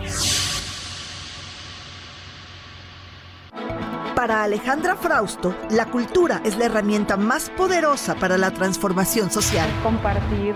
Para 4.14 4.42
Alejandra 4.42 4.96
Frausto, 4.96 5.56
la 5.70 5.86
cultura 5.86 6.42
es 6.44 6.58
la 6.58 6.66
herramienta 6.66 7.16
más 7.16 7.48
poderosa 7.48 8.14
para 8.14 8.36
la 8.36 8.50
transformación 8.50 9.30
social. 9.30 9.68
Compartir 9.82 10.54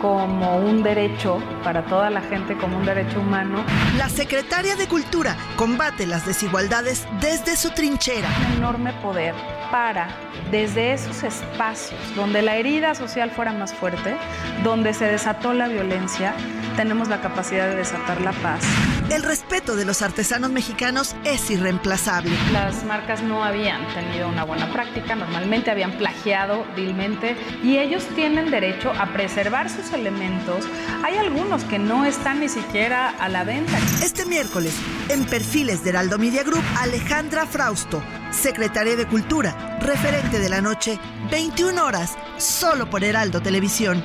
como 0.00 0.56
un 0.56 0.82
derecho 0.82 1.38
para 1.62 1.84
toda 1.84 2.10
la 2.10 2.20
gente, 2.22 2.56
como 2.56 2.78
un 2.78 2.86
derecho 2.86 3.20
humano. 3.20 3.64
La 3.96 4.08
secretaria 4.08 4.74
de 4.76 4.88
Cultura 4.88 5.36
combate 5.56 6.06
las 6.06 6.26
desigualdades 6.26 7.06
desde 7.20 7.56
su 7.56 7.70
trinchera. 7.70 8.28
Un 8.48 8.58
enorme 8.58 8.92
poder 8.94 9.34
para, 9.70 10.08
desde 10.50 10.92
esos 10.92 11.22
espacios 11.22 12.00
donde 12.16 12.42
la 12.42 12.56
herida 12.56 12.94
social 12.94 13.30
fuera 13.30 13.52
más 13.52 13.72
fuerte, 13.72 14.16
donde 14.64 14.94
se 14.94 15.04
desató 15.04 15.52
la 15.52 15.68
violencia, 15.68 16.34
tenemos 16.76 17.08
la 17.08 17.20
capacidad 17.20 17.68
de 17.68 17.76
desatar 17.76 18.20
la 18.20 18.32
paz. 18.32 18.62
El 19.10 19.24
respeto 19.24 19.74
de 19.74 19.84
los 19.84 20.02
artesanos 20.02 20.52
mexicanos 20.52 21.16
es 21.24 21.50
irreemplazable. 21.50 22.30
Las 22.52 22.84
marcas 22.84 23.22
no 23.22 23.42
habían 23.42 23.86
tenido 23.92 24.28
una 24.28 24.44
buena 24.44 24.72
práctica, 24.72 25.16
normalmente 25.16 25.70
habían 25.70 25.98
plagiado 25.98 26.64
vilmente 26.76 27.36
y 27.64 27.78
ellos 27.78 28.06
tienen 28.14 28.52
derecho 28.52 28.92
a 28.92 29.12
preservar 29.12 29.68
sus 29.68 29.92
elementos. 29.92 30.64
Hay 31.02 31.16
algunos 31.16 31.64
que 31.64 31.80
no 31.80 32.04
están 32.04 32.38
ni 32.38 32.48
siquiera 32.48 33.10
a 33.10 33.28
la 33.28 33.42
venta. 33.42 33.76
Este 34.00 34.24
miércoles, 34.26 34.76
en 35.08 35.24
Perfiles 35.24 35.82
de 35.82 35.90
Heraldo 35.90 36.16
Media 36.16 36.44
Group, 36.44 36.62
Alejandra 36.78 37.46
Frausto 37.46 38.00
Secretaría 38.30 38.96
de 38.96 39.06
Cultura, 39.06 39.78
referente 39.80 40.38
de 40.38 40.48
la 40.48 40.60
noche, 40.60 40.98
21 41.30 41.84
horas, 41.84 42.16
solo 42.38 42.88
por 42.88 43.02
Heraldo 43.02 43.40
Televisión. 43.42 44.04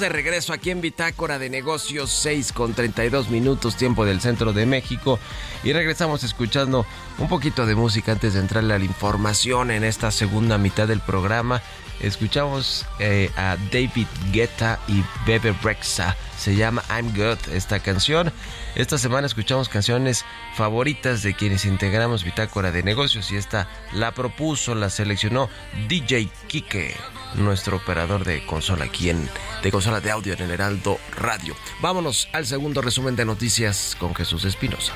De 0.00 0.08
regreso 0.10 0.52
aquí 0.52 0.70
en 0.70 0.80
Bitácora 0.82 1.38
de 1.38 1.48
Negocios 1.48 2.10
6 2.10 2.52
con 2.52 2.74
32 2.74 3.30
minutos 3.30 3.76
tiempo 3.76 4.04
del 4.04 4.20
centro 4.20 4.52
de 4.52 4.66
México 4.66 5.18
y 5.64 5.72
regresamos 5.72 6.22
escuchando 6.22 6.84
un 7.18 7.28
poquito 7.28 7.64
de 7.64 7.74
música 7.74 8.12
antes 8.12 8.34
de 8.34 8.40
entrarle 8.40 8.74
a 8.74 8.78
la 8.78 8.84
información 8.84 9.70
en 9.70 9.84
esta 9.84 10.10
segunda 10.10 10.58
mitad 10.58 10.86
del 10.86 11.00
programa. 11.00 11.62
Escuchamos 12.00 12.84
eh, 12.98 13.30
a 13.36 13.56
David 13.72 14.06
Guetta 14.32 14.78
y 14.86 15.02
Bebe 15.26 15.52
Brexa. 15.62 16.14
Se 16.38 16.54
llama 16.54 16.82
I'm 16.90 17.14
Good 17.16 17.54
esta 17.54 17.80
canción. 17.80 18.32
Esta 18.74 18.98
semana 18.98 19.26
escuchamos 19.26 19.70
canciones 19.70 20.26
favoritas 20.54 21.22
de 21.22 21.34
quienes 21.34 21.64
integramos 21.64 22.24
Bitácora 22.24 22.70
de 22.70 22.82
Negocios 22.82 23.32
y 23.32 23.36
esta 23.36 23.68
la 23.92 24.12
propuso, 24.12 24.74
la 24.74 24.90
seleccionó 24.90 25.48
DJ 25.88 26.28
Kike, 26.48 26.94
nuestro 27.36 27.76
operador 27.76 28.24
de 28.24 28.44
consola 28.44 28.86
aquí 28.86 29.10
en 29.10 29.28
de 29.62 29.70
consola 29.70 30.00
de 30.00 30.10
audio 30.10 30.32
en 30.34 30.40
el 30.40 30.50
Heraldo 30.50 30.98
Radio. 31.16 31.54
Vámonos 31.80 32.28
al 32.32 32.46
segundo 32.46 32.82
resumen 32.82 33.16
de 33.16 33.24
noticias 33.24 33.96
con 33.98 34.14
Jesús 34.14 34.44
Espinosa. 34.44 34.94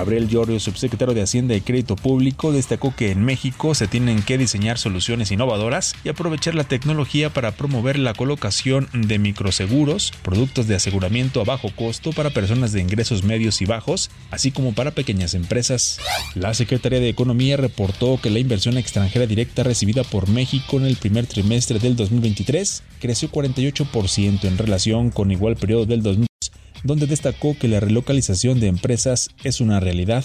Gabriel 0.00 0.28
Llorio, 0.28 0.58
subsecretario 0.58 1.12
de 1.12 1.20
Hacienda 1.20 1.54
y 1.54 1.60
Crédito 1.60 1.94
Público, 1.94 2.52
destacó 2.52 2.96
que 2.96 3.10
en 3.10 3.22
México 3.22 3.74
se 3.74 3.86
tienen 3.86 4.22
que 4.22 4.38
diseñar 4.38 4.78
soluciones 4.78 5.30
innovadoras 5.30 5.94
y 6.04 6.08
aprovechar 6.08 6.54
la 6.54 6.64
tecnología 6.64 7.28
para 7.28 7.52
promover 7.52 7.98
la 7.98 8.14
colocación 8.14 8.88
de 8.94 9.18
microseguros, 9.18 10.14
productos 10.22 10.66
de 10.66 10.76
aseguramiento 10.76 11.42
a 11.42 11.44
bajo 11.44 11.68
costo 11.76 12.12
para 12.12 12.30
personas 12.30 12.72
de 12.72 12.80
ingresos 12.80 13.24
medios 13.24 13.60
y 13.60 13.66
bajos, 13.66 14.10
así 14.30 14.52
como 14.52 14.72
para 14.72 14.92
pequeñas 14.92 15.34
empresas. 15.34 15.98
La 16.34 16.54
Secretaría 16.54 17.00
de 17.00 17.10
Economía 17.10 17.58
reportó 17.58 18.18
que 18.22 18.30
la 18.30 18.38
inversión 18.38 18.78
extranjera 18.78 19.26
directa 19.26 19.64
recibida 19.64 20.02
por 20.02 20.30
México 20.30 20.78
en 20.78 20.86
el 20.86 20.96
primer 20.96 21.26
trimestre 21.26 21.78
del 21.78 21.96
2023 21.96 22.82
creció 23.00 23.30
48% 23.30 24.44
en 24.44 24.56
relación 24.56 25.10
con 25.10 25.30
igual 25.30 25.56
periodo 25.56 25.84
del 25.84 26.02
2022 26.02 26.30
donde 26.84 27.06
destacó 27.06 27.56
que 27.58 27.68
la 27.68 27.80
relocalización 27.80 28.60
de 28.60 28.68
empresas 28.68 29.30
es 29.44 29.60
una 29.60 29.80
realidad. 29.80 30.24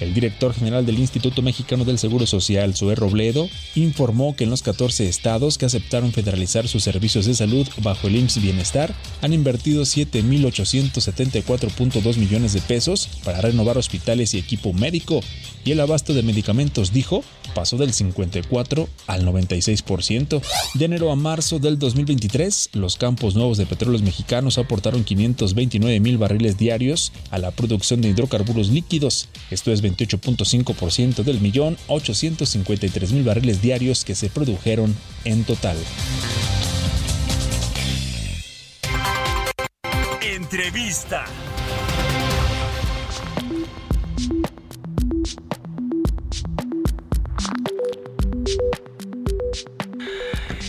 El 0.00 0.14
director 0.14 0.54
general 0.54 0.86
del 0.86 0.98
Instituto 0.98 1.42
Mexicano 1.42 1.84
del 1.84 1.98
Seguro 1.98 2.26
Social, 2.26 2.74
Zoé 2.74 2.94
Robledo, 2.94 3.48
informó 3.74 4.34
que 4.36 4.44
en 4.44 4.50
los 4.50 4.62
14 4.62 5.08
estados 5.08 5.58
que 5.58 5.66
aceptaron 5.66 6.12
federalizar 6.12 6.68
sus 6.68 6.84
servicios 6.84 7.26
de 7.26 7.34
salud 7.34 7.66
bajo 7.82 8.06
el 8.08 8.16
IMSS 8.16 8.42
Bienestar 8.42 8.94
han 9.22 9.32
invertido 9.32 9.82
7.874.2 9.82 12.16
millones 12.16 12.52
de 12.52 12.60
pesos 12.60 13.08
para 13.24 13.40
renovar 13.40 13.78
hospitales 13.78 14.34
y 14.34 14.38
equipo 14.38 14.72
médico, 14.72 15.20
y 15.64 15.72
el 15.72 15.80
abasto 15.80 16.14
de 16.14 16.22
medicamentos, 16.22 16.92
dijo, 16.92 17.24
pasó 17.54 17.76
del 17.76 17.92
54 17.92 18.88
al 19.08 19.26
96%. 19.26 20.40
De 20.74 20.84
enero 20.84 21.10
a 21.10 21.16
marzo 21.16 21.58
del 21.58 21.76
2023, 21.78 22.70
los 22.74 22.94
campos 22.96 23.34
nuevos 23.34 23.58
de 23.58 23.66
petróleos 23.66 24.02
mexicanos 24.02 24.58
aportaron 24.58 25.02
529 25.02 25.95
mil 26.00 26.18
barriles 26.18 26.56
diarios 26.56 27.12
a 27.30 27.38
la 27.38 27.50
producción 27.50 28.00
de 28.00 28.08
hidrocarburos 28.08 28.68
líquidos. 28.68 29.28
Esto 29.50 29.72
es 29.72 29.82
28.5% 29.82 31.22
del 31.22 31.40
millón 31.40 31.76
853 31.88 33.12
mil 33.12 33.24
barriles 33.24 33.62
diarios 33.62 34.04
que 34.04 34.14
se 34.14 34.28
produjeron 34.28 34.96
en 35.24 35.44
total. 35.44 35.76
Entrevista. 40.22 41.24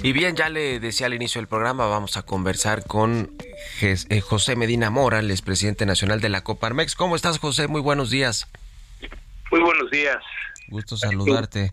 Y 0.07 0.13
bien, 0.13 0.37
ya 0.37 0.47
le 0.47 0.79
decía 0.79 1.07
al 1.07 1.13
inicio 1.13 1.41
del 1.41 1.47
programa, 1.47 1.85
vamos 1.87 2.15
a 2.15 2.21
conversar 2.21 2.85
con 2.85 3.35
José 4.21 4.55
Medina 4.55 4.89
Mora, 4.89 5.19
el 5.19 5.31
expresidente 5.31 5.85
nacional 5.85 6.21
de 6.21 6.29
la 6.29 6.43
Coparmex. 6.43 6.95
¿Cómo 6.95 7.15
estás, 7.15 7.39
José? 7.39 7.67
Muy 7.67 7.81
buenos 7.81 8.09
días. 8.09 8.47
Muy 9.51 9.61
buenos 9.61 9.89
días. 9.91 10.17
Gusto 10.69 10.97
saludarte. 10.97 11.69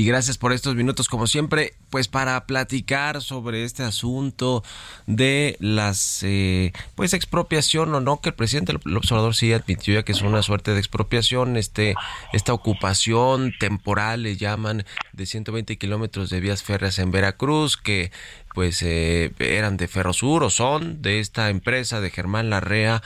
Y 0.00 0.06
gracias 0.06 0.38
por 0.38 0.52
estos 0.52 0.76
minutos, 0.76 1.08
como 1.08 1.26
siempre, 1.26 1.74
pues 1.90 2.06
para 2.06 2.46
platicar 2.46 3.20
sobre 3.20 3.64
este 3.64 3.82
asunto 3.82 4.62
de 5.06 5.56
las, 5.58 6.22
eh, 6.22 6.72
pues 6.94 7.12
expropiación 7.12 7.92
o 7.94 8.00
no, 8.00 8.20
que 8.20 8.28
el 8.28 8.34
presidente 8.36 8.72
del 8.72 8.96
observador 8.96 9.34
sí 9.34 9.52
admitió 9.52 9.94
ya 9.94 10.04
que 10.04 10.12
es 10.12 10.22
una 10.22 10.42
suerte 10.42 10.70
de 10.70 10.78
expropiación, 10.78 11.56
este, 11.56 11.96
esta 12.32 12.54
ocupación 12.54 13.52
temporal, 13.58 14.22
le 14.22 14.36
llaman, 14.36 14.86
de 15.12 15.26
120 15.26 15.76
kilómetros 15.76 16.30
de 16.30 16.40
vías 16.40 16.62
férreas 16.62 16.98
en 17.00 17.10
Veracruz, 17.10 17.76
que 17.76 18.12
pues 18.54 18.82
eh, 18.82 19.32
eran 19.38 19.76
de 19.76 19.88
Ferrosur 19.88 20.42
o 20.42 20.50
son 20.50 21.02
de 21.02 21.20
esta 21.20 21.50
empresa 21.50 22.00
de 22.00 22.10
Germán 22.10 22.50
Larrea, 22.50 23.02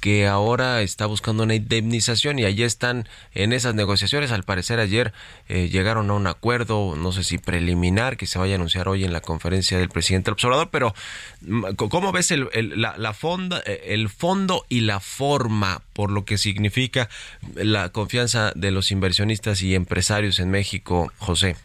que 0.00 0.26
ahora 0.26 0.82
está 0.82 1.06
buscando 1.06 1.42
una 1.42 1.54
indemnización 1.54 2.38
y 2.38 2.44
allí 2.44 2.62
están 2.62 3.08
en 3.34 3.52
esas 3.52 3.74
negociaciones. 3.74 4.30
Al 4.30 4.44
parecer 4.44 4.78
ayer 4.78 5.12
eh, 5.48 5.68
llegaron 5.68 6.10
a 6.10 6.14
un 6.14 6.26
acuerdo, 6.26 6.94
no 6.96 7.12
sé 7.12 7.24
si 7.24 7.38
preliminar, 7.38 8.16
que 8.16 8.26
se 8.26 8.38
vaya 8.38 8.54
a 8.54 8.56
anunciar 8.56 8.88
hoy 8.88 9.04
en 9.04 9.12
la 9.12 9.20
conferencia 9.20 9.78
del 9.78 9.88
presidente 9.88 10.30
observador, 10.30 10.68
pero 10.70 10.94
mm, 11.40 11.74
¿cómo 11.74 12.12
ves 12.12 12.30
el, 12.30 12.48
la, 12.76 12.96
la 12.96 13.12
fonda, 13.12 13.60
eh, 13.66 13.86
el 13.88 14.08
fondo 14.08 14.64
y 14.68 14.80
la 14.80 15.00
forma 15.00 15.82
por 15.92 16.10
lo 16.10 16.24
que 16.24 16.38
significa 16.38 17.08
la 17.54 17.90
confianza 17.90 18.52
de 18.54 18.70
los 18.70 18.92
inversionistas 18.92 19.62
y 19.62 19.74
empresarios 19.74 20.38
en 20.38 20.50
México, 20.50 21.12
José? 21.18 21.56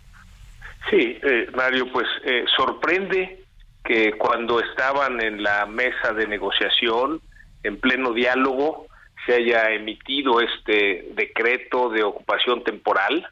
Sí, 0.89 1.19
eh, 1.23 1.47
Mario, 1.53 1.91
pues 1.91 2.07
sorprende 2.55 3.43
que 3.83 4.13
cuando 4.13 4.59
estaban 4.59 5.21
en 5.21 5.43
la 5.43 5.65
mesa 5.65 6.13
de 6.13 6.27
negociación, 6.27 7.21
en 7.63 7.79
pleno 7.79 8.13
diálogo, 8.13 8.87
se 9.25 9.35
haya 9.35 9.71
emitido 9.71 10.41
este 10.41 11.09
decreto 11.13 11.89
de 11.89 12.03
ocupación 12.03 12.63
temporal. 12.63 13.27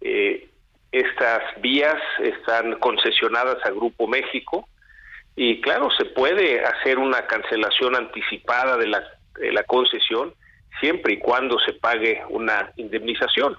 Eh, 0.00 0.48
estas 0.92 1.42
vías 1.60 1.96
están 2.20 2.78
concesionadas 2.78 3.56
a 3.64 3.70
Grupo 3.70 4.06
México 4.06 4.68
y 5.34 5.60
claro, 5.60 5.90
se 5.90 6.04
puede 6.04 6.64
hacer 6.64 6.98
una 6.98 7.26
cancelación 7.26 7.96
anticipada 7.96 8.76
de 8.76 8.86
la, 8.86 9.02
de 9.40 9.52
la 9.52 9.64
concesión 9.64 10.32
siempre 10.80 11.14
y 11.14 11.18
cuando 11.18 11.58
se 11.60 11.72
pague 11.72 12.22
una 12.28 12.70
indemnización. 12.76 13.56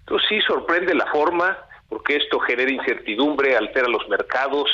Entonces 0.00 0.28
sí 0.28 0.40
sorprende 0.42 0.94
la 0.94 1.06
forma 1.06 1.56
porque 1.88 2.16
esto 2.16 2.38
genera 2.40 2.70
incertidumbre, 2.70 3.56
altera 3.56 3.88
los 3.88 4.08
mercados, 4.08 4.70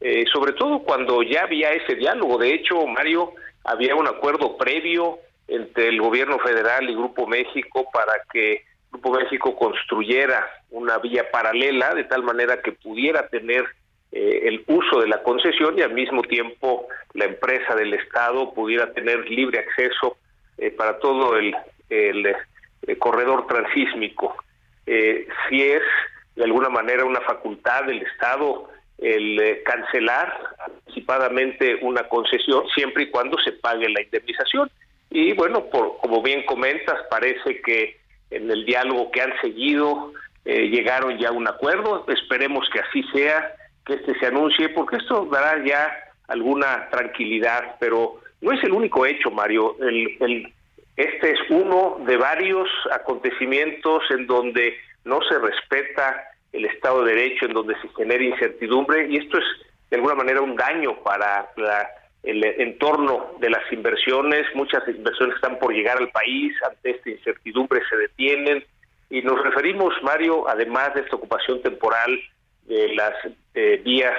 eh, 0.00 0.24
sobre 0.32 0.52
todo 0.52 0.80
cuando 0.80 1.22
ya 1.22 1.44
había 1.44 1.70
ese 1.70 1.94
diálogo. 1.94 2.38
De 2.38 2.52
hecho, 2.52 2.86
Mario, 2.86 3.32
había 3.64 3.94
un 3.94 4.06
acuerdo 4.06 4.56
previo 4.56 5.18
entre 5.48 5.88
el 5.88 6.00
gobierno 6.00 6.38
federal 6.38 6.88
y 6.88 6.94
Grupo 6.94 7.26
México 7.26 7.86
para 7.92 8.12
que 8.32 8.64
Grupo 8.90 9.12
México 9.12 9.56
construyera 9.56 10.46
una 10.70 10.98
vía 10.98 11.30
paralela 11.30 11.94
de 11.94 12.04
tal 12.04 12.22
manera 12.22 12.60
que 12.62 12.72
pudiera 12.72 13.28
tener 13.28 13.64
eh, 14.12 14.42
el 14.44 14.64
uso 14.66 15.00
de 15.00 15.08
la 15.08 15.22
concesión 15.22 15.78
y 15.78 15.82
al 15.82 15.92
mismo 15.92 16.22
tiempo 16.22 16.86
la 17.14 17.26
empresa 17.26 17.74
del 17.74 17.94
Estado 17.94 18.52
pudiera 18.54 18.92
tener 18.92 19.28
libre 19.28 19.58
acceso 19.58 20.16
eh, 20.58 20.70
para 20.70 20.98
todo 20.98 21.36
el, 21.36 21.54
el, 21.90 22.36
corredor 22.98 23.46
transísmico. 23.46 24.36
si 24.86 25.62
es 25.62 25.82
de 26.36 26.44
alguna 26.44 26.68
manera 26.68 27.04
una 27.04 27.20
facultad 27.20 27.84
del 27.84 28.02
Estado 28.02 28.68
el 28.98 29.40
eh, 29.40 29.62
cancelar 29.64 30.32
anticipadamente 30.58 31.78
una 31.82 32.04
concesión 32.04 32.64
siempre 32.74 33.04
y 33.04 33.10
cuando 33.10 33.36
se 33.38 33.52
pague 33.52 33.88
la 33.88 34.02
indemnización. 34.02 34.70
Y 35.10 35.32
bueno, 35.32 35.66
por, 35.66 35.98
como 35.98 36.22
bien 36.22 36.44
comentas, 36.46 36.96
parece 37.10 37.60
que 37.60 37.98
en 38.30 38.50
el 38.50 38.64
diálogo 38.64 39.10
que 39.10 39.22
han 39.22 39.32
seguido 39.40 40.12
eh, 40.44 40.68
llegaron 40.68 41.18
ya 41.18 41.28
a 41.28 41.32
un 41.32 41.48
acuerdo. 41.48 42.04
Esperemos 42.08 42.68
que 42.72 42.80
así 42.80 43.02
sea, 43.12 43.54
que 43.84 43.94
este 43.94 44.18
se 44.18 44.26
anuncie, 44.26 44.68
porque 44.70 44.96
esto 44.96 45.26
dará 45.26 45.62
ya 45.64 45.92
alguna 46.28 46.88
tranquilidad, 46.90 47.76
pero 47.78 48.20
no 48.40 48.52
es 48.52 48.62
el 48.64 48.72
único 48.72 49.06
hecho, 49.06 49.30
Mario. 49.30 49.76
El, 49.80 50.16
el, 50.20 50.52
este 50.96 51.32
es 51.32 51.38
uno 51.50 51.98
de 52.06 52.16
varios 52.16 52.68
acontecimientos 52.92 54.02
en 54.10 54.26
donde 54.26 54.76
no 55.04 55.20
se 55.22 55.38
respeta 55.38 56.28
el 56.52 56.64
Estado 56.66 57.04
de 57.04 57.14
Derecho 57.14 57.46
en 57.46 57.52
donde 57.52 57.74
se 57.80 57.88
genera 57.96 58.22
incertidumbre 58.22 59.08
y 59.08 59.16
esto 59.16 59.38
es 59.38 59.44
de 59.90 59.96
alguna 59.96 60.14
manera 60.14 60.40
un 60.40 60.56
daño 60.56 60.96
para 61.02 61.48
el 62.22 62.42
entorno 62.44 63.36
de 63.38 63.50
las 63.50 63.70
inversiones. 63.72 64.46
Muchas 64.54 64.86
inversiones 64.88 65.36
están 65.36 65.58
por 65.58 65.72
llegar 65.72 65.98
al 65.98 66.10
país, 66.10 66.54
ante 66.68 66.90
esta 66.92 67.10
incertidumbre 67.10 67.80
se 67.88 67.96
detienen 67.96 68.64
y 69.10 69.22
nos 69.22 69.42
referimos, 69.42 69.94
Mario, 70.02 70.48
además 70.48 70.94
de 70.94 71.02
esta 71.02 71.16
ocupación 71.16 71.62
temporal 71.62 72.18
de 72.66 72.94
las 72.94 73.12
eh, 73.54 73.80
vías 73.84 74.16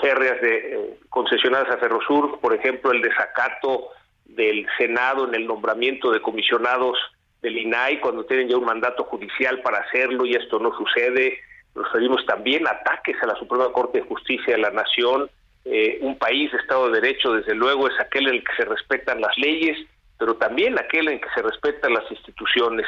férreas 0.00 0.40
de, 0.40 0.56
eh, 0.56 0.98
concesionadas 1.10 1.70
a 1.70 1.78
Ferrosur, 1.78 2.40
por 2.40 2.54
ejemplo, 2.54 2.92
el 2.92 3.02
desacato 3.02 3.88
del 4.24 4.66
Senado 4.78 5.28
en 5.28 5.34
el 5.34 5.46
nombramiento 5.46 6.10
de 6.10 6.22
comisionados 6.22 6.96
del 7.44 7.58
INAI 7.58 8.00
cuando 8.00 8.24
tienen 8.24 8.48
ya 8.48 8.56
un 8.56 8.64
mandato 8.64 9.04
judicial 9.04 9.60
para 9.60 9.78
hacerlo 9.78 10.24
y 10.24 10.34
esto 10.34 10.58
no 10.58 10.74
sucede, 10.76 11.38
nos 11.74 11.84
referimos 11.86 12.24
también 12.24 12.66
ataques 12.66 13.16
a 13.22 13.26
la 13.26 13.36
Suprema 13.36 13.70
Corte 13.70 14.00
de 14.00 14.06
Justicia 14.06 14.54
de 14.54 14.62
la 14.62 14.70
Nación. 14.70 15.28
Eh, 15.66 15.98
un 16.00 16.16
país 16.18 16.50
de 16.50 16.58
Estado 16.58 16.88
de 16.88 17.00
Derecho, 17.00 17.32
desde 17.32 17.54
luego, 17.54 17.86
es 17.88 18.00
aquel 18.00 18.28
en 18.28 18.36
el 18.36 18.44
que 18.44 18.54
se 18.56 18.64
respetan 18.64 19.20
las 19.20 19.36
leyes, 19.36 19.76
pero 20.18 20.36
también 20.36 20.78
aquel 20.78 21.08
en 21.08 21.20
que 21.20 21.28
se 21.34 21.42
respetan 21.42 21.92
las 21.92 22.10
instituciones. 22.10 22.86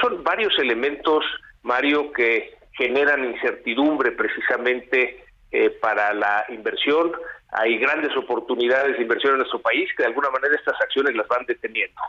son 0.00 0.22
varios 0.22 0.56
elementos, 0.58 1.24
Mario, 1.62 2.12
que 2.12 2.54
generan 2.72 3.24
incertidumbre 3.24 4.12
precisamente 4.12 5.24
eh, 5.50 5.70
para 5.70 6.12
la 6.14 6.44
inversión. 6.50 7.12
Hay 7.52 7.78
grandes 7.78 8.16
oportunidades 8.16 8.96
de 8.96 9.02
inversión 9.02 9.32
en 9.32 9.38
nuestro 9.38 9.60
país 9.60 9.88
que 9.96 10.02
de 10.02 10.08
alguna 10.08 10.30
manera 10.30 10.54
estas 10.54 10.80
acciones 10.80 11.16
las 11.16 11.26
van 11.26 11.44
deteniendo. 11.46 12.00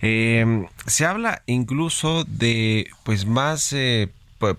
Eh, 0.00 0.66
se 0.86 1.06
habla 1.06 1.42
incluso 1.46 2.24
de 2.24 2.88
pues 3.04 3.26
más 3.26 3.72
eh, 3.72 4.08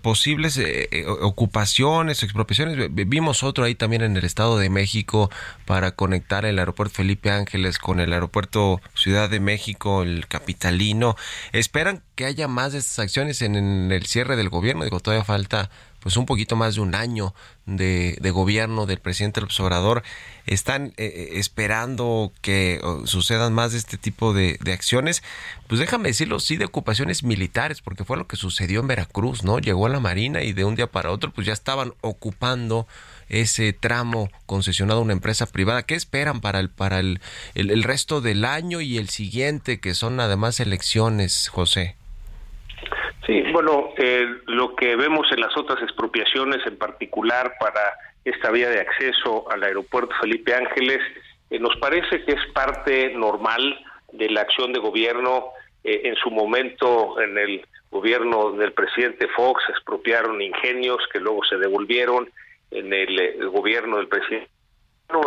posibles 0.01 0.57
eh, 0.57 0.89
eh, 0.91 1.05
ocupaciones, 1.07 2.23
expropiaciones. 2.23 2.89
Vimos 2.91 3.43
otro 3.43 3.63
ahí 3.63 3.75
también 3.75 4.01
en 4.01 4.17
el 4.17 4.25
Estado 4.25 4.57
de 4.57 4.69
México 4.69 5.31
para 5.65 5.91
conectar 5.91 6.45
el 6.45 6.59
aeropuerto 6.59 6.95
Felipe 6.95 7.31
Ángeles 7.31 7.79
con 7.79 7.99
el 7.99 8.11
aeropuerto 8.11 8.81
Ciudad 8.93 9.29
de 9.29 9.39
México, 9.39 10.03
el 10.03 10.27
capitalino. 10.27 11.15
¿Esperan 11.53 12.03
que 12.15 12.25
haya 12.25 12.47
más 12.47 12.73
de 12.73 12.79
estas 12.79 12.99
acciones 12.99 13.41
en, 13.41 13.55
el 13.55 14.05
cierre 14.05 14.35
del 14.35 14.49
gobierno? 14.49 14.83
Digo, 14.83 14.99
todavía 14.99 15.23
falta 15.23 15.69
pues 15.99 16.17
un 16.17 16.25
poquito 16.25 16.55
más 16.55 16.75
de 16.75 16.81
un 16.81 16.95
año 16.95 17.33
de, 17.65 18.17
gobierno 18.31 18.85
del 18.85 18.99
presidente 18.99 19.41
López 19.41 19.59
Obrador. 19.59 20.03
Están 20.45 20.93
eh, 20.97 21.31
esperando 21.33 22.31
que 22.41 22.81
sucedan 23.05 23.53
más 23.53 23.73
de 23.73 23.77
este 23.77 23.97
tipo 23.97 24.33
de, 24.33 24.57
de, 24.61 24.73
acciones. 24.73 25.23
Pues 25.67 25.79
déjame 25.79 26.09
decirlo, 26.09 26.39
sí, 26.39 26.57
de 26.57 26.65
ocupaciones 26.65 27.23
militares, 27.23 27.81
porque 27.81 28.03
fue 28.03 28.17
lo 28.17 28.27
que 28.27 28.35
sucedió 28.35 28.79
en 28.79 28.87
Veracruz, 28.87 29.43
¿no? 29.43 29.59
Llegó 29.59 29.85
a 29.85 29.89
la 29.89 29.99
Marina 29.99 30.41
y 30.41 30.53
de 30.53 30.63
un 30.63 30.75
día 30.75 30.87
para 30.87 31.11
otro, 31.11 31.31
pues 31.31 31.45
ya 31.45 31.53
estaban 31.53 31.93
ocupando 32.01 32.87
ese 33.27 33.73
tramo 33.73 34.29
concesionado 34.47 34.99
a 34.99 35.03
una 35.03 35.13
empresa 35.13 35.45
privada. 35.45 35.83
¿Qué 35.83 35.95
esperan 35.95 36.41
para 36.41 36.59
el, 36.59 36.69
para 36.69 36.99
el, 36.99 37.21
el 37.53 37.83
resto 37.83 38.21
del 38.21 38.45
año 38.45 38.81
y 38.81 38.97
el 38.97 39.09
siguiente, 39.09 39.79
que 39.79 39.93
son 39.93 40.19
además 40.19 40.59
elecciones, 40.59 41.47
José? 41.49 41.95
Bueno, 43.51 43.93
eh, 43.97 44.25
lo 44.47 44.75
que 44.75 44.95
vemos 44.95 45.31
en 45.31 45.41
las 45.41 45.55
otras 45.55 45.81
expropiaciones, 45.83 46.65
en 46.65 46.77
particular 46.77 47.53
para 47.59 47.93
esta 48.25 48.49
vía 48.49 48.69
de 48.69 48.79
acceso 48.79 49.49
al 49.51 49.63
aeropuerto 49.63 50.15
Felipe 50.19 50.55
Ángeles, 50.55 50.99
eh, 51.51 51.59
nos 51.59 51.75
parece 51.77 52.23
que 52.25 52.31
es 52.31 52.45
parte 52.53 53.13
normal 53.13 53.79
de 54.13 54.29
la 54.31 54.41
acción 54.41 54.73
de 54.73 54.79
gobierno. 54.79 55.49
Eh, 55.83 56.01
en 56.05 56.15
su 56.15 56.31
momento, 56.31 57.21
en 57.21 57.37
el 57.37 57.65
gobierno 57.91 58.51
del 58.53 58.73
presidente 58.73 59.27
Fox, 59.35 59.61
expropiaron 59.69 60.41
ingenios 60.41 60.97
que 61.13 61.19
luego 61.19 61.43
se 61.45 61.57
devolvieron. 61.57 62.31
En 62.71 62.91
el, 62.93 63.47
gobierno 63.49 63.97
del 63.97 64.07
presidente 64.07 64.49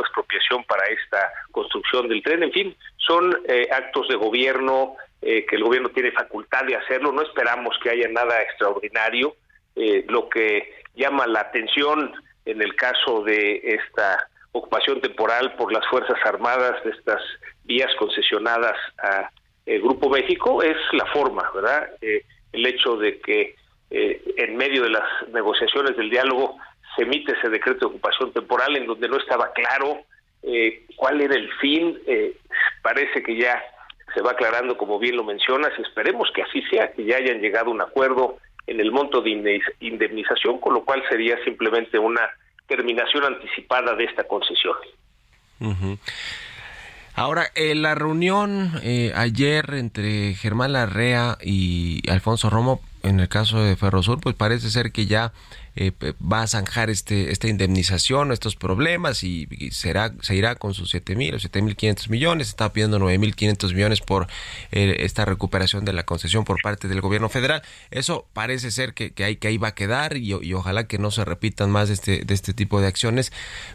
expropiación 0.01 0.63
para 0.65 0.87
esta 0.87 1.19
construcción 1.51 2.09
del 2.09 2.23
tren, 2.23 2.45
en 2.45 2.53
fin, 2.53 2.77
son 2.99 3.37
actos 3.73 4.07
de 4.07 4.15
gobierno 4.15 4.95
eh, 5.25 5.47
que 5.47 5.55
el 5.55 5.63
gobierno 5.63 5.89
tiene 5.91 6.11
facultad 6.11 6.65
de 6.65 6.75
hacerlo, 6.75 7.13
no 7.13 7.23
esperamos 7.23 7.79
que 7.81 7.91
haya 7.91 8.09
nada 8.09 8.43
extraordinario. 8.43 9.37
Eh, 9.77 10.05
lo 10.09 10.29
que 10.29 10.75
llama 10.97 11.29
la 11.29 11.43
atención 11.43 12.13
en 12.45 12.61
el 12.61 12.75
caso 12.75 13.23
de 13.23 13.61
esta 13.63 14.29
ocupación 14.51 15.01
temporal 15.01 15.55
por 15.55 15.73
las 15.73 15.87
Fuerzas 15.87 16.19
Armadas 16.25 16.83
de 16.83 16.91
estas 16.91 17.23
vías 17.63 17.89
concesionadas 18.01 18.77
a 18.99 19.31
el 19.65 19.77
eh, 19.77 19.79
Grupo 19.79 20.11
México 20.11 20.61
es 20.61 20.77
la 20.93 21.07
forma, 21.07 21.49
¿verdad? 21.55 21.89
el 22.01 22.67
hecho 22.67 22.97
de 22.97 23.21
que 23.21 23.55
en 23.91 24.57
medio 24.57 24.83
de 24.83 24.91
las 24.91 25.29
negociaciones 25.33 25.97
del 25.97 26.11
diálogo 26.11 26.59
se 26.97 27.03
emite 27.03 27.33
ese 27.33 27.49
decreto 27.49 27.81
de 27.81 27.95
ocupación 27.95 28.33
temporal 28.33 28.77
en 28.77 28.87
donde 28.87 29.09
no 29.09 29.19
estaba 29.19 29.53
claro 29.53 30.01
cuál 30.97 31.21
era 31.21 31.37
el 31.37 31.51
fin, 31.61 31.99
parece 32.83 33.23
que 33.23 33.37
ya 33.37 33.63
se 34.15 34.23
va 34.23 34.33
aclarando, 34.33 34.77
como 34.77 34.99
bien 34.99 35.17
lo 35.17 35.25
mencionas, 35.25 35.73
y 35.79 35.83
esperemos 35.83 36.31
que 36.35 36.43
así 36.43 36.63
sea, 36.71 36.93
que 36.93 37.05
ya 37.05 37.17
hayan 37.17 37.41
llegado 37.41 37.71
a 37.71 37.75
un 37.75 37.81
acuerdo 37.81 38.39
en 38.67 38.81
el 38.81 38.93
monto 38.93 39.21
de 39.21 39.61
indemnización, 39.81 40.59
con 40.59 40.75
lo 40.75 40.85
cual 40.85 41.03
sería 41.09 41.43
simplemente 41.45 41.99
una 41.99 42.23
terminación 42.67 43.25
anticipada 43.25 43.95
de 43.95 44.05
esta 44.05 44.25
concesión. 44.25 44.77
Ahora, 47.15 47.47
en 47.55 47.83
la 47.83 47.95
reunión 47.95 48.73
eh, 48.83 49.13
ayer 49.15 49.75
entre 49.75 50.35
Germán 50.35 50.73
Larrea 50.73 51.37
y 51.43 52.09
Alfonso 52.11 52.49
Romo, 52.51 52.81
en 53.03 53.21
el 53.21 53.29
caso 53.29 53.63
de 53.63 53.77
Ferrosur, 53.77 54.21
pues 54.21 54.35
parece 54.35 54.71
ser 54.71 54.93
que 54.93 55.07
ya 55.07 55.33
eh, 55.75 55.93
va 56.21 56.43
a 56.43 56.47
zanjar 56.47 56.91
este, 56.91 57.33
esta 57.33 57.49
indemnización, 57.49 58.31
estos 58.33 58.57
problemas 58.57 59.25
y, 59.25 59.49
será, 59.71 60.13
se 60.21 60.35
irá 60.35 60.55
con 60.55 60.75
sus 60.75 60.91
7 60.91 61.17
mil 61.17 61.35
o 61.35 61.39
7 61.39 61.63
mil 61.63 61.77
500 61.77 62.11
millones, 62.11 62.49
está 62.49 62.73
pidiendo 62.73 62.99
9 62.99 63.19
mil 63.19 63.35
500 63.35 63.73
millones 63.73 64.01
por 64.01 64.29
eh, 64.71 64.97
esta 65.01 65.25
recuperación 65.25 65.85
de 65.85 65.93
la 65.93 66.05
concesión 66.05 66.45
por 66.45 66.61
parte 66.61 66.89
del 66.89 67.01
gobierno 67.01 67.29
federal. 67.29 67.63
Eso 67.91 68.27
parece 68.33 68.71
ser 68.71 68.93
que, 68.93 69.13
que, 69.13 69.25
hay, 69.25 69.37
que 69.37 69.49
ahí 69.49 69.57
va 69.57 69.69
a 69.69 69.75
quedar 69.75 70.17
y, 70.17 70.33
ojalá 70.55 70.87
que 70.87 70.99
no 70.99 71.11
se 71.11 71.25
repitan 71.25 71.71
más 71.71 71.89
de 71.89 71.95
este, 71.95 72.25
de 72.25 72.35
este 72.35 72.53
tipo 72.53 72.81
de 72.81 72.87
acciones, 72.87 73.33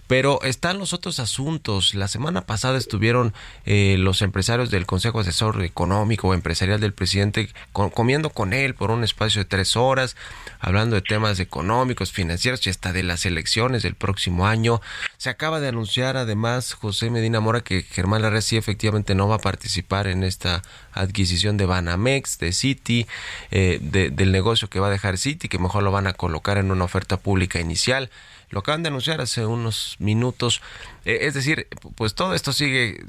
pero 0.07 0.41
están 0.43 0.77
los 0.77 0.93
otros 0.93 1.19
asuntos. 1.19 1.95
La 1.95 2.07
semana 2.07 2.45
pasada 2.45 2.77
estuvieron 2.77 3.33
eh, 3.65 3.95
los 3.97 4.21
empresarios 4.21 4.69
del 4.69 4.85
Consejo 4.85 5.19
Asesor 5.19 5.63
Económico 5.63 6.27
o 6.29 6.33
Empresarial 6.33 6.79
del 6.79 6.93
presidente 6.93 7.49
comiendo 7.71 8.29
con 8.29 8.53
él 8.53 8.75
por 8.75 8.91
un 8.91 9.03
espacio 9.03 9.41
de 9.41 9.45
tres 9.45 9.75
horas, 9.75 10.15
hablando 10.59 10.95
de 10.95 11.01
temas 11.01 11.39
económicos, 11.39 11.86
financieros 11.95 12.65
y 12.65 12.69
hasta 12.69 12.93
de 12.93 13.03
las 13.03 13.25
elecciones 13.25 13.83
del 13.83 13.95
próximo 13.95 14.47
año. 14.47 14.81
Se 15.17 15.29
acaba 15.29 15.59
de 15.59 15.67
anunciar 15.67 16.17
además 16.17 16.73
José 16.73 17.09
Medina 17.09 17.39
Mora 17.39 17.61
que 17.61 17.83
Germán 17.83 18.21
Larrea 18.21 18.41
sí 18.41 18.57
efectivamente 18.57 19.15
no 19.15 19.27
va 19.27 19.35
a 19.35 19.39
participar 19.39 20.07
en 20.07 20.23
esta 20.23 20.61
adquisición 20.93 21.57
de 21.57 21.65
Banamex, 21.65 22.39
de 22.39 22.51
Citi, 22.51 23.07
eh, 23.51 23.79
del 23.81 24.31
negocio 24.31 24.69
que 24.69 24.79
va 24.79 24.87
a 24.87 24.91
dejar 24.91 25.17
Citi, 25.17 25.47
que 25.47 25.59
mejor 25.59 25.83
lo 25.83 25.91
van 25.91 26.07
a 26.07 26.13
colocar 26.13 26.57
en 26.57 26.71
una 26.71 26.83
oferta 26.83 27.17
pública 27.17 27.59
inicial. 27.59 28.09
Lo 28.49 28.59
acaban 28.59 28.81
de 28.81 28.87
anunciar 28.87 29.19
hace 29.19 29.45
unos 29.45 29.97
minutos. 29.99 30.61
Eh, 31.03 31.19
es 31.21 31.33
decir, 31.33 31.67
pues 31.95 32.15
todo 32.15 32.33
esto 32.33 32.53
sigue, 32.53 33.03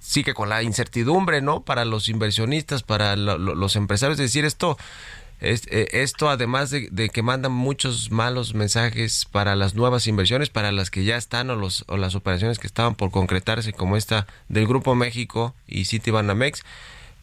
sigue 0.00 0.32
con 0.32 0.48
la 0.48 0.62
incertidumbre, 0.62 1.42
¿no? 1.42 1.62
Para 1.64 1.84
los 1.84 2.08
inversionistas, 2.08 2.84
para 2.84 3.16
los 3.16 3.76
empresarios. 3.76 4.20
Es 4.20 4.26
decir, 4.26 4.44
esto 4.44 4.78
eh, 5.40 5.88
esto 5.92 6.28
además 6.28 6.70
de, 6.70 7.08
que 7.08 7.22
mandan 7.22 7.52
muchos 7.52 8.10
malos 8.10 8.54
mensajes 8.54 9.26
para 9.30 9.56
las 9.56 9.74
nuevas 9.74 10.06
inversiones, 10.06 10.50
para 10.50 10.72
las 10.72 10.90
que 10.90 11.04
ya 11.04 11.16
están 11.16 11.50
o, 11.50 11.56
los, 11.56 11.84
o 11.88 11.96
las 11.96 12.14
operaciones 12.14 12.58
que 12.58 12.66
estaban 12.66 12.94
por 12.94 13.10
concretarse, 13.10 13.72
como 13.72 13.96
esta 13.96 14.26
del 14.48 14.66
Grupo 14.66 14.94
México 14.94 15.54
y 15.66 15.86
Citibanamex, 15.86 16.62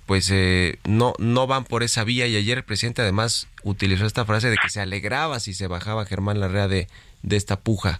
pues 0.07 0.31
eh, 0.31 0.79
no, 0.87 1.13
no 1.19 1.47
van 1.47 1.65
por 1.65 1.83
esa 1.83 2.03
vía 2.03 2.27
y 2.27 2.35
ayer 2.35 2.59
el 2.59 2.63
presidente 2.63 3.01
además 3.01 3.47
utilizó 3.63 4.05
esta 4.05 4.25
frase 4.25 4.49
de 4.49 4.55
que 4.57 4.69
se 4.69 4.81
alegraba 4.81 5.39
si 5.39 5.53
se 5.53 5.67
bajaba 5.67 6.05
Germán 6.05 6.39
Larrea 6.39 6.67
de, 6.67 6.87
de 7.23 7.35
esta 7.35 7.59
puja. 7.59 7.99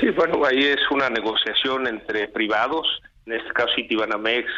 Sí, 0.00 0.08
bueno, 0.10 0.44
ahí 0.44 0.64
es 0.64 0.80
una 0.90 1.10
negociación 1.10 1.86
entre 1.86 2.28
privados, 2.28 2.86
en 3.26 3.34
este 3.34 3.52
caso 3.52 3.68
Citibanamex 3.76 4.48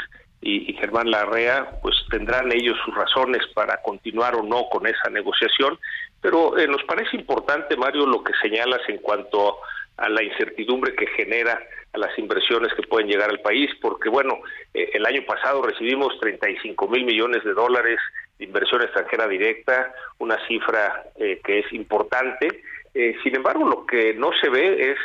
y, 0.44 0.74
Germán 0.74 1.10
Larrea, 1.10 1.80
pues 1.82 1.96
tendrán 2.10 2.52
ellos 2.52 2.76
sus 2.84 2.94
razones 2.94 3.40
para 3.54 3.80
continuar 3.80 4.36
o 4.36 4.42
no 4.42 4.68
con 4.68 4.86
esa 4.86 5.08
negociación, 5.10 5.78
pero 6.20 6.58
eh, 6.58 6.68
nos 6.68 6.82
parece 6.84 7.16
importante, 7.16 7.76
Mario, 7.76 8.06
lo 8.06 8.22
que 8.22 8.34
señalas 8.42 8.80
en 8.88 8.98
cuanto 8.98 9.56
a 9.96 10.08
la 10.08 10.22
incertidumbre 10.22 10.94
que 10.94 11.06
genera 11.06 11.58
a 11.94 11.98
las 11.98 12.18
inversiones 12.18 12.74
que 12.74 12.82
pueden 12.86 13.08
llegar 13.08 13.30
al 13.30 13.40
país, 13.40 13.70
porque 13.80 14.10
bueno, 14.10 14.38
eh, 14.74 14.90
el 14.92 15.06
año 15.06 15.22
pasado 15.26 15.62
recibimos 15.62 16.18
35 16.20 16.88
mil 16.88 17.04
millones 17.06 17.42
de 17.42 17.54
dólares 17.54 17.98
de 18.38 18.44
inversión 18.44 18.82
extranjera 18.82 19.26
directa, 19.26 19.94
una 20.18 20.36
cifra 20.46 21.04
eh, 21.16 21.40
que 21.42 21.60
es 21.60 21.72
importante. 21.72 22.62
sin 23.22 23.34
embargo, 23.34 23.66
lo 23.66 23.86
que 23.86 24.14
no 24.14 24.30
se 24.40 24.48
ve 24.50 24.92
es 24.92 24.98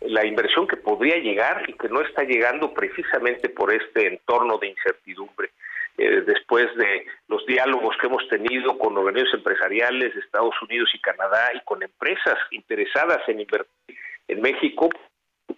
la 0.00 0.26
inversión 0.26 0.66
que 0.66 0.76
podría 0.76 1.16
llegar 1.16 1.68
y 1.68 1.72
que 1.74 1.88
no 1.88 2.00
está 2.02 2.22
llegando 2.22 2.72
precisamente 2.72 3.48
por 3.48 3.72
este 3.72 4.08
entorno 4.08 4.58
de 4.58 4.68
incertidumbre. 4.68 5.50
Eh, 5.98 6.22
después 6.26 6.66
de 6.76 7.06
los 7.28 7.44
diálogos 7.46 7.96
que 7.98 8.06
hemos 8.06 8.28
tenido 8.28 8.78
con 8.78 8.96
organismos 8.98 9.34
empresariales 9.34 10.14
de 10.14 10.20
Estados 10.20 10.54
Unidos 10.60 10.90
y 10.94 11.00
Canadá 11.00 11.52
y 11.54 11.60
con 11.64 11.82
empresas 11.82 12.38
interesadas 12.50 13.26
en 13.28 13.40
invertir 13.40 13.96
en 14.28 14.42
México, 14.42 14.90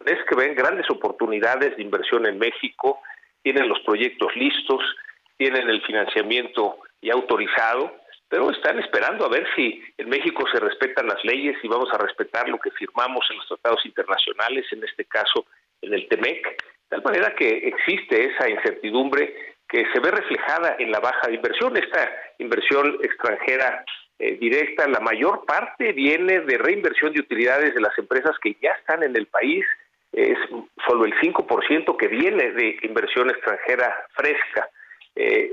es 0.07 0.18
que 0.28 0.36
ven 0.36 0.55
grandes 0.55 0.89
oportunidades 0.91 1.76
de 1.76 1.82
inversión 1.82 2.26
en 2.26 2.39
México, 2.39 3.01
tienen 3.43 3.68
los 3.68 3.80
proyectos 3.80 4.34
listos, 4.36 4.80
tienen 5.36 5.68
el 5.68 5.82
financiamiento 5.82 6.78
ya 7.03 7.14
autorizado 7.14 7.93
pero 8.29 8.51
están 8.51 8.79
esperando 8.79 9.24
a 9.24 9.29
ver 9.29 9.47
si 9.57 9.83
en 9.97 10.09
México 10.09 10.45
se 10.53 10.61
respetan 10.61 11.07
las 11.07 11.24
leyes 11.24 11.57
y 11.62 11.68
vamos 11.68 11.89
a 11.93 11.99
respetar 11.99 12.49
lo 12.49 12.59
que 12.59 12.70
firmamos 12.72 13.26
en 13.31 13.39
los 13.39 13.49
tratados 13.49 13.85
internacionales, 13.87 14.66
en 14.72 14.85
este 14.85 15.05
caso 15.07 15.47
en 15.81 15.95
el 15.95 16.09
TEMEC, 16.09 16.45
de 16.45 16.89
tal 16.89 17.03
manera 17.03 17.35
que 17.35 17.49
existe 17.49 18.26
esa 18.26 18.49
incertidumbre 18.49 19.57
que 19.68 19.85
se 19.93 20.01
ve 20.01 20.11
reflejada 20.11 20.76
en 20.79 20.91
la 20.91 21.01
baja 21.01 21.29
de 21.29 21.35
inversión. 21.35 21.76
Esta 21.76 22.11
inversión 22.39 22.99
extranjera 23.03 23.85
eh, 24.18 24.37
directa, 24.39 24.89
la 24.89 25.01
mayor 25.01 25.45
parte 25.47 25.93
viene 25.93 26.41
de 26.41 26.59
reinversión 26.59 27.12
de 27.12 27.20
utilidades 27.20 27.74
de 27.74 27.81
las 27.81 27.97
empresas 27.99 28.37
que 28.43 28.57
ya 28.61 28.72
están 28.72 29.03
en 29.03 29.14
el 29.16 29.26
país, 29.26 29.64
es 30.12 30.39
solo 30.87 31.05
el 31.05 31.14
5% 31.20 31.97
que 31.97 32.09
viene 32.09 32.51
de 32.53 32.79
inversión 32.83 33.31
extranjera 33.31 34.07
fresca. 34.14 34.68
Eh, 35.14 35.53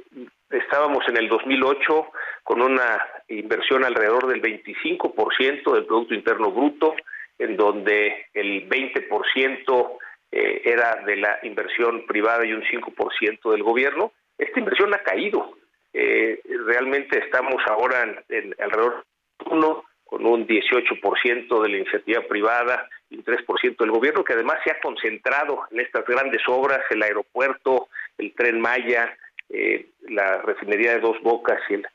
estábamos 0.49 1.07
en 1.07 1.17
el 1.17 1.27
2008 1.29 2.11
con 2.43 2.61
una 2.61 3.01
inversión 3.27 3.83
alrededor 3.83 4.27
del 4.27 4.41
25% 4.41 5.73
del 5.73 5.85
Producto 5.85 6.13
Interno 6.13 6.51
Bruto, 6.51 6.95
en 7.37 7.57
donde 7.57 8.27
el 8.33 8.69
20% 8.69 9.97
eh, 10.31 10.61
era 10.63 11.03
de 11.05 11.15
la 11.17 11.39
inversión 11.43 12.05
privada 12.05 12.45
y 12.45 12.53
un 12.53 12.63
5% 12.63 13.51
del 13.51 13.63
gobierno. 13.63 14.11
Esta 14.37 14.59
inversión 14.59 14.93
ha 14.93 14.99
caído. 14.99 15.57
Eh, 15.93 16.41
realmente 16.65 17.19
estamos 17.19 17.61
ahora 17.67 18.03
en, 18.29 18.55
alrededor 18.59 19.05
de 19.39 19.45
uno 19.49 19.83
con 20.03 20.25
un 20.25 20.45
18% 20.45 21.61
de 21.63 21.69
la 21.69 21.77
iniciativa 21.77 22.21
privada 22.21 22.87
y 23.09 23.17
un 23.17 23.23
3% 23.23 23.77
del 23.77 23.91
gobierno, 23.91 24.23
que 24.23 24.33
además 24.33 24.57
se 24.63 24.71
ha 24.71 24.79
concentrado 24.79 25.61
en 25.71 25.79
estas 25.79 26.05
grandes 26.05 26.41
obras, 26.47 26.81
el 26.91 27.01
aeropuerto, 27.01 27.89
el 28.17 28.33
tren 28.35 28.61
Maya, 28.61 29.17
eh, 29.49 29.87
la 30.09 30.41
refinería 30.41 30.93
de 30.93 30.99
Dos 30.99 31.21
Bocas 31.21 31.59
y 31.69 31.75
el, 31.75 31.87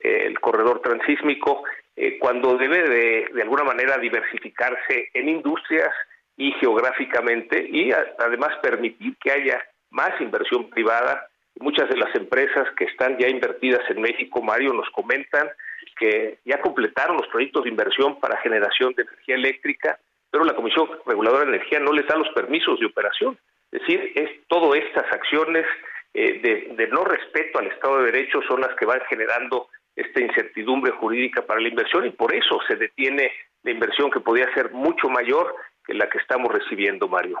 el 0.00 0.40
corredor 0.40 0.80
transísmico, 0.80 1.64
eh, 1.96 2.18
cuando 2.18 2.56
debe 2.56 2.82
de, 2.82 3.28
de 3.34 3.42
alguna 3.42 3.64
manera 3.64 3.98
diversificarse 3.98 5.10
en 5.14 5.28
industrias 5.28 5.92
y 6.36 6.52
geográficamente 6.52 7.66
y 7.68 7.90
además 7.92 8.56
permitir 8.62 9.16
que 9.18 9.32
haya 9.32 9.60
más 9.90 10.20
inversión 10.20 10.70
privada. 10.70 11.28
Muchas 11.60 11.88
de 11.88 11.96
las 11.96 12.14
empresas 12.14 12.68
que 12.76 12.84
están 12.84 13.18
ya 13.18 13.28
invertidas 13.28 13.82
en 13.90 14.00
México, 14.00 14.40
Mario, 14.40 14.72
nos 14.72 14.88
comentan 14.90 15.50
que 15.98 16.38
ya 16.44 16.60
completaron 16.60 17.16
los 17.16 17.26
proyectos 17.26 17.64
de 17.64 17.70
inversión 17.70 18.20
para 18.20 18.40
generación 18.40 18.94
de 18.94 19.02
energía 19.02 19.34
eléctrica, 19.34 19.98
pero 20.30 20.44
la 20.44 20.54
Comisión 20.54 20.88
Reguladora 21.04 21.44
de 21.44 21.56
Energía 21.56 21.80
no 21.80 21.92
les 21.92 22.06
da 22.06 22.16
los 22.16 22.28
permisos 22.28 22.78
de 22.78 22.86
operación. 22.86 23.36
Es 23.72 23.80
decir, 23.80 24.12
es 24.14 24.30
todas 24.46 24.78
estas 24.78 25.12
acciones 25.12 25.66
eh, 26.14 26.74
de, 26.76 26.86
no 26.88 27.04
respeto 27.04 27.58
al 27.58 27.66
Estado 27.66 27.98
de 27.98 28.12
Derecho 28.12 28.40
son 28.48 28.60
las 28.60 28.74
que 28.76 28.86
van 28.86 29.00
generando 29.08 29.68
esta 29.94 30.20
incertidumbre 30.20 30.92
jurídica 30.92 31.42
para 31.42 31.60
la 31.60 31.68
inversión 31.68 32.06
y 32.06 32.10
por 32.10 32.34
eso 32.34 32.58
se 32.66 32.76
detiene 32.76 33.32
la 33.62 33.72
inversión 33.72 34.10
que 34.10 34.20
podría 34.20 34.52
ser 34.54 34.70
mucho 34.70 35.08
mayor 35.08 35.54
que 35.84 35.94
la 35.94 36.08
que 36.08 36.18
estamos 36.18 36.52
recibiendo, 36.52 37.08
Mario. 37.08 37.40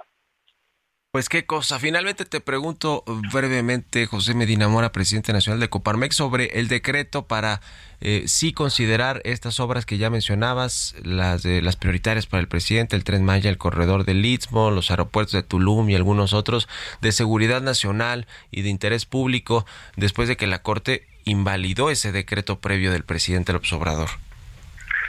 Pues 1.10 1.30
qué 1.30 1.46
cosa. 1.46 1.78
Finalmente 1.78 2.26
te 2.26 2.38
pregunto 2.38 3.02
brevemente, 3.32 4.04
José 4.04 4.34
Medina 4.34 4.68
Mora, 4.68 4.92
presidente 4.92 5.32
nacional 5.32 5.58
de 5.58 5.70
Coparmex, 5.70 6.14
sobre 6.14 6.60
el 6.60 6.68
decreto 6.68 7.26
para 7.26 7.62
eh, 8.02 8.24
sí 8.26 8.52
considerar 8.52 9.22
estas 9.24 9.58
obras 9.58 9.86
que 9.86 9.96
ya 9.96 10.10
mencionabas, 10.10 10.94
las 11.02 11.42
de 11.42 11.62
las 11.62 11.76
prioritarias 11.76 12.26
para 12.26 12.42
el 12.42 12.46
presidente, 12.46 12.94
el 12.94 13.04
Tren 13.04 13.24
Maya, 13.24 13.48
el 13.48 13.56
corredor 13.56 14.04
del 14.04 14.22
Istmo, 14.22 14.70
los 14.70 14.90
aeropuertos 14.90 15.32
de 15.32 15.42
Tulum 15.42 15.88
y 15.88 15.94
algunos 15.94 16.34
otros 16.34 16.68
de 17.00 17.10
seguridad 17.12 17.62
nacional 17.62 18.26
y 18.50 18.60
de 18.60 18.68
interés 18.68 19.06
público, 19.06 19.64
después 19.96 20.28
de 20.28 20.36
que 20.36 20.46
la 20.46 20.60
Corte 20.60 21.06
invalidó 21.24 21.88
ese 21.88 22.12
decreto 22.12 22.60
previo 22.60 22.92
del 22.92 23.04
presidente 23.04 23.54
López 23.54 23.72
Obrador. 23.72 24.10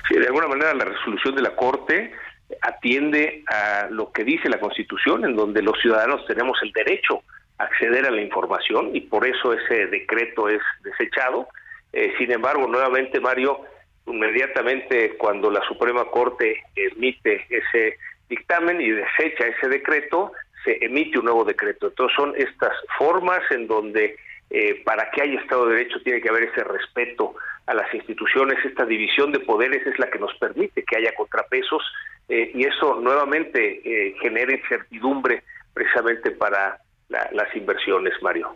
Sí, 0.08 0.18
de 0.18 0.28
alguna 0.28 0.47
manera 0.47 0.74
la 0.76 0.86
resolución 0.86 1.36
de 1.36 1.41
la 1.41 1.58
Corte 1.58 2.14
atiende 2.62 3.43
a 3.47 3.88
lo 3.89 4.12
que 4.12 4.24
dice 4.24 4.50
la 4.50 4.60
Constitución, 4.60 5.26
en 5.26 5.36
donde 5.36 5.62
los 5.62 5.80
ciudadanos 5.80 6.26
tenemos 6.26 6.58
el 6.64 6.72
derecho 6.72 7.24
a 7.58 7.66
acceder 7.66 8.06
a 8.06 8.12
la 8.12 8.22
información 8.22 8.95
y 8.95 9.02
por 9.02 9.26
eso 9.26 9.54
ese 9.54 9.88
decreto 9.88 10.50
es 10.50 10.62
desechado. 10.84 11.47
Eh, 11.93 12.14
sin 12.18 12.32
embargo, 12.32 12.68
nuevamente, 12.68 13.20
Mario, 13.20 13.62
inmediatamente 14.06 15.16
cuando 15.18 15.52
la 15.52 15.62
Suprema 15.68 16.06
Corte 16.06 16.64
emite 16.76 17.45
ese 17.50 17.97
dictamen 18.30 18.80
y 18.82 18.89
desecha 18.89 19.47
ese 19.47 19.70
decreto, 19.70 20.32
se 20.64 20.84
emite 20.84 21.20
un 21.20 21.26
nuevo 21.26 21.43
decreto. 21.43 21.88
Entonces 21.88 22.16
son 22.16 22.34
estas 22.38 22.74
formas 22.97 23.41
en 23.52 23.68
donde 23.68 24.18
eh, 24.50 24.82
para 24.84 25.10
que 25.12 25.22
haya 25.22 25.39
Estado 25.39 25.68
de 25.68 25.76
Derecho 25.76 26.02
tiene 26.02 26.22
que 26.22 26.30
haber 26.30 26.43
ese 26.43 26.64
respeto 26.64 27.36
a 27.66 27.74
las 27.74 27.93
instituciones, 27.93 28.58
esta 28.66 28.86
división 28.86 29.32
de 29.32 29.39
poderes 29.39 29.86
es 29.86 29.97
la 30.00 30.10
que 30.10 30.20
nos 30.20 30.34
permite 30.36 30.84
que 30.84 30.97
haya 30.97 31.14
contrapesos 31.16 31.84
eh, 32.28 32.52
y 32.54 32.66
eso 32.66 33.00
nuevamente 33.00 33.82
eh, 33.84 34.16
genera 34.22 34.52
incertidumbre 34.52 35.43
precisamente 35.74 36.32
para 36.32 36.80
las 37.10 37.56
inversiones, 37.56 38.14
Mario. 38.22 38.56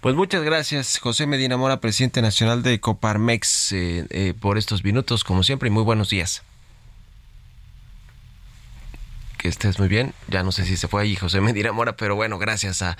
Pues 0.00 0.14
muchas 0.14 0.42
gracias, 0.42 0.98
José 0.98 1.26
Medina 1.26 1.56
Mora, 1.56 1.80
presidente 1.80 2.20
nacional 2.22 2.62
de 2.62 2.80
Coparmex, 2.80 3.72
eh, 3.72 4.06
eh, 4.10 4.34
por 4.38 4.58
estos 4.58 4.84
minutos, 4.84 5.24
como 5.24 5.42
siempre, 5.42 5.68
y 5.68 5.72
muy 5.72 5.82
buenos 5.82 6.10
días. 6.10 6.44
Estés 9.46 9.78
muy 9.78 9.88
bien. 9.88 10.14
Ya 10.28 10.42
no 10.42 10.52
sé 10.52 10.64
si 10.64 10.76
se 10.76 10.88
fue 10.88 11.02
ahí 11.02 11.16
José 11.16 11.40
Medina 11.40 11.72
Mora, 11.72 11.96
pero 11.96 12.16
bueno, 12.16 12.38
gracias 12.38 12.82
a, 12.82 12.96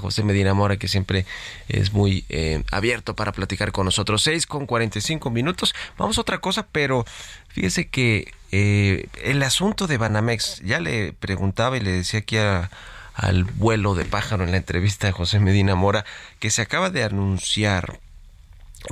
José 0.00 0.22
Medina 0.22 0.54
Mora, 0.54 0.76
que 0.76 0.88
siempre 0.88 1.26
es 1.68 1.92
muy 1.92 2.24
eh, 2.28 2.62
abierto 2.70 3.16
para 3.16 3.32
platicar 3.32 3.72
con 3.72 3.84
nosotros. 3.86 4.22
6 4.22 4.46
con 4.46 4.66
45 4.66 5.30
minutos. 5.30 5.74
Vamos 5.96 6.18
a 6.18 6.20
otra 6.20 6.38
cosa, 6.38 6.66
pero 6.70 7.04
fíjese 7.48 7.88
que 7.88 8.32
el 8.50 9.42
asunto 9.42 9.86
de 9.86 9.98
Banamex, 9.98 10.60
ya 10.64 10.78
le 10.78 11.12
preguntaba 11.12 11.76
y 11.76 11.80
le 11.80 11.90
decía 11.90 12.20
aquí 12.20 12.36
al 12.36 13.44
vuelo 13.44 13.94
de 13.94 14.04
pájaro 14.04 14.44
en 14.44 14.52
la 14.52 14.58
entrevista 14.58 15.06
de 15.06 15.12
José 15.12 15.40
Medina 15.40 15.74
Mora, 15.74 16.04
que 16.38 16.50
se 16.50 16.62
acaba 16.62 16.90
de 16.90 17.02
anunciar 17.02 17.98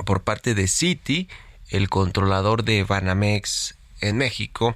por 0.05 0.23
parte 0.23 0.55
de 0.55 0.67
Citi, 0.67 1.29
el 1.69 1.89
controlador 1.89 2.63
de 2.63 2.83
Banamex 2.83 3.75
en 4.01 4.17
México, 4.17 4.75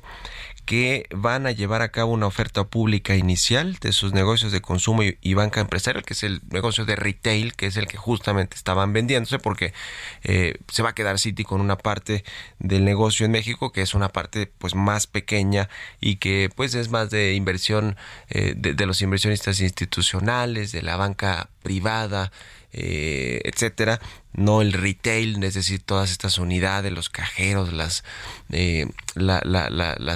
que 0.68 1.08
van 1.16 1.48
a 1.48 1.52
llevar 1.52 1.82
a 1.82 1.94
cabo 1.94 2.12
una 2.12 2.28
oferta 2.28 2.66
pública 2.66 3.16
inicial 3.16 3.78
de 3.80 3.94
sus 3.94 4.12
negocios 4.12 4.52
de 4.52 4.60
consumo 4.60 5.02
y, 5.02 5.34
banca 5.34 5.62
empresarial, 5.62 6.04
que 6.04 6.14
es 6.14 6.24
el 6.24 6.42
negocio 6.52 6.84
de 6.84 6.98
retail, 6.98 7.56
que 7.56 7.68
es 7.68 7.78
el 7.78 7.88
que 7.88 7.96
justamente 7.96 8.58
estaban 8.58 8.92
vendiéndose, 8.92 9.40
porque 9.40 9.74
eh, 10.24 10.56
se 10.70 10.84
va 10.84 10.90
a 10.90 10.94
quedar 10.94 11.20
Citi 11.20 11.46
con 11.46 11.62
una 11.62 11.78
parte 11.78 12.26
del 12.60 12.84
negocio 12.84 13.26
en 13.26 13.32
México, 13.32 13.72
que 13.72 13.82
es 13.82 13.94
una 13.94 14.10
parte 14.10 14.52
pues 14.58 14.76
más 14.76 15.08
pequeña 15.08 15.70
y 16.02 16.18
que 16.18 16.50
pues 16.54 16.76
es 16.76 16.90
más 16.90 17.10
de 17.10 17.34
inversión 17.34 17.96
eh, 18.28 18.54
de 18.58 18.86
los 18.86 19.02
inversionistas 19.02 19.62
institucionales, 19.62 20.74
de 20.74 20.82
la 20.82 20.98
banca 20.98 21.50
privada, 21.64 22.34
eh, 22.80 23.42
etcétera, 23.44 24.00
no 24.34 24.62
el 24.62 24.72
retail, 24.72 25.44
es 25.44 25.56
decir, 25.56 25.82
todas 25.82 26.12
estas 26.12 26.38
unidades, 26.38 26.92
los 26.92 27.10
cajeros, 27.10 27.74
las, 27.74 28.04
eh, 28.52 28.86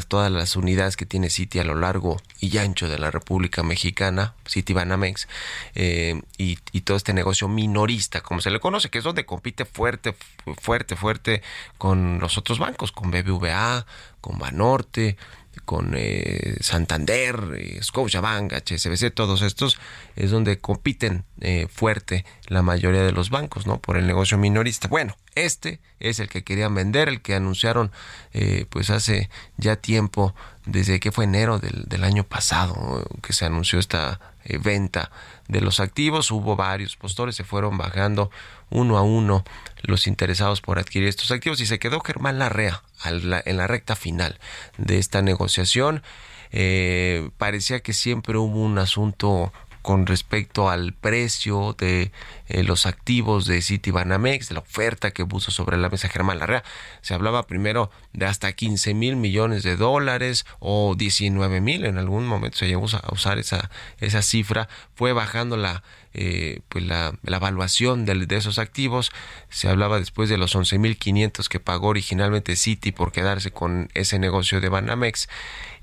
todas 0.08 0.32
las 0.32 0.56
unidades 0.56 0.96
que 0.96 1.08
tiene 1.08 1.32
Citi 1.32 1.58
a 1.58 1.64
lo 1.64 1.74
largo 1.74 2.22
y 2.40 2.60
ancho 2.60 2.88
de 2.88 3.00
la 3.00 3.10
República 3.10 3.64
Mexicana, 3.64 4.36
City 4.46 4.74
Banamex, 4.74 5.28
eh, 5.74 6.22
y, 6.38 6.60
y, 6.72 6.82
todo 6.82 6.98
este 6.98 7.14
negocio 7.14 7.48
minorista, 7.48 8.22
como 8.22 8.42
se 8.42 8.52
le 8.52 8.60
conoce, 8.60 8.92
que 8.92 9.00
es 9.00 9.04
donde 9.04 9.26
compite 9.26 9.66
fuerte, 9.66 10.16
fuerte, 10.62 10.96
fuerte 10.96 11.42
con 11.80 12.20
los 12.20 12.38
otros 12.38 12.60
bancos, 12.60 12.92
con 12.92 13.10
BBVA, 13.10 13.88
con 14.22 14.38
Banorte, 14.38 15.18
con 15.66 15.94
eh, 15.96 16.58
Santander, 16.62 17.36
eh, 17.58 17.80
Scotiabank, 17.82 18.54
HSBC, 18.54 19.14
todos 19.14 19.42
estos 19.42 19.78
es 20.16 20.32
donde 20.32 20.60
compiten 20.60 21.26
eh, 21.40 21.68
fuerte 21.70 22.26
la 22.48 22.62
mayoría 22.62 23.04
de 23.04 23.12
los 23.12 23.30
bancos, 23.30 23.68
¿no? 23.68 23.80
Por 23.80 23.98
el 23.98 24.08
negocio 24.08 24.38
minorista. 24.38 24.88
Bueno, 24.88 25.16
este 25.36 25.80
es 26.00 26.20
el 26.20 26.30
que 26.30 26.44
querían 26.44 26.76
vender, 26.76 27.10
el 27.10 27.22
que 27.22 27.36
anunciaron 27.36 27.92
eh, 28.34 28.66
pues 28.70 28.90
hace 28.90 29.30
ya 29.58 29.76
tiempo, 29.76 30.36
desde 30.66 31.00
que 31.00 31.12
fue 31.12 31.26
enero 31.26 31.60
del, 31.60 31.84
del 31.88 32.04
año 32.04 32.24
pasado, 32.24 33.06
que 33.22 33.34
se 33.34 33.46
anunció 33.46 33.80
esta 33.80 34.20
venta 34.64 35.12
de 35.48 35.62
los 35.62 35.80
activos. 35.80 36.32
Hubo 36.32 36.56
varios 36.56 36.96
postores, 36.96 37.36
se 37.36 37.44
fueron 37.44 37.78
bajando 37.78 38.32
uno 38.70 38.98
a 38.98 39.02
uno 39.02 39.44
los 39.84 40.08
interesados 40.08 40.62
por 40.62 40.80
adquirir 40.80 41.08
estos 41.08 41.32
activos 41.32 41.62
y 41.62 41.66
se 41.66 41.80
quedó 41.80 42.00
Germán 42.02 42.40
Larrea 42.40 42.82
en 43.04 43.58
la 43.58 43.68
recta 43.68 43.96
final 43.96 44.40
de 44.78 44.98
esta 44.98 45.22
negociación. 45.22 46.04
Eh, 46.52 47.30
parecía 47.38 47.80
que 47.80 47.94
siempre 47.94 48.38
hubo 48.38 48.60
un 48.60 48.78
asunto 48.78 49.54
con 49.82 50.06
respecto 50.06 50.70
al 50.70 50.94
precio 50.94 51.76
de 51.78 52.12
eh, 52.48 52.64
los 52.64 52.86
activos 52.86 53.46
de 53.46 53.62
Citibanamex, 53.62 54.50
de 54.50 54.56
la 54.56 54.62
oferta 54.62 55.12
que 55.12 55.26
puso 55.26 55.52
sobre 55.52 55.78
la 55.78 55.90
mesa 55.90 56.10
Germán 56.10 56.40
Larrea. 56.40 56.64
Se 57.02 57.14
hablaba 57.14 57.48
primero 57.48 57.92
de 58.14 58.26
hasta 58.26 58.52
15 58.52 58.94
mil 58.94 59.16
millones 59.16 59.64
de 59.64 59.76
dólares 59.76 60.46
o 60.60 60.96
19 60.96 61.62
mil, 61.62 61.86
en 61.86 61.98
algún 61.98 62.28
momento 62.28 62.58
se 62.58 62.68
llegó 62.68 62.86
a 62.86 63.14
usar 63.14 63.40
esa, 63.40 63.70
esa 64.00 64.22
cifra, 64.22 64.70
fue 64.96 65.14
bajando 65.14 65.58
la, 65.58 65.84
eh, 66.14 66.62
pues 66.70 66.86
la, 66.86 67.14
evaluación 67.24 68.06
de, 68.06 68.26
de, 68.26 68.36
esos 68.36 68.60
activos. 68.60 69.12
Se 69.50 69.70
hablaba 69.70 69.98
después 69.98 70.30
de 70.30 70.38
los 70.38 70.56
11.500 70.56 71.48
que 71.48 71.60
pagó 71.60 71.88
originalmente 71.88 72.56
Citi 72.56 72.92
por 72.92 73.12
quedarse 73.12 73.52
con 73.52 73.90
ese 73.94 74.20
negocio 74.20 74.62
de 74.62 74.70
Banamex 74.70 75.30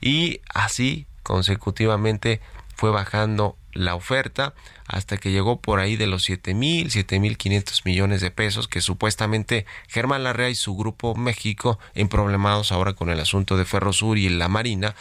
y 0.00 0.40
así 0.54 1.06
consecutivamente 1.22 2.40
fue 2.78 2.90
bajando 2.90 3.56
la 3.72 3.96
oferta 3.96 4.54
hasta 4.86 5.16
que 5.16 5.32
llegó 5.32 5.60
por 5.60 5.80
ahí 5.80 5.96
de 5.96 6.06
los 6.06 6.22
siete 6.22 6.54
mil, 6.54 6.92
siete 6.92 7.18
mil 7.18 7.36
quinientos 7.36 7.84
millones 7.84 8.20
de 8.20 8.30
pesos 8.30 8.68
que 8.68 8.80
supuestamente 8.80 9.66
Germán 9.88 10.22
Larrea 10.22 10.48
y 10.48 10.54
su 10.54 10.76
grupo 10.76 11.16
México, 11.16 11.80
en 11.96 12.08
problemados 12.08 12.70
ahora 12.70 12.92
con 12.92 13.10
el 13.10 13.18
asunto 13.18 13.56
de 13.56 13.64
Ferrosur 13.64 14.16
y 14.16 14.28
la 14.28 14.46
Marina, 14.48 14.94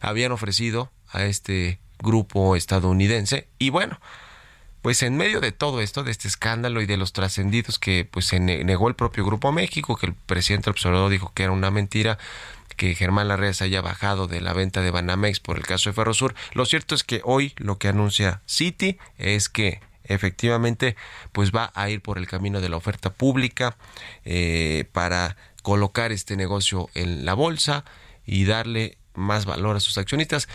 habían 0.00 0.32
ofrecido 0.32 0.90
a 1.08 1.24
este 1.24 1.78
grupo 2.00 2.56
estadounidense. 2.56 3.46
Y 3.60 3.70
bueno, 3.70 4.00
pues 4.82 5.04
en 5.04 5.16
medio 5.16 5.40
de 5.40 5.52
todo 5.52 5.80
esto, 5.80 6.02
de 6.02 6.10
este 6.10 6.26
escándalo 6.26 6.82
y 6.82 6.86
de 6.86 6.96
los 6.96 7.12
trascendidos 7.12 7.78
que 7.78 8.04
pues 8.10 8.26
se 8.26 8.40
negó 8.40 8.88
el 8.88 8.96
propio 8.96 9.24
Grupo 9.24 9.52
México, 9.52 9.94
que 9.96 10.06
el 10.06 10.14
presidente 10.14 10.68
observador 10.68 11.12
dijo 11.12 11.30
que 11.32 11.44
era 11.44 11.52
una 11.52 11.70
mentira, 11.70 12.18
que 12.80 12.94
Germán 12.94 13.28
Larrea 13.28 13.52
se 13.52 13.64
haya 13.64 13.82
bajado 13.82 14.26
de 14.26 14.40
la 14.40 14.54
venta 14.54 14.80
de 14.80 14.90
Banamex 14.90 15.38
por 15.38 15.58
el 15.58 15.66
caso 15.66 15.90
de 15.90 15.92
Ferrosur. 15.92 16.34
Lo 16.54 16.64
cierto 16.64 16.94
es 16.94 17.04
que 17.04 17.20
hoy 17.24 17.52
lo 17.58 17.76
que 17.76 17.88
anuncia 17.88 18.40
Citi 18.48 18.96
es 19.18 19.50
que 19.50 19.82
efectivamente 20.04 20.96
pues 21.32 21.52
va 21.52 21.72
a 21.74 21.90
ir 21.90 22.00
por 22.00 22.16
el 22.16 22.26
camino 22.26 22.62
de 22.62 22.70
la 22.70 22.78
oferta 22.78 23.10
pública 23.12 23.76
eh, 24.24 24.88
para 24.92 25.36
colocar 25.62 26.10
este 26.10 26.38
negocio 26.38 26.88
en 26.94 27.26
la 27.26 27.34
bolsa 27.34 27.84
y 28.24 28.46
darle 28.46 28.96
más 29.12 29.44
valor 29.44 29.76
a 29.76 29.80
sus 29.80 29.98
accionistas. 29.98 30.48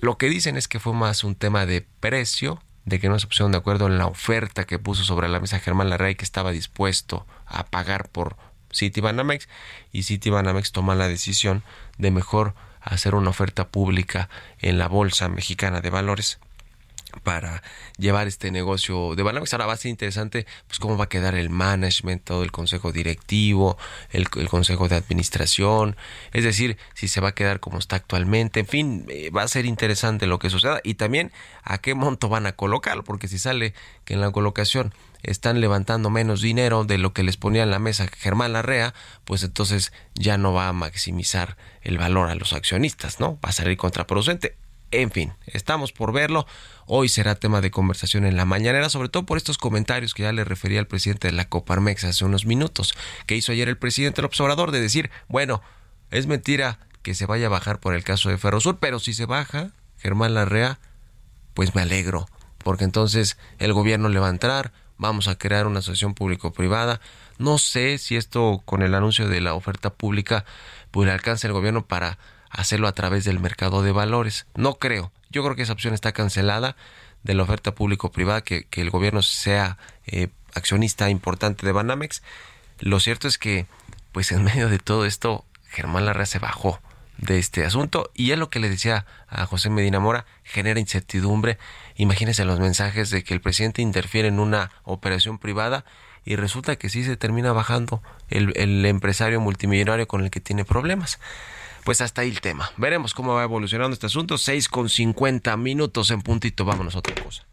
Lo 0.00 0.18
que 0.18 0.28
dicen 0.28 0.56
es 0.56 0.66
que 0.66 0.80
fue 0.80 0.92
más 0.92 1.22
un 1.22 1.36
tema 1.36 1.66
de 1.66 1.86
precio, 2.00 2.60
de 2.84 2.98
que 2.98 3.08
no 3.08 3.16
se 3.20 3.28
pusieron 3.28 3.52
de 3.52 3.58
acuerdo 3.58 3.86
en 3.86 3.96
la 3.96 4.08
oferta 4.08 4.64
que 4.64 4.80
puso 4.80 5.04
sobre 5.04 5.28
la 5.28 5.38
mesa 5.38 5.60
Germán 5.60 5.88
Larrea 5.88 6.10
y 6.10 6.14
que 6.16 6.24
estaba 6.24 6.50
dispuesto 6.50 7.28
a 7.46 7.64
pagar 7.66 8.08
por 8.08 8.36
Citibanamex 8.72 9.48
y 9.92 10.04
Citibanamex 10.04 10.72
toma 10.72 10.94
la 10.94 11.08
decisión 11.08 11.62
de 11.98 12.10
mejor 12.10 12.54
hacer 12.80 13.14
una 13.14 13.30
oferta 13.30 13.68
pública 13.68 14.28
en 14.60 14.78
la 14.78 14.88
Bolsa 14.88 15.28
Mexicana 15.28 15.80
de 15.80 15.90
Valores 15.90 16.38
para 17.22 17.62
llevar 17.98 18.28
este 18.28 18.50
negocio 18.50 19.14
de 19.16 19.22
Banamex. 19.22 19.52
Ahora 19.52 19.66
va 19.66 19.72
a 19.72 19.76
ser 19.76 19.90
interesante 19.90 20.46
pues 20.66 20.78
cómo 20.78 20.96
va 20.96 21.04
a 21.04 21.08
quedar 21.08 21.34
el 21.34 21.50
management, 21.50 22.22
todo 22.24 22.42
el 22.42 22.52
consejo 22.52 22.92
directivo, 22.92 23.76
el, 24.10 24.28
consejo 24.48 24.88
de 24.88 24.96
administración, 24.96 25.96
es 26.32 26.44
decir, 26.44 26.76
si 26.94 27.08
se 27.08 27.20
va 27.20 27.30
a 27.30 27.34
quedar 27.34 27.60
como 27.60 27.78
está 27.78 27.96
actualmente, 27.96 28.60
en 28.60 28.66
fin, 28.66 29.06
eh, 29.08 29.30
va 29.30 29.42
a 29.42 29.48
ser 29.48 29.66
interesante 29.66 30.26
lo 30.26 30.38
que 30.38 30.50
suceda. 30.50 30.80
Y 30.84 30.94
también 30.94 31.32
a 31.62 31.78
qué 31.78 31.94
monto 31.94 32.28
van 32.28 32.46
a 32.46 32.52
colocarlo, 32.52 33.04
porque 33.04 33.28
si 33.28 33.38
sale 33.38 33.74
que 34.04 34.14
en 34.14 34.20
la 34.20 34.30
colocación 34.30 34.94
están 35.22 35.60
levantando 35.60 36.10
menos 36.10 36.40
dinero 36.40 36.84
de 36.84 36.98
lo 36.98 37.12
que 37.12 37.22
les 37.22 37.36
ponía 37.36 37.62
en 37.62 37.70
la 37.70 37.78
mesa 37.78 38.08
Germán 38.08 38.52
Larrea, 38.52 38.94
pues 39.24 39.42
entonces 39.42 39.92
ya 40.14 40.38
no 40.38 40.52
va 40.52 40.68
a 40.68 40.72
maximizar 40.72 41.56
el 41.82 41.98
valor 41.98 42.30
a 42.30 42.34
los 42.34 42.52
accionistas, 42.52 43.20
¿no? 43.20 43.38
Va 43.44 43.50
a 43.50 43.52
salir 43.52 43.76
contraproducente. 43.76 44.56
En 44.92 45.12
fin, 45.12 45.32
estamos 45.46 45.92
por 45.92 46.12
verlo. 46.12 46.46
Hoy 46.86 47.08
será 47.08 47.36
tema 47.36 47.60
de 47.60 47.70
conversación 47.70 48.24
en 48.24 48.36
la 48.36 48.44
mañanera, 48.44 48.90
sobre 48.90 49.08
todo 49.08 49.24
por 49.24 49.36
estos 49.36 49.56
comentarios 49.56 50.14
que 50.14 50.24
ya 50.24 50.32
le 50.32 50.42
refería 50.42 50.80
al 50.80 50.88
presidente 50.88 51.28
de 51.28 51.32
la 51.32 51.48
Coparmex 51.48 52.02
hace 52.04 52.24
unos 52.24 52.44
minutos, 52.44 52.94
que 53.26 53.36
hizo 53.36 53.52
ayer 53.52 53.68
el 53.68 53.78
presidente 53.78 54.22
López 54.22 54.40
Obrador 54.40 54.72
de 54.72 54.80
decir, 54.80 55.10
bueno, 55.28 55.62
es 56.10 56.26
mentira 56.26 56.80
que 57.02 57.14
se 57.14 57.26
vaya 57.26 57.46
a 57.46 57.50
bajar 57.50 57.78
por 57.78 57.94
el 57.94 58.02
caso 58.02 58.30
de 58.30 58.38
Ferrosur, 58.38 58.78
pero 58.80 58.98
si 58.98 59.12
se 59.12 59.26
baja, 59.26 59.70
Germán 59.98 60.34
Larrea, 60.34 60.80
pues 61.54 61.74
me 61.76 61.82
alegro, 61.82 62.28
porque 62.58 62.84
entonces 62.84 63.38
el 63.58 63.72
gobierno 63.72 64.08
le 64.08 64.18
va 64.18 64.26
a 64.26 64.30
entrar, 64.30 64.72
vamos 65.00 65.28
a 65.28 65.36
crear 65.36 65.66
una 65.66 65.80
asociación 65.80 66.14
público-privada. 66.14 67.00
No 67.38 67.58
sé 67.58 67.96
si 67.98 68.16
esto 68.16 68.62
con 68.64 68.82
el 68.82 68.94
anuncio 68.94 69.28
de 69.28 69.40
la 69.40 69.54
oferta 69.54 69.90
pública, 69.90 70.44
pues 70.90 71.06
le 71.06 71.12
alcance 71.12 71.46
el 71.46 71.54
gobierno 71.54 71.86
para 71.86 72.18
hacerlo 72.50 72.86
a 72.86 72.92
través 72.92 73.24
del 73.24 73.40
mercado 73.40 73.82
de 73.82 73.92
valores. 73.92 74.46
No 74.54 74.74
creo. 74.74 75.10
Yo 75.30 75.42
creo 75.42 75.56
que 75.56 75.62
esa 75.62 75.72
opción 75.72 75.94
está 75.94 76.12
cancelada 76.12 76.76
de 77.22 77.34
la 77.34 77.42
oferta 77.42 77.74
público-privada, 77.74 78.42
que, 78.42 78.64
que, 78.64 78.82
el 78.82 78.90
gobierno 78.90 79.22
sea 79.22 79.78
eh, 80.06 80.28
accionista 80.54 81.08
importante 81.08 81.64
de 81.64 81.72
Banamex. 81.72 82.22
Lo 82.78 83.00
cierto 83.00 83.26
es 83.26 83.38
que, 83.38 83.66
pues 84.12 84.32
en 84.32 84.44
medio 84.44 84.68
de 84.68 84.78
todo 84.78 85.06
esto, 85.06 85.44
Germán 85.68 86.04
Larrea 86.04 86.26
se 86.26 86.38
bajó 86.38 86.80
de 87.20 87.38
este 87.38 87.64
asunto 87.64 88.10
y 88.14 88.32
es 88.32 88.38
lo 88.38 88.50
que 88.50 88.60
le 88.60 88.68
decía 88.68 89.06
a 89.28 89.46
José 89.46 89.70
Medina 89.70 90.00
Mora, 90.00 90.26
genera 90.42 90.80
incertidumbre. 90.80 91.58
Imagínense 91.96 92.44
los 92.44 92.60
mensajes 92.60 93.10
de 93.10 93.22
que 93.22 93.34
el 93.34 93.40
presidente 93.40 93.82
interfiere 93.82 94.28
en 94.28 94.40
una 94.40 94.70
operación 94.84 95.38
privada 95.38 95.84
y 96.24 96.36
resulta 96.36 96.76
que 96.76 96.88
sí 96.88 97.04
se 97.04 97.16
termina 97.16 97.52
bajando 97.52 98.02
el, 98.28 98.84
empresario 98.84 99.40
multimillonario 99.40 100.06
con 100.06 100.22
el 100.22 100.30
que 100.30 100.40
tiene 100.40 100.64
problemas 100.64 101.18
pues 101.84 102.02
hasta 102.02 102.20
ahí 102.20 102.28
el 102.28 102.42
tema. 102.42 102.70
Veremos 102.76 103.14
cómo 103.14 103.34
va 103.34 103.42
evolucionando 103.42 103.94
este 103.94 104.04
asunto. 104.04 104.36
6 104.36 104.68
con 104.68 104.90
50 104.90 105.56
minutos 105.56 106.10
en 106.10 106.20
puntito. 106.20 106.66
Vámonos 106.66 106.94
a 106.94 106.98
otra 106.98 107.14
cosa. 107.14 107.46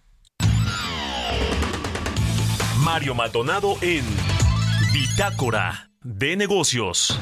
Mario 2.79 3.15
Maldonado 3.15 3.77
en 3.81 4.03
Bitácora 4.91 5.91
de 6.03 6.35
Negocios. 6.35 7.17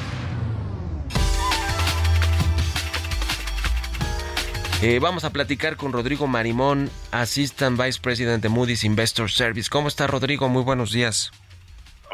Eh, 4.81 4.99
vamos 4.99 5.23
a 5.23 5.31
platicar 5.31 5.77
con 5.77 5.93
Rodrigo 5.93 6.27
Marimón, 6.27 6.89
Assistant 7.11 7.81
Vice 7.81 7.99
President 7.99 8.43
de 8.43 8.49
Moody's 8.49 8.83
Investor 8.83 9.31
Service. 9.31 9.69
¿Cómo 9.69 9.87
está 9.87 10.05
Rodrigo? 10.05 10.49
Muy 10.49 10.63
buenos 10.63 10.91
días. 10.91 11.31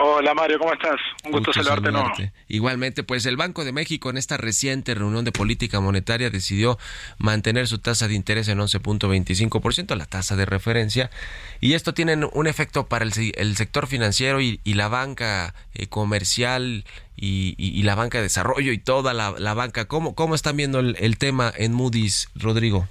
Hola 0.04 0.34
Mario, 0.34 0.58
¿cómo 0.58 0.74
estás? 0.74 0.99
Un 1.24 1.32
gusto, 1.32 1.54
saludarte. 1.54 1.91
No. 1.91 2.12
Igualmente, 2.47 3.04
pues 3.04 3.28
el 3.28 3.38
Banco 3.38 3.64
de 3.64 3.72
México 3.72 4.10
en 4.10 4.18
esta 4.18 4.36
reciente 4.36 4.95
reunión 4.95 5.26
de 5.26 5.32
política 5.32 5.80
monetaria 5.80 6.32
decidió 6.32 6.80
mantener 7.20 7.68
su 7.68 7.78
tasa 7.78 8.08
de 8.08 8.16
interés 8.16 8.47
en 8.47 8.58
11.25%, 8.58 9.95
la 9.95 10.08
tasa 10.08 10.36
de 10.36 10.45
referencia, 10.47 11.12
y 11.60 11.74
esto 11.74 11.93
tiene 11.93 12.16
un 12.34 12.47
efecto 12.47 12.88
para 12.88 13.06
el, 13.06 13.56
sector 13.56 13.86
financiero 13.86 14.41
y, 14.41 14.60
la 14.66 14.88
banca 14.88 15.54
eh, 15.76 15.86
comercial 15.86 16.84
y, 17.16 17.84
la 17.84 17.93
banca 17.93 18.18
de 18.18 18.24
desarrollo 18.24 18.72
y 18.72 18.80
toda 18.80 19.14
la, 19.14 19.54
banca. 19.54 19.86
¿Cómo, 19.86 20.16
¿Cómo 20.16 20.34
están 20.34 20.58
viendo 20.58 20.80
el 20.80 21.18
tema 21.20 21.54
en 21.56 21.74
Moody's, 21.74 22.28
Rodrigo? 22.34 22.88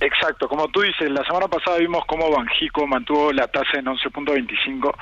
Exacto, 0.00 0.48
como 0.48 0.68
tú 0.68 0.82
dices, 0.82 1.10
la 1.10 1.24
semana 1.24 1.48
pasada 1.48 1.78
vimos 1.78 2.04
cómo 2.06 2.30
Banjico 2.30 2.86
mantuvo 2.86 3.32
la 3.32 3.48
tasa 3.48 3.80
en 3.80 3.86
11.25 3.86 4.94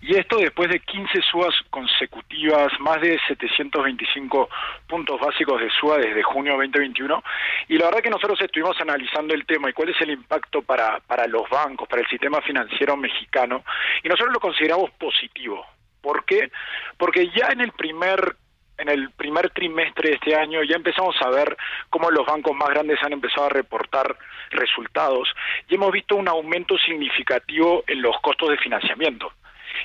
y 0.00 0.16
esto 0.16 0.38
después 0.38 0.68
de 0.68 0.80
15 0.80 1.22
subas 1.30 1.54
consecutivas, 1.70 2.72
más 2.80 3.00
de 3.00 3.20
725 3.28 4.48
puntos 4.88 5.20
básicos 5.20 5.60
de 5.60 5.70
suba 5.70 5.98
desde 5.98 6.24
junio 6.24 6.54
2021 6.54 7.22
y 7.68 7.78
la 7.78 7.84
verdad 7.84 8.00
que 8.00 8.10
nosotros 8.10 8.40
estuvimos 8.40 8.76
analizando 8.80 9.32
el 9.32 9.46
tema 9.46 9.70
y 9.70 9.74
cuál 9.74 9.90
es 9.90 10.00
el 10.00 10.10
impacto 10.10 10.62
para, 10.62 10.98
para 11.06 11.28
los 11.28 11.48
bancos, 11.48 11.86
para 11.88 12.02
el 12.02 12.08
sistema 12.08 12.40
financiero 12.40 12.96
mexicano 12.96 13.62
y 14.02 14.08
nosotros 14.08 14.34
lo 14.34 14.40
consideramos 14.40 14.90
positivo. 14.92 15.64
¿Por 16.00 16.24
qué? 16.24 16.50
Porque 16.98 17.28
ya 17.28 17.46
en 17.52 17.60
el 17.60 17.70
primer 17.70 18.34
en 18.78 18.88
el 18.88 19.10
primer 19.10 19.50
trimestre 19.50 20.10
de 20.10 20.14
este 20.16 20.34
año 20.34 20.62
ya 20.62 20.76
empezamos 20.76 21.14
a 21.20 21.30
ver 21.30 21.56
cómo 21.90 22.10
los 22.10 22.26
bancos 22.26 22.54
más 22.56 22.68
grandes 22.70 23.02
han 23.02 23.12
empezado 23.12 23.46
a 23.46 23.50
reportar 23.50 24.16
resultados 24.50 25.28
y 25.68 25.74
hemos 25.74 25.92
visto 25.92 26.16
un 26.16 26.28
aumento 26.28 26.76
significativo 26.78 27.84
en 27.86 28.02
los 28.02 28.18
costos 28.20 28.50
de 28.50 28.58
financiamiento. 28.58 29.32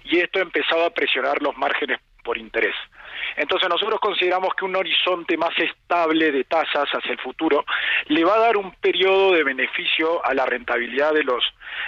Y 0.04 0.20
esto 0.20 0.40
ha 0.40 0.44
empezado 0.44 0.86
a 0.86 0.90
presionar 0.90 1.42
los 1.42 1.56
márgenes 1.58 2.00
por 2.24 2.38
interés. 2.38 2.76
Entonces 3.38 3.70
nosotros 3.70 4.02
consideramos 4.02 4.54
que 4.54 4.66
un 4.66 4.76
horizonte 4.76 5.38
más 5.38 5.58
estable 5.58 6.32
de 6.32 6.44
tasas 6.44 6.90
hacia 6.90 7.12
el 7.12 7.20
futuro 7.20 7.64
le 8.08 8.26
va 8.26 8.36
a 8.36 8.40
dar 8.40 8.58
un 8.58 8.74
periodo 8.74 9.32
de 9.32 9.44
beneficio 9.46 10.26
a 10.26 10.34
la 10.34 10.46
rentabilidad 10.46 11.14
de 11.14 11.24
los 11.24 11.44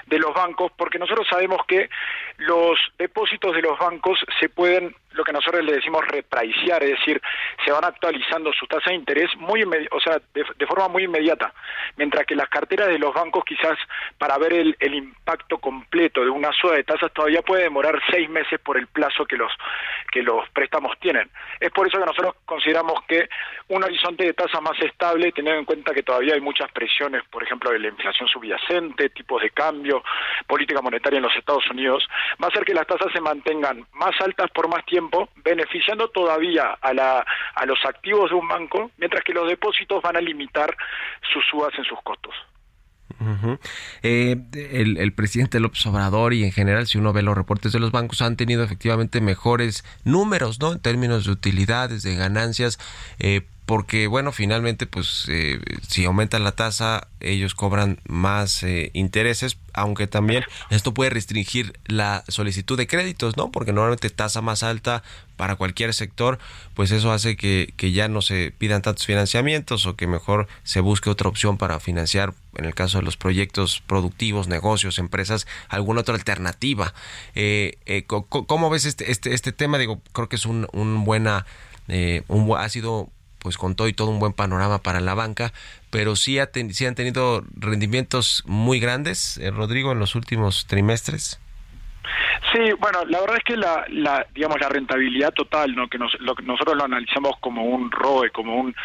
de 0.05 0.17
los 0.17 0.33
bancos 0.33 0.71
porque 0.77 0.97
nosotros 0.97 1.27
sabemos 1.29 1.59
que 1.67 1.89
los 2.37 2.79
depósitos 2.97 3.53
de 3.53 3.61
los 3.61 3.77
bancos 3.77 4.17
se 4.39 4.47
pueden 4.47 4.95
lo 5.11 5.23
que 5.23 5.33
nosotros 5.33 5.63
le 5.63 5.73
decimos 5.73 6.05
repricear, 6.07 6.83
es 6.83 6.91
decir, 6.91 7.21
se 7.65 7.71
van 7.71 7.83
actualizando 7.83 8.51
sus 8.53 8.67
tasas 8.67 8.89
de 8.89 8.95
interés 8.95 9.29
muy 9.37 9.63
o 9.63 9.99
sea, 9.99 10.21
de, 10.33 10.67
forma 10.67 10.87
muy 10.87 11.03
inmediata, 11.03 11.53
mientras 11.97 12.25
que 12.25 12.35
las 12.35 12.49
carteras 12.49 12.87
de 12.87 12.99
los 12.99 13.13
bancos 13.13 13.43
quizás 13.45 13.77
para 14.17 14.37
ver 14.37 14.53
el, 14.53 14.75
el 14.79 14.93
impacto 14.93 15.57
completo 15.57 16.21
de 16.21 16.29
una 16.29 16.51
suba 16.53 16.75
de 16.75 16.83
tasas 16.83 17.11
todavía 17.13 17.41
puede 17.41 17.63
demorar 17.63 17.99
seis 18.11 18.29
meses 18.29 18.59
por 18.59 18.77
el 18.77 18.87
plazo 18.87 19.25
que 19.25 19.35
los 19.35 19.51
que 20.11 20.23
los 20.23 20.47
préstamos 20.49 20.97
tienen. 20.99 21.29
Es 21.59 21.71
por 21.71 21.87
eso 21.87 21.99
que 21.99 22.05
nosotros 22.05 22.35
consideramos 22.45 23.03
que 23.07 23.29
un 23.67 23.83
horizonte 23.83 24.25
de 24.25 24.33
tasas 24.33 24.61
más 24.61 24.79
estable, 24.81 25.31
teniendo 25.31 25.59
en 25.59 25.65
cuenta 25.65 25.93
que 25.93 26.03
todavía 26.03 26.33
hay 26.33 26.41
muchas 26.41 26.71
presiones, 26.71 27.23
por 27.29 27.43
ejemplo, 27.43 27.71
de 27.71 27.79
la 27.79 27.89
inflación 27.89 28.27
subyacente, 28.27 29.09
tipos 29.09 29.41
de 29.41 29.51
cambio, 29.51 30.03
política 30.47 30.81
monetaria 30.81 31.17
en 31.17 31.23
los 31.23 31.35
Estados 31.35 31.69
Unidos, 31.69 32.07
va 32.41 32.47
a 32.47 32.49
hacer 32.49 32.65
que 32.65 32.73
las 32.73 32.87
tasas 32.87 33.11
se 33.13 33.21
mantengan 33.21 33.85
más 33.93 34.19
altas 34.21 34.49
por 34.51 34.67
más 34.67 34.83
tiempo, 34.85 34.98
beneficiando 35.43 36.09
todavía 36.09 36.77
a, 36.81 36.93
la, 36.93 37.25
a 37.55 37.65
los 37.65 37.79
activos 37.85 38.29
de 38.29 38.35
un 38.35 38.47
banco, 38.47 38.91
mientras 38.97 39.23
que 39.23 39.33
los 39.33 39.47
depósitos 39.47 40.01
van 40.01 40.17
a 40.17 40.21
limitar 40.21 40.75
sus 41.33 41.43
subas 41.49 41.73
en 41.77 41.83
sus 41.85 41.99
costos. 42.03 42.33
Eh, 44.03 44.37
el, 44.53 44.97
el, 44.97 45.13
presidente 45.13 45.59
López 45.59 45.85
Obrador 45.87 46.33
y 46.33 46.43
en 46.43 46.51
general, 46.51 46.87
si 46.87 46.97
uno 46.97 47.11
ve 47.11 47.21
los 47.21 47.35
reportes 47.35 47.71
de 47.71 47.79
los 47.79 47.91
bancos, 47.91 48.21
han 48.21 48.37
tenido 48.37 48.63
efectivamente 48.63 49.19
mejores 49.19 49.83
números, 50.03 50.59
¿no? 50.59 50.73
En 50.73 50.79
términos 50.79 51.25
de 51.25 51.31
utilidades, 51.31 52.03
de 52.03 52.15
ganancias, 52.15 52.79
eh, 53.19 53.41
porque 53.69 54.07
bueno, 54.07 54.31
finalmente 54.31 54.87
pues 54.87 55.27
eh, 55.29 55.59
si 55.87 56.03
aumenta 56.03 56.39
la 56.39 56.53
tasa 56.53 57.07
ellos 57.19 57.53
cobran 57.53 57.99
más 58.07 58.63
eh, 58.63 58.89
intereses, 58.95 59.59
aunque 59.73 60.07
también 60.07 60.43
esto 60.71 60.91
puede 60.91 61.11
restringir 61.11 61.79
la 61.85 62.23
solicitud 62.29 62.79
de 62.79 62.87
créditos, 62.87 63.37
¿no? 63.37 63.51
Porque 63.51 63.71
normalmente 63.71 64.09
tasa 64.09 64.41
más 64.41 64.63
alta 64.63 65.03
para 65.37 65.55
cualquier 65.55 65.93
sector, 65.93 66.39
pues 66.73 66.89
eso 66.89 67.11
hace 67.11 67.37
que, 67.37 67.75
que 67.77 67.91
ya 67.91 68.07
no 68.07 68.23
se 68.23 68.51
pidan 68.57 68.81
tantos 68.81 69.05
financiamientos 69.05 69.85
o 69.85 69.95
que 69.95 70.07
mejor 70.07 70.47
se 70.63 70.79
busque 70.79 71.11
otra 71.11 71.29
opción 71.29 71.59
para 71.59 71.79
financiar, 71.79 72.33
en 72.55 72.65
el 72.65 72.73
caso 72.73 72.97
de 72.97 73.03
los 73.03 73.17
proyectos 73.17 73.83
productivos, 73.85 74.47
negocios, 74.47 74.97
empresas, 74.97 75.45
alguna 75.67 76.01
otra 76.01 76.15
alternativa. 76.15 76.95
Eh, 77.35 77.77
eh 77.85 78.05
¿Cómo 78.07 78.71
ves 78.71 78.85
este, 78.85 79.11
este, 79.11 79.35
este 79.35 79.51
tema? 79.51 79.77
Digo, 79.77 80.01
creo 80.11 80.27
que 80.27 80.37
es 80.37 80.47
un, 80.47 80.67
un 80.73 81.05
buena, 81.05 81.45
eh, 81.87 82.23
un, 82.29 82.51
ha 82.57 82.67
sido 82.67 83.11
pues 83.39 83.57
con 83.57 83.75
todo 83.75 83.87
y 83.87 83.93
todo 83.93 84.09
un 84.09 84.19
buen 84.19 84.33
panorama 84.33 84.79
para 84.79 84.99
la 84.99 85.15
banca, 85.15 85.51
pero 85.89 86.15
sí, 86.15 86.39
ha 86.39 86.49
sí 86.71 86.85
han 86.85 86.95
tenido 86.95 87.43
rendimientos 87.55 88.43
muy 88.45 88.79
grandes, 88.79 89.37
eh, 89.37 89.51
Rodrigo, 89.51 89.91
en 89.91 89.99
los 89.99 90.15
últimos 90.15 90.67
trimestres. 90.67 91.39
Sí, 92.51 92.59
bueno, 92.79 93.05
la 93.05 93.19
verdad 93.19 93.37
es 93.37 93.43
que 93.43 93.57
la, 93.57 93.85
la 93.89 94.25
digamos 94.33 94.59
la 94.59 94.69
rentabilidad 94.69 95.31
total, 95.33 95.75
¿no? 95.75 95.87
que 95.87 95.99
nosotros 95.99 96.75
lo 96.75 96.85
analizamos 96.85 97.33
como 97.39 97.63
un 97.63 97.91
ROE, 97.91 98.31
como 98.31 98.55
un, 98.55 98.75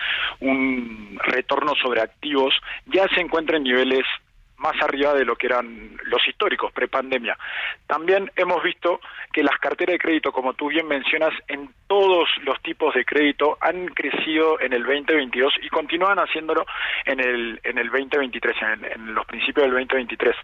un 0.40 1.18
retorno 1.24 1.74
sobre 1.76 2.02
activos, 2.02 2.54
ya 2.86 3.08
se 3.14 3.20
encuentra 3.20 3.56
en 3.56 3.64
niveles 3.64 4.04
más 4.58 4.80
arriba 4.82 5.14
de 5.14 5.24
lo 5.24 5.36
que 5.36 5.46
eran 5.46 5.98
los 6.04 6.26
históricos 6.26 6.72
prepandemia. 6.72 7.36
También 7.86 8.30
hemos 8.36 8.62
visto 8.62 9.00
que 9.32 9.42
las 9.42 9.58
carteras 9.58 9.94
de 9.94 9.98
crédito, 9.98 10.32
como 10.32 10.54
tú 10.54 10.68
bien 10.68 10.86
mencionas, 10.86 11.32
en 11.48 11.70
todos 11.86 12.28
los 12.42 12.60
tipos 12.62 12.94
de 12.94 13.04
crédito 13.04 13.58
han 13.60 13.86
crecido 13.88 14.60
en 14.60 14.72
el 14.72 14.82
2022 14.84 15.54
y 15.62 15.68
continúan 15.68 16.18
haciéndolo 16.18 16.66
en 17.04 17.20
el 17.20 17.60
en 17.64 17.78
el 17.78 17.90
2023, 17.90 18.56
en, 18.94 19.14
los 19.14 19.26
principios 19.26 19.66
del 19.66 19.74
2023. 19.74 20.34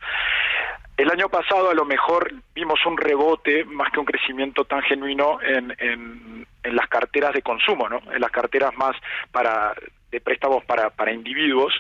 El 0.96 1.11
año 1.11 1.28
pasado 1.28 1.70
a 1.70 1.74
lo 1.74 1.84
mejor 1.84 2.30
vimos 2.54 2.78
un 2.84 2.96
rebote 2.96 3.64
más 3.64 3.90
que 3.90 4.00
un 4.00 4.04
crecimiento 4.04 4.64
tan 4.64 4.82
genuino 4.82 5.40
en, 5.40 5.74
en, 5.78 6.46
en 6.62 6.76
las 6.76 6.88
carteras 6.88 7.32
de 7.32 7.42
consumo, 7.42 7.88
¿no? 7.88 8.00
En 8.12 8.20
las 8.20 8.30
carteras 8.30 8.76
más 8.76 8.94
para 9.32 9.74
de 10.11 10.20
préstamos 10.20 10.64
para, 10.64 10.90
para 10.90 11.12
individuos 11.12 11.72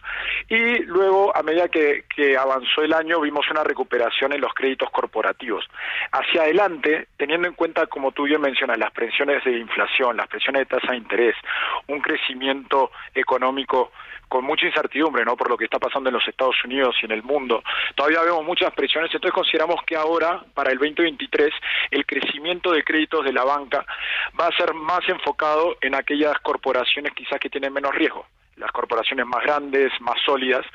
y 0.48 0.80
luego 0.84 1.36
a 1.36 1.42
medida 1.42 1.68
que, 1.68 2.04
que, 2.14 2.36
avanzó 2.36 2.82
el 2.82 2.92
año 2.92 3.20
vimos 3.20 3.50
una 3.50 3.64
recuperación 3.64 4.32
en 4.32 4.40
los 4.40 4.54
créditos 4.54 4.90
corporativos. 4.90 5.64
Hacia 6.12 6.42
adelante, 6.42 7.08
teniendo 7.16 7.48
en 7.48 7.54
cuenta, 7.54 7.86
como 7.86 8.12
tú 8.12 8.24
bien 8.24 8.40
mencionas, 8.40 8.78
las 8.78 8.92
presiones 8.92 9.42
de 9.44 9.58
inflación, 9.58 10.16
las 10.16 10.28
presiones 10.28 10.60
de 10.60 10.66
tasa 10.66 10.92
de 10.92 10.98
interés, 10.98 11.34
un 11.88 12.00
crecimiento 12.00 12.90
económico 13.14 13.92
con 14.30 14.44
mucha 14.44 14.64
incertidumbre, 14.64 15.24
¿no? 15.24 15.36
Por 15.36 15.50
lo 15.50 15.58
que 15.58 15.64
está 15.64 15.80
pasando 15.80 16.08
en 16.08 16.14
los 16.14 16.26
Estados 16.26 16.54
Unidos 16.64 16.94
y 17.02 17.06
en 17.06 17.10
el 17.10 17.24
mundo. 17.24 17.62
Todavía 17.96 18.22
vemos 18.22 18.44
muchas 18.44 18.72
presiones, 18.72 19.12
entonces 19.12 19.34
consideramos 19.34 19.82
que 19.84 19.96
ahora, 19.96 20.42
para 20.54 20.70
el 20.70 20.78
2023, 20.78 21.52
el 21.90 22.06
crecimiento 22.06 22.70
de 22.70 22.84
créditos 22.84 23.24
de 23.24 23.32
la 23.32 23.44
banca 23.44 23.84
va 24.40 24.46
a 24.46 24.56
ser 24.56 24.72
más 24.72 25.00
enfocado 25.08 25.76
en 25.80 25.96
aquellas 25.96 26.38
corporaciones 26.38 27.12
quizás 27.12 27.40
que 27.40 27.50
tienen 27.50 27.72
menos 27.72 27.92
riesgo 27.92 28.24
las 28.56 28.70
corporaciones 28.72 29.26
más 29.26 29.42
grandes, 29.42 29.90
más 30.00 30.20
sólidas, 30.22 30.66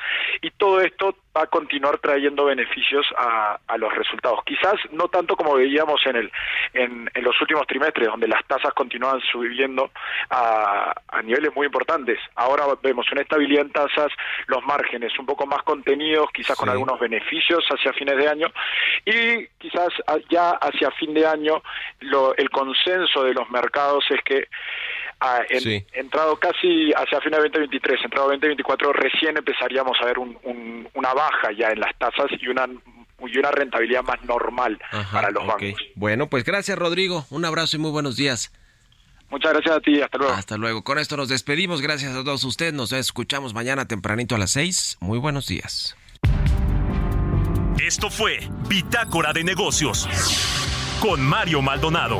y 0.41 0.49
todo 0.49 0.81
esto 0.81 1.15
va 1.35 1.43
a 1.43 1.47
continuar 1.47 1.97
trayendo 1.97 2.45
beneficios 2.45 3.05
a, 3.17 3.59
a 3.67 3.77
los 3.77 3.93
resultados. 3.93 4.39
Quizás 4.45 4.75
no 4.91 5.07
tanto 5.07 5.35
como 5.35 5.55
veíamos 5.55 6.01
en, 6.05 6.15
el, 6.15 6.31
en, 6.73 7.09
en 7.13 7.23
los 7.23 7.39
últimos 7.41 7.67
trimestres, 7.67 8.07
donde 8.07 8.27
las 8.27 8.45
tasas 8.45 8.73
continúan 8.73 9.19
subiendo 9.31 9.91
a, 10.29 10.93
a, 11.07 11.21
niveles 11.21 11.53
muy 11.55 11.65
importantes. 11.65 12.19
Ahora 12.35 12.63
vemos 12.81 13.05
una 13.11 13.21
estabilidad 13.21 13.65
en 13.65 13.71
tasas, 13.71 14.11
los 14.47 14.63
márgenes 14.63 15.17
un 15.19 15.25
poco 15.25 15.45
más 15.45 15.63
contenidos, 15.63 16.29
quizás 16.33 16.57
con 16.57 16.69
algunos 16.69 16.99
beneficios 16.99 17.65
hacia 17.69 17.93
fines 17.93 18.17
de 18.17 18.29
año, 18.29 18.47
y 19.05 19.47
quizás 19.59 19.89
ya 20.29 20.51
hacia 20.51 20.91
fin 20.91 21.13
de 21.13 21.25
año 21.25 21.61
lo, 21.99 22.35
el 22.35 22.49
consenso 22.49 23.23
de 23.23 23.33
los 23.33 23.49
mercados 23.49 24.05
es 24.09 24.21
que 24.23 24.47
en, 25.49 25.85
entrado 25.93 26.35
casi 26.37 26.91
hacia 26.93 27.21
fin 27.21 27.31
de 27.31 27.37
2023, 27.37 28.03
entrado 28.03 28.27
2024, 28.29 28.93
recién 28.93 29.37
empezaríamos 29.37 29.97
a 30.01 30.05
ver 30.05 30.17
una 30.19 31.13
baja 31.13 31.24
ya 31.57 31.69
en 31.69 31.79
las 31.79 31.97
tasas 31.97 32.27
y 32.39 32.47
una 32.47 32.67
y 33.27 33.37
una 33.37 33.51
rentabilidad 33.51 34.03
más 34.03 34.23
normal 34.23 34.79
para 35.11 35.31
los 35.31 35.45
bancos. 35.47 35.81
Bueno, 35.95 36.27
pues 36.27 36.43
gracias 36.43 36.77
Rodrigo, 36.77 37.25
un 37.29 37.45
abrazo 37.45 37.77
y 37.77 37.79
muy 37.79 37.91
buenos 37.91 38.17
días. 38.17 38.51
Muchas 39.29 39.53
gracias 39.53 39.77
a 39.77 39.79
ti, 39.79 40.01
hasta 40.01 40.17
luego. 40.17 40.33
Hasta 40.33 40.57
luego. 40.57 40.83
Con 40.83 40.99
esto 40.99 41.17
nos 41.17 41.29
despedimos. 41.29 41.81
Gracias 41.81 42.15
a 42.15 42.23
todos 42.23 42.43
ustedes. 42.43 42.73
Nos 42.73 42.91
escuchamos 42.91 43.53
mañana 43.53 43.87
tempranito 43.87 44.35
a 44.35 44.37
las 44.37 44.51
6. 44.51 44.97
Muy 45.01 45.17
buenos 45.17 45.47
días. 45.47 45.97
Esto 47.83 48.09
fue 48.09 48.39
Bitácora 48.69 49.33
de 49.33 49.43
Negocios 49.43 50.07
con 51.01 51.21
Mario 51.21 51.61
Maldonado. 51.61 52.19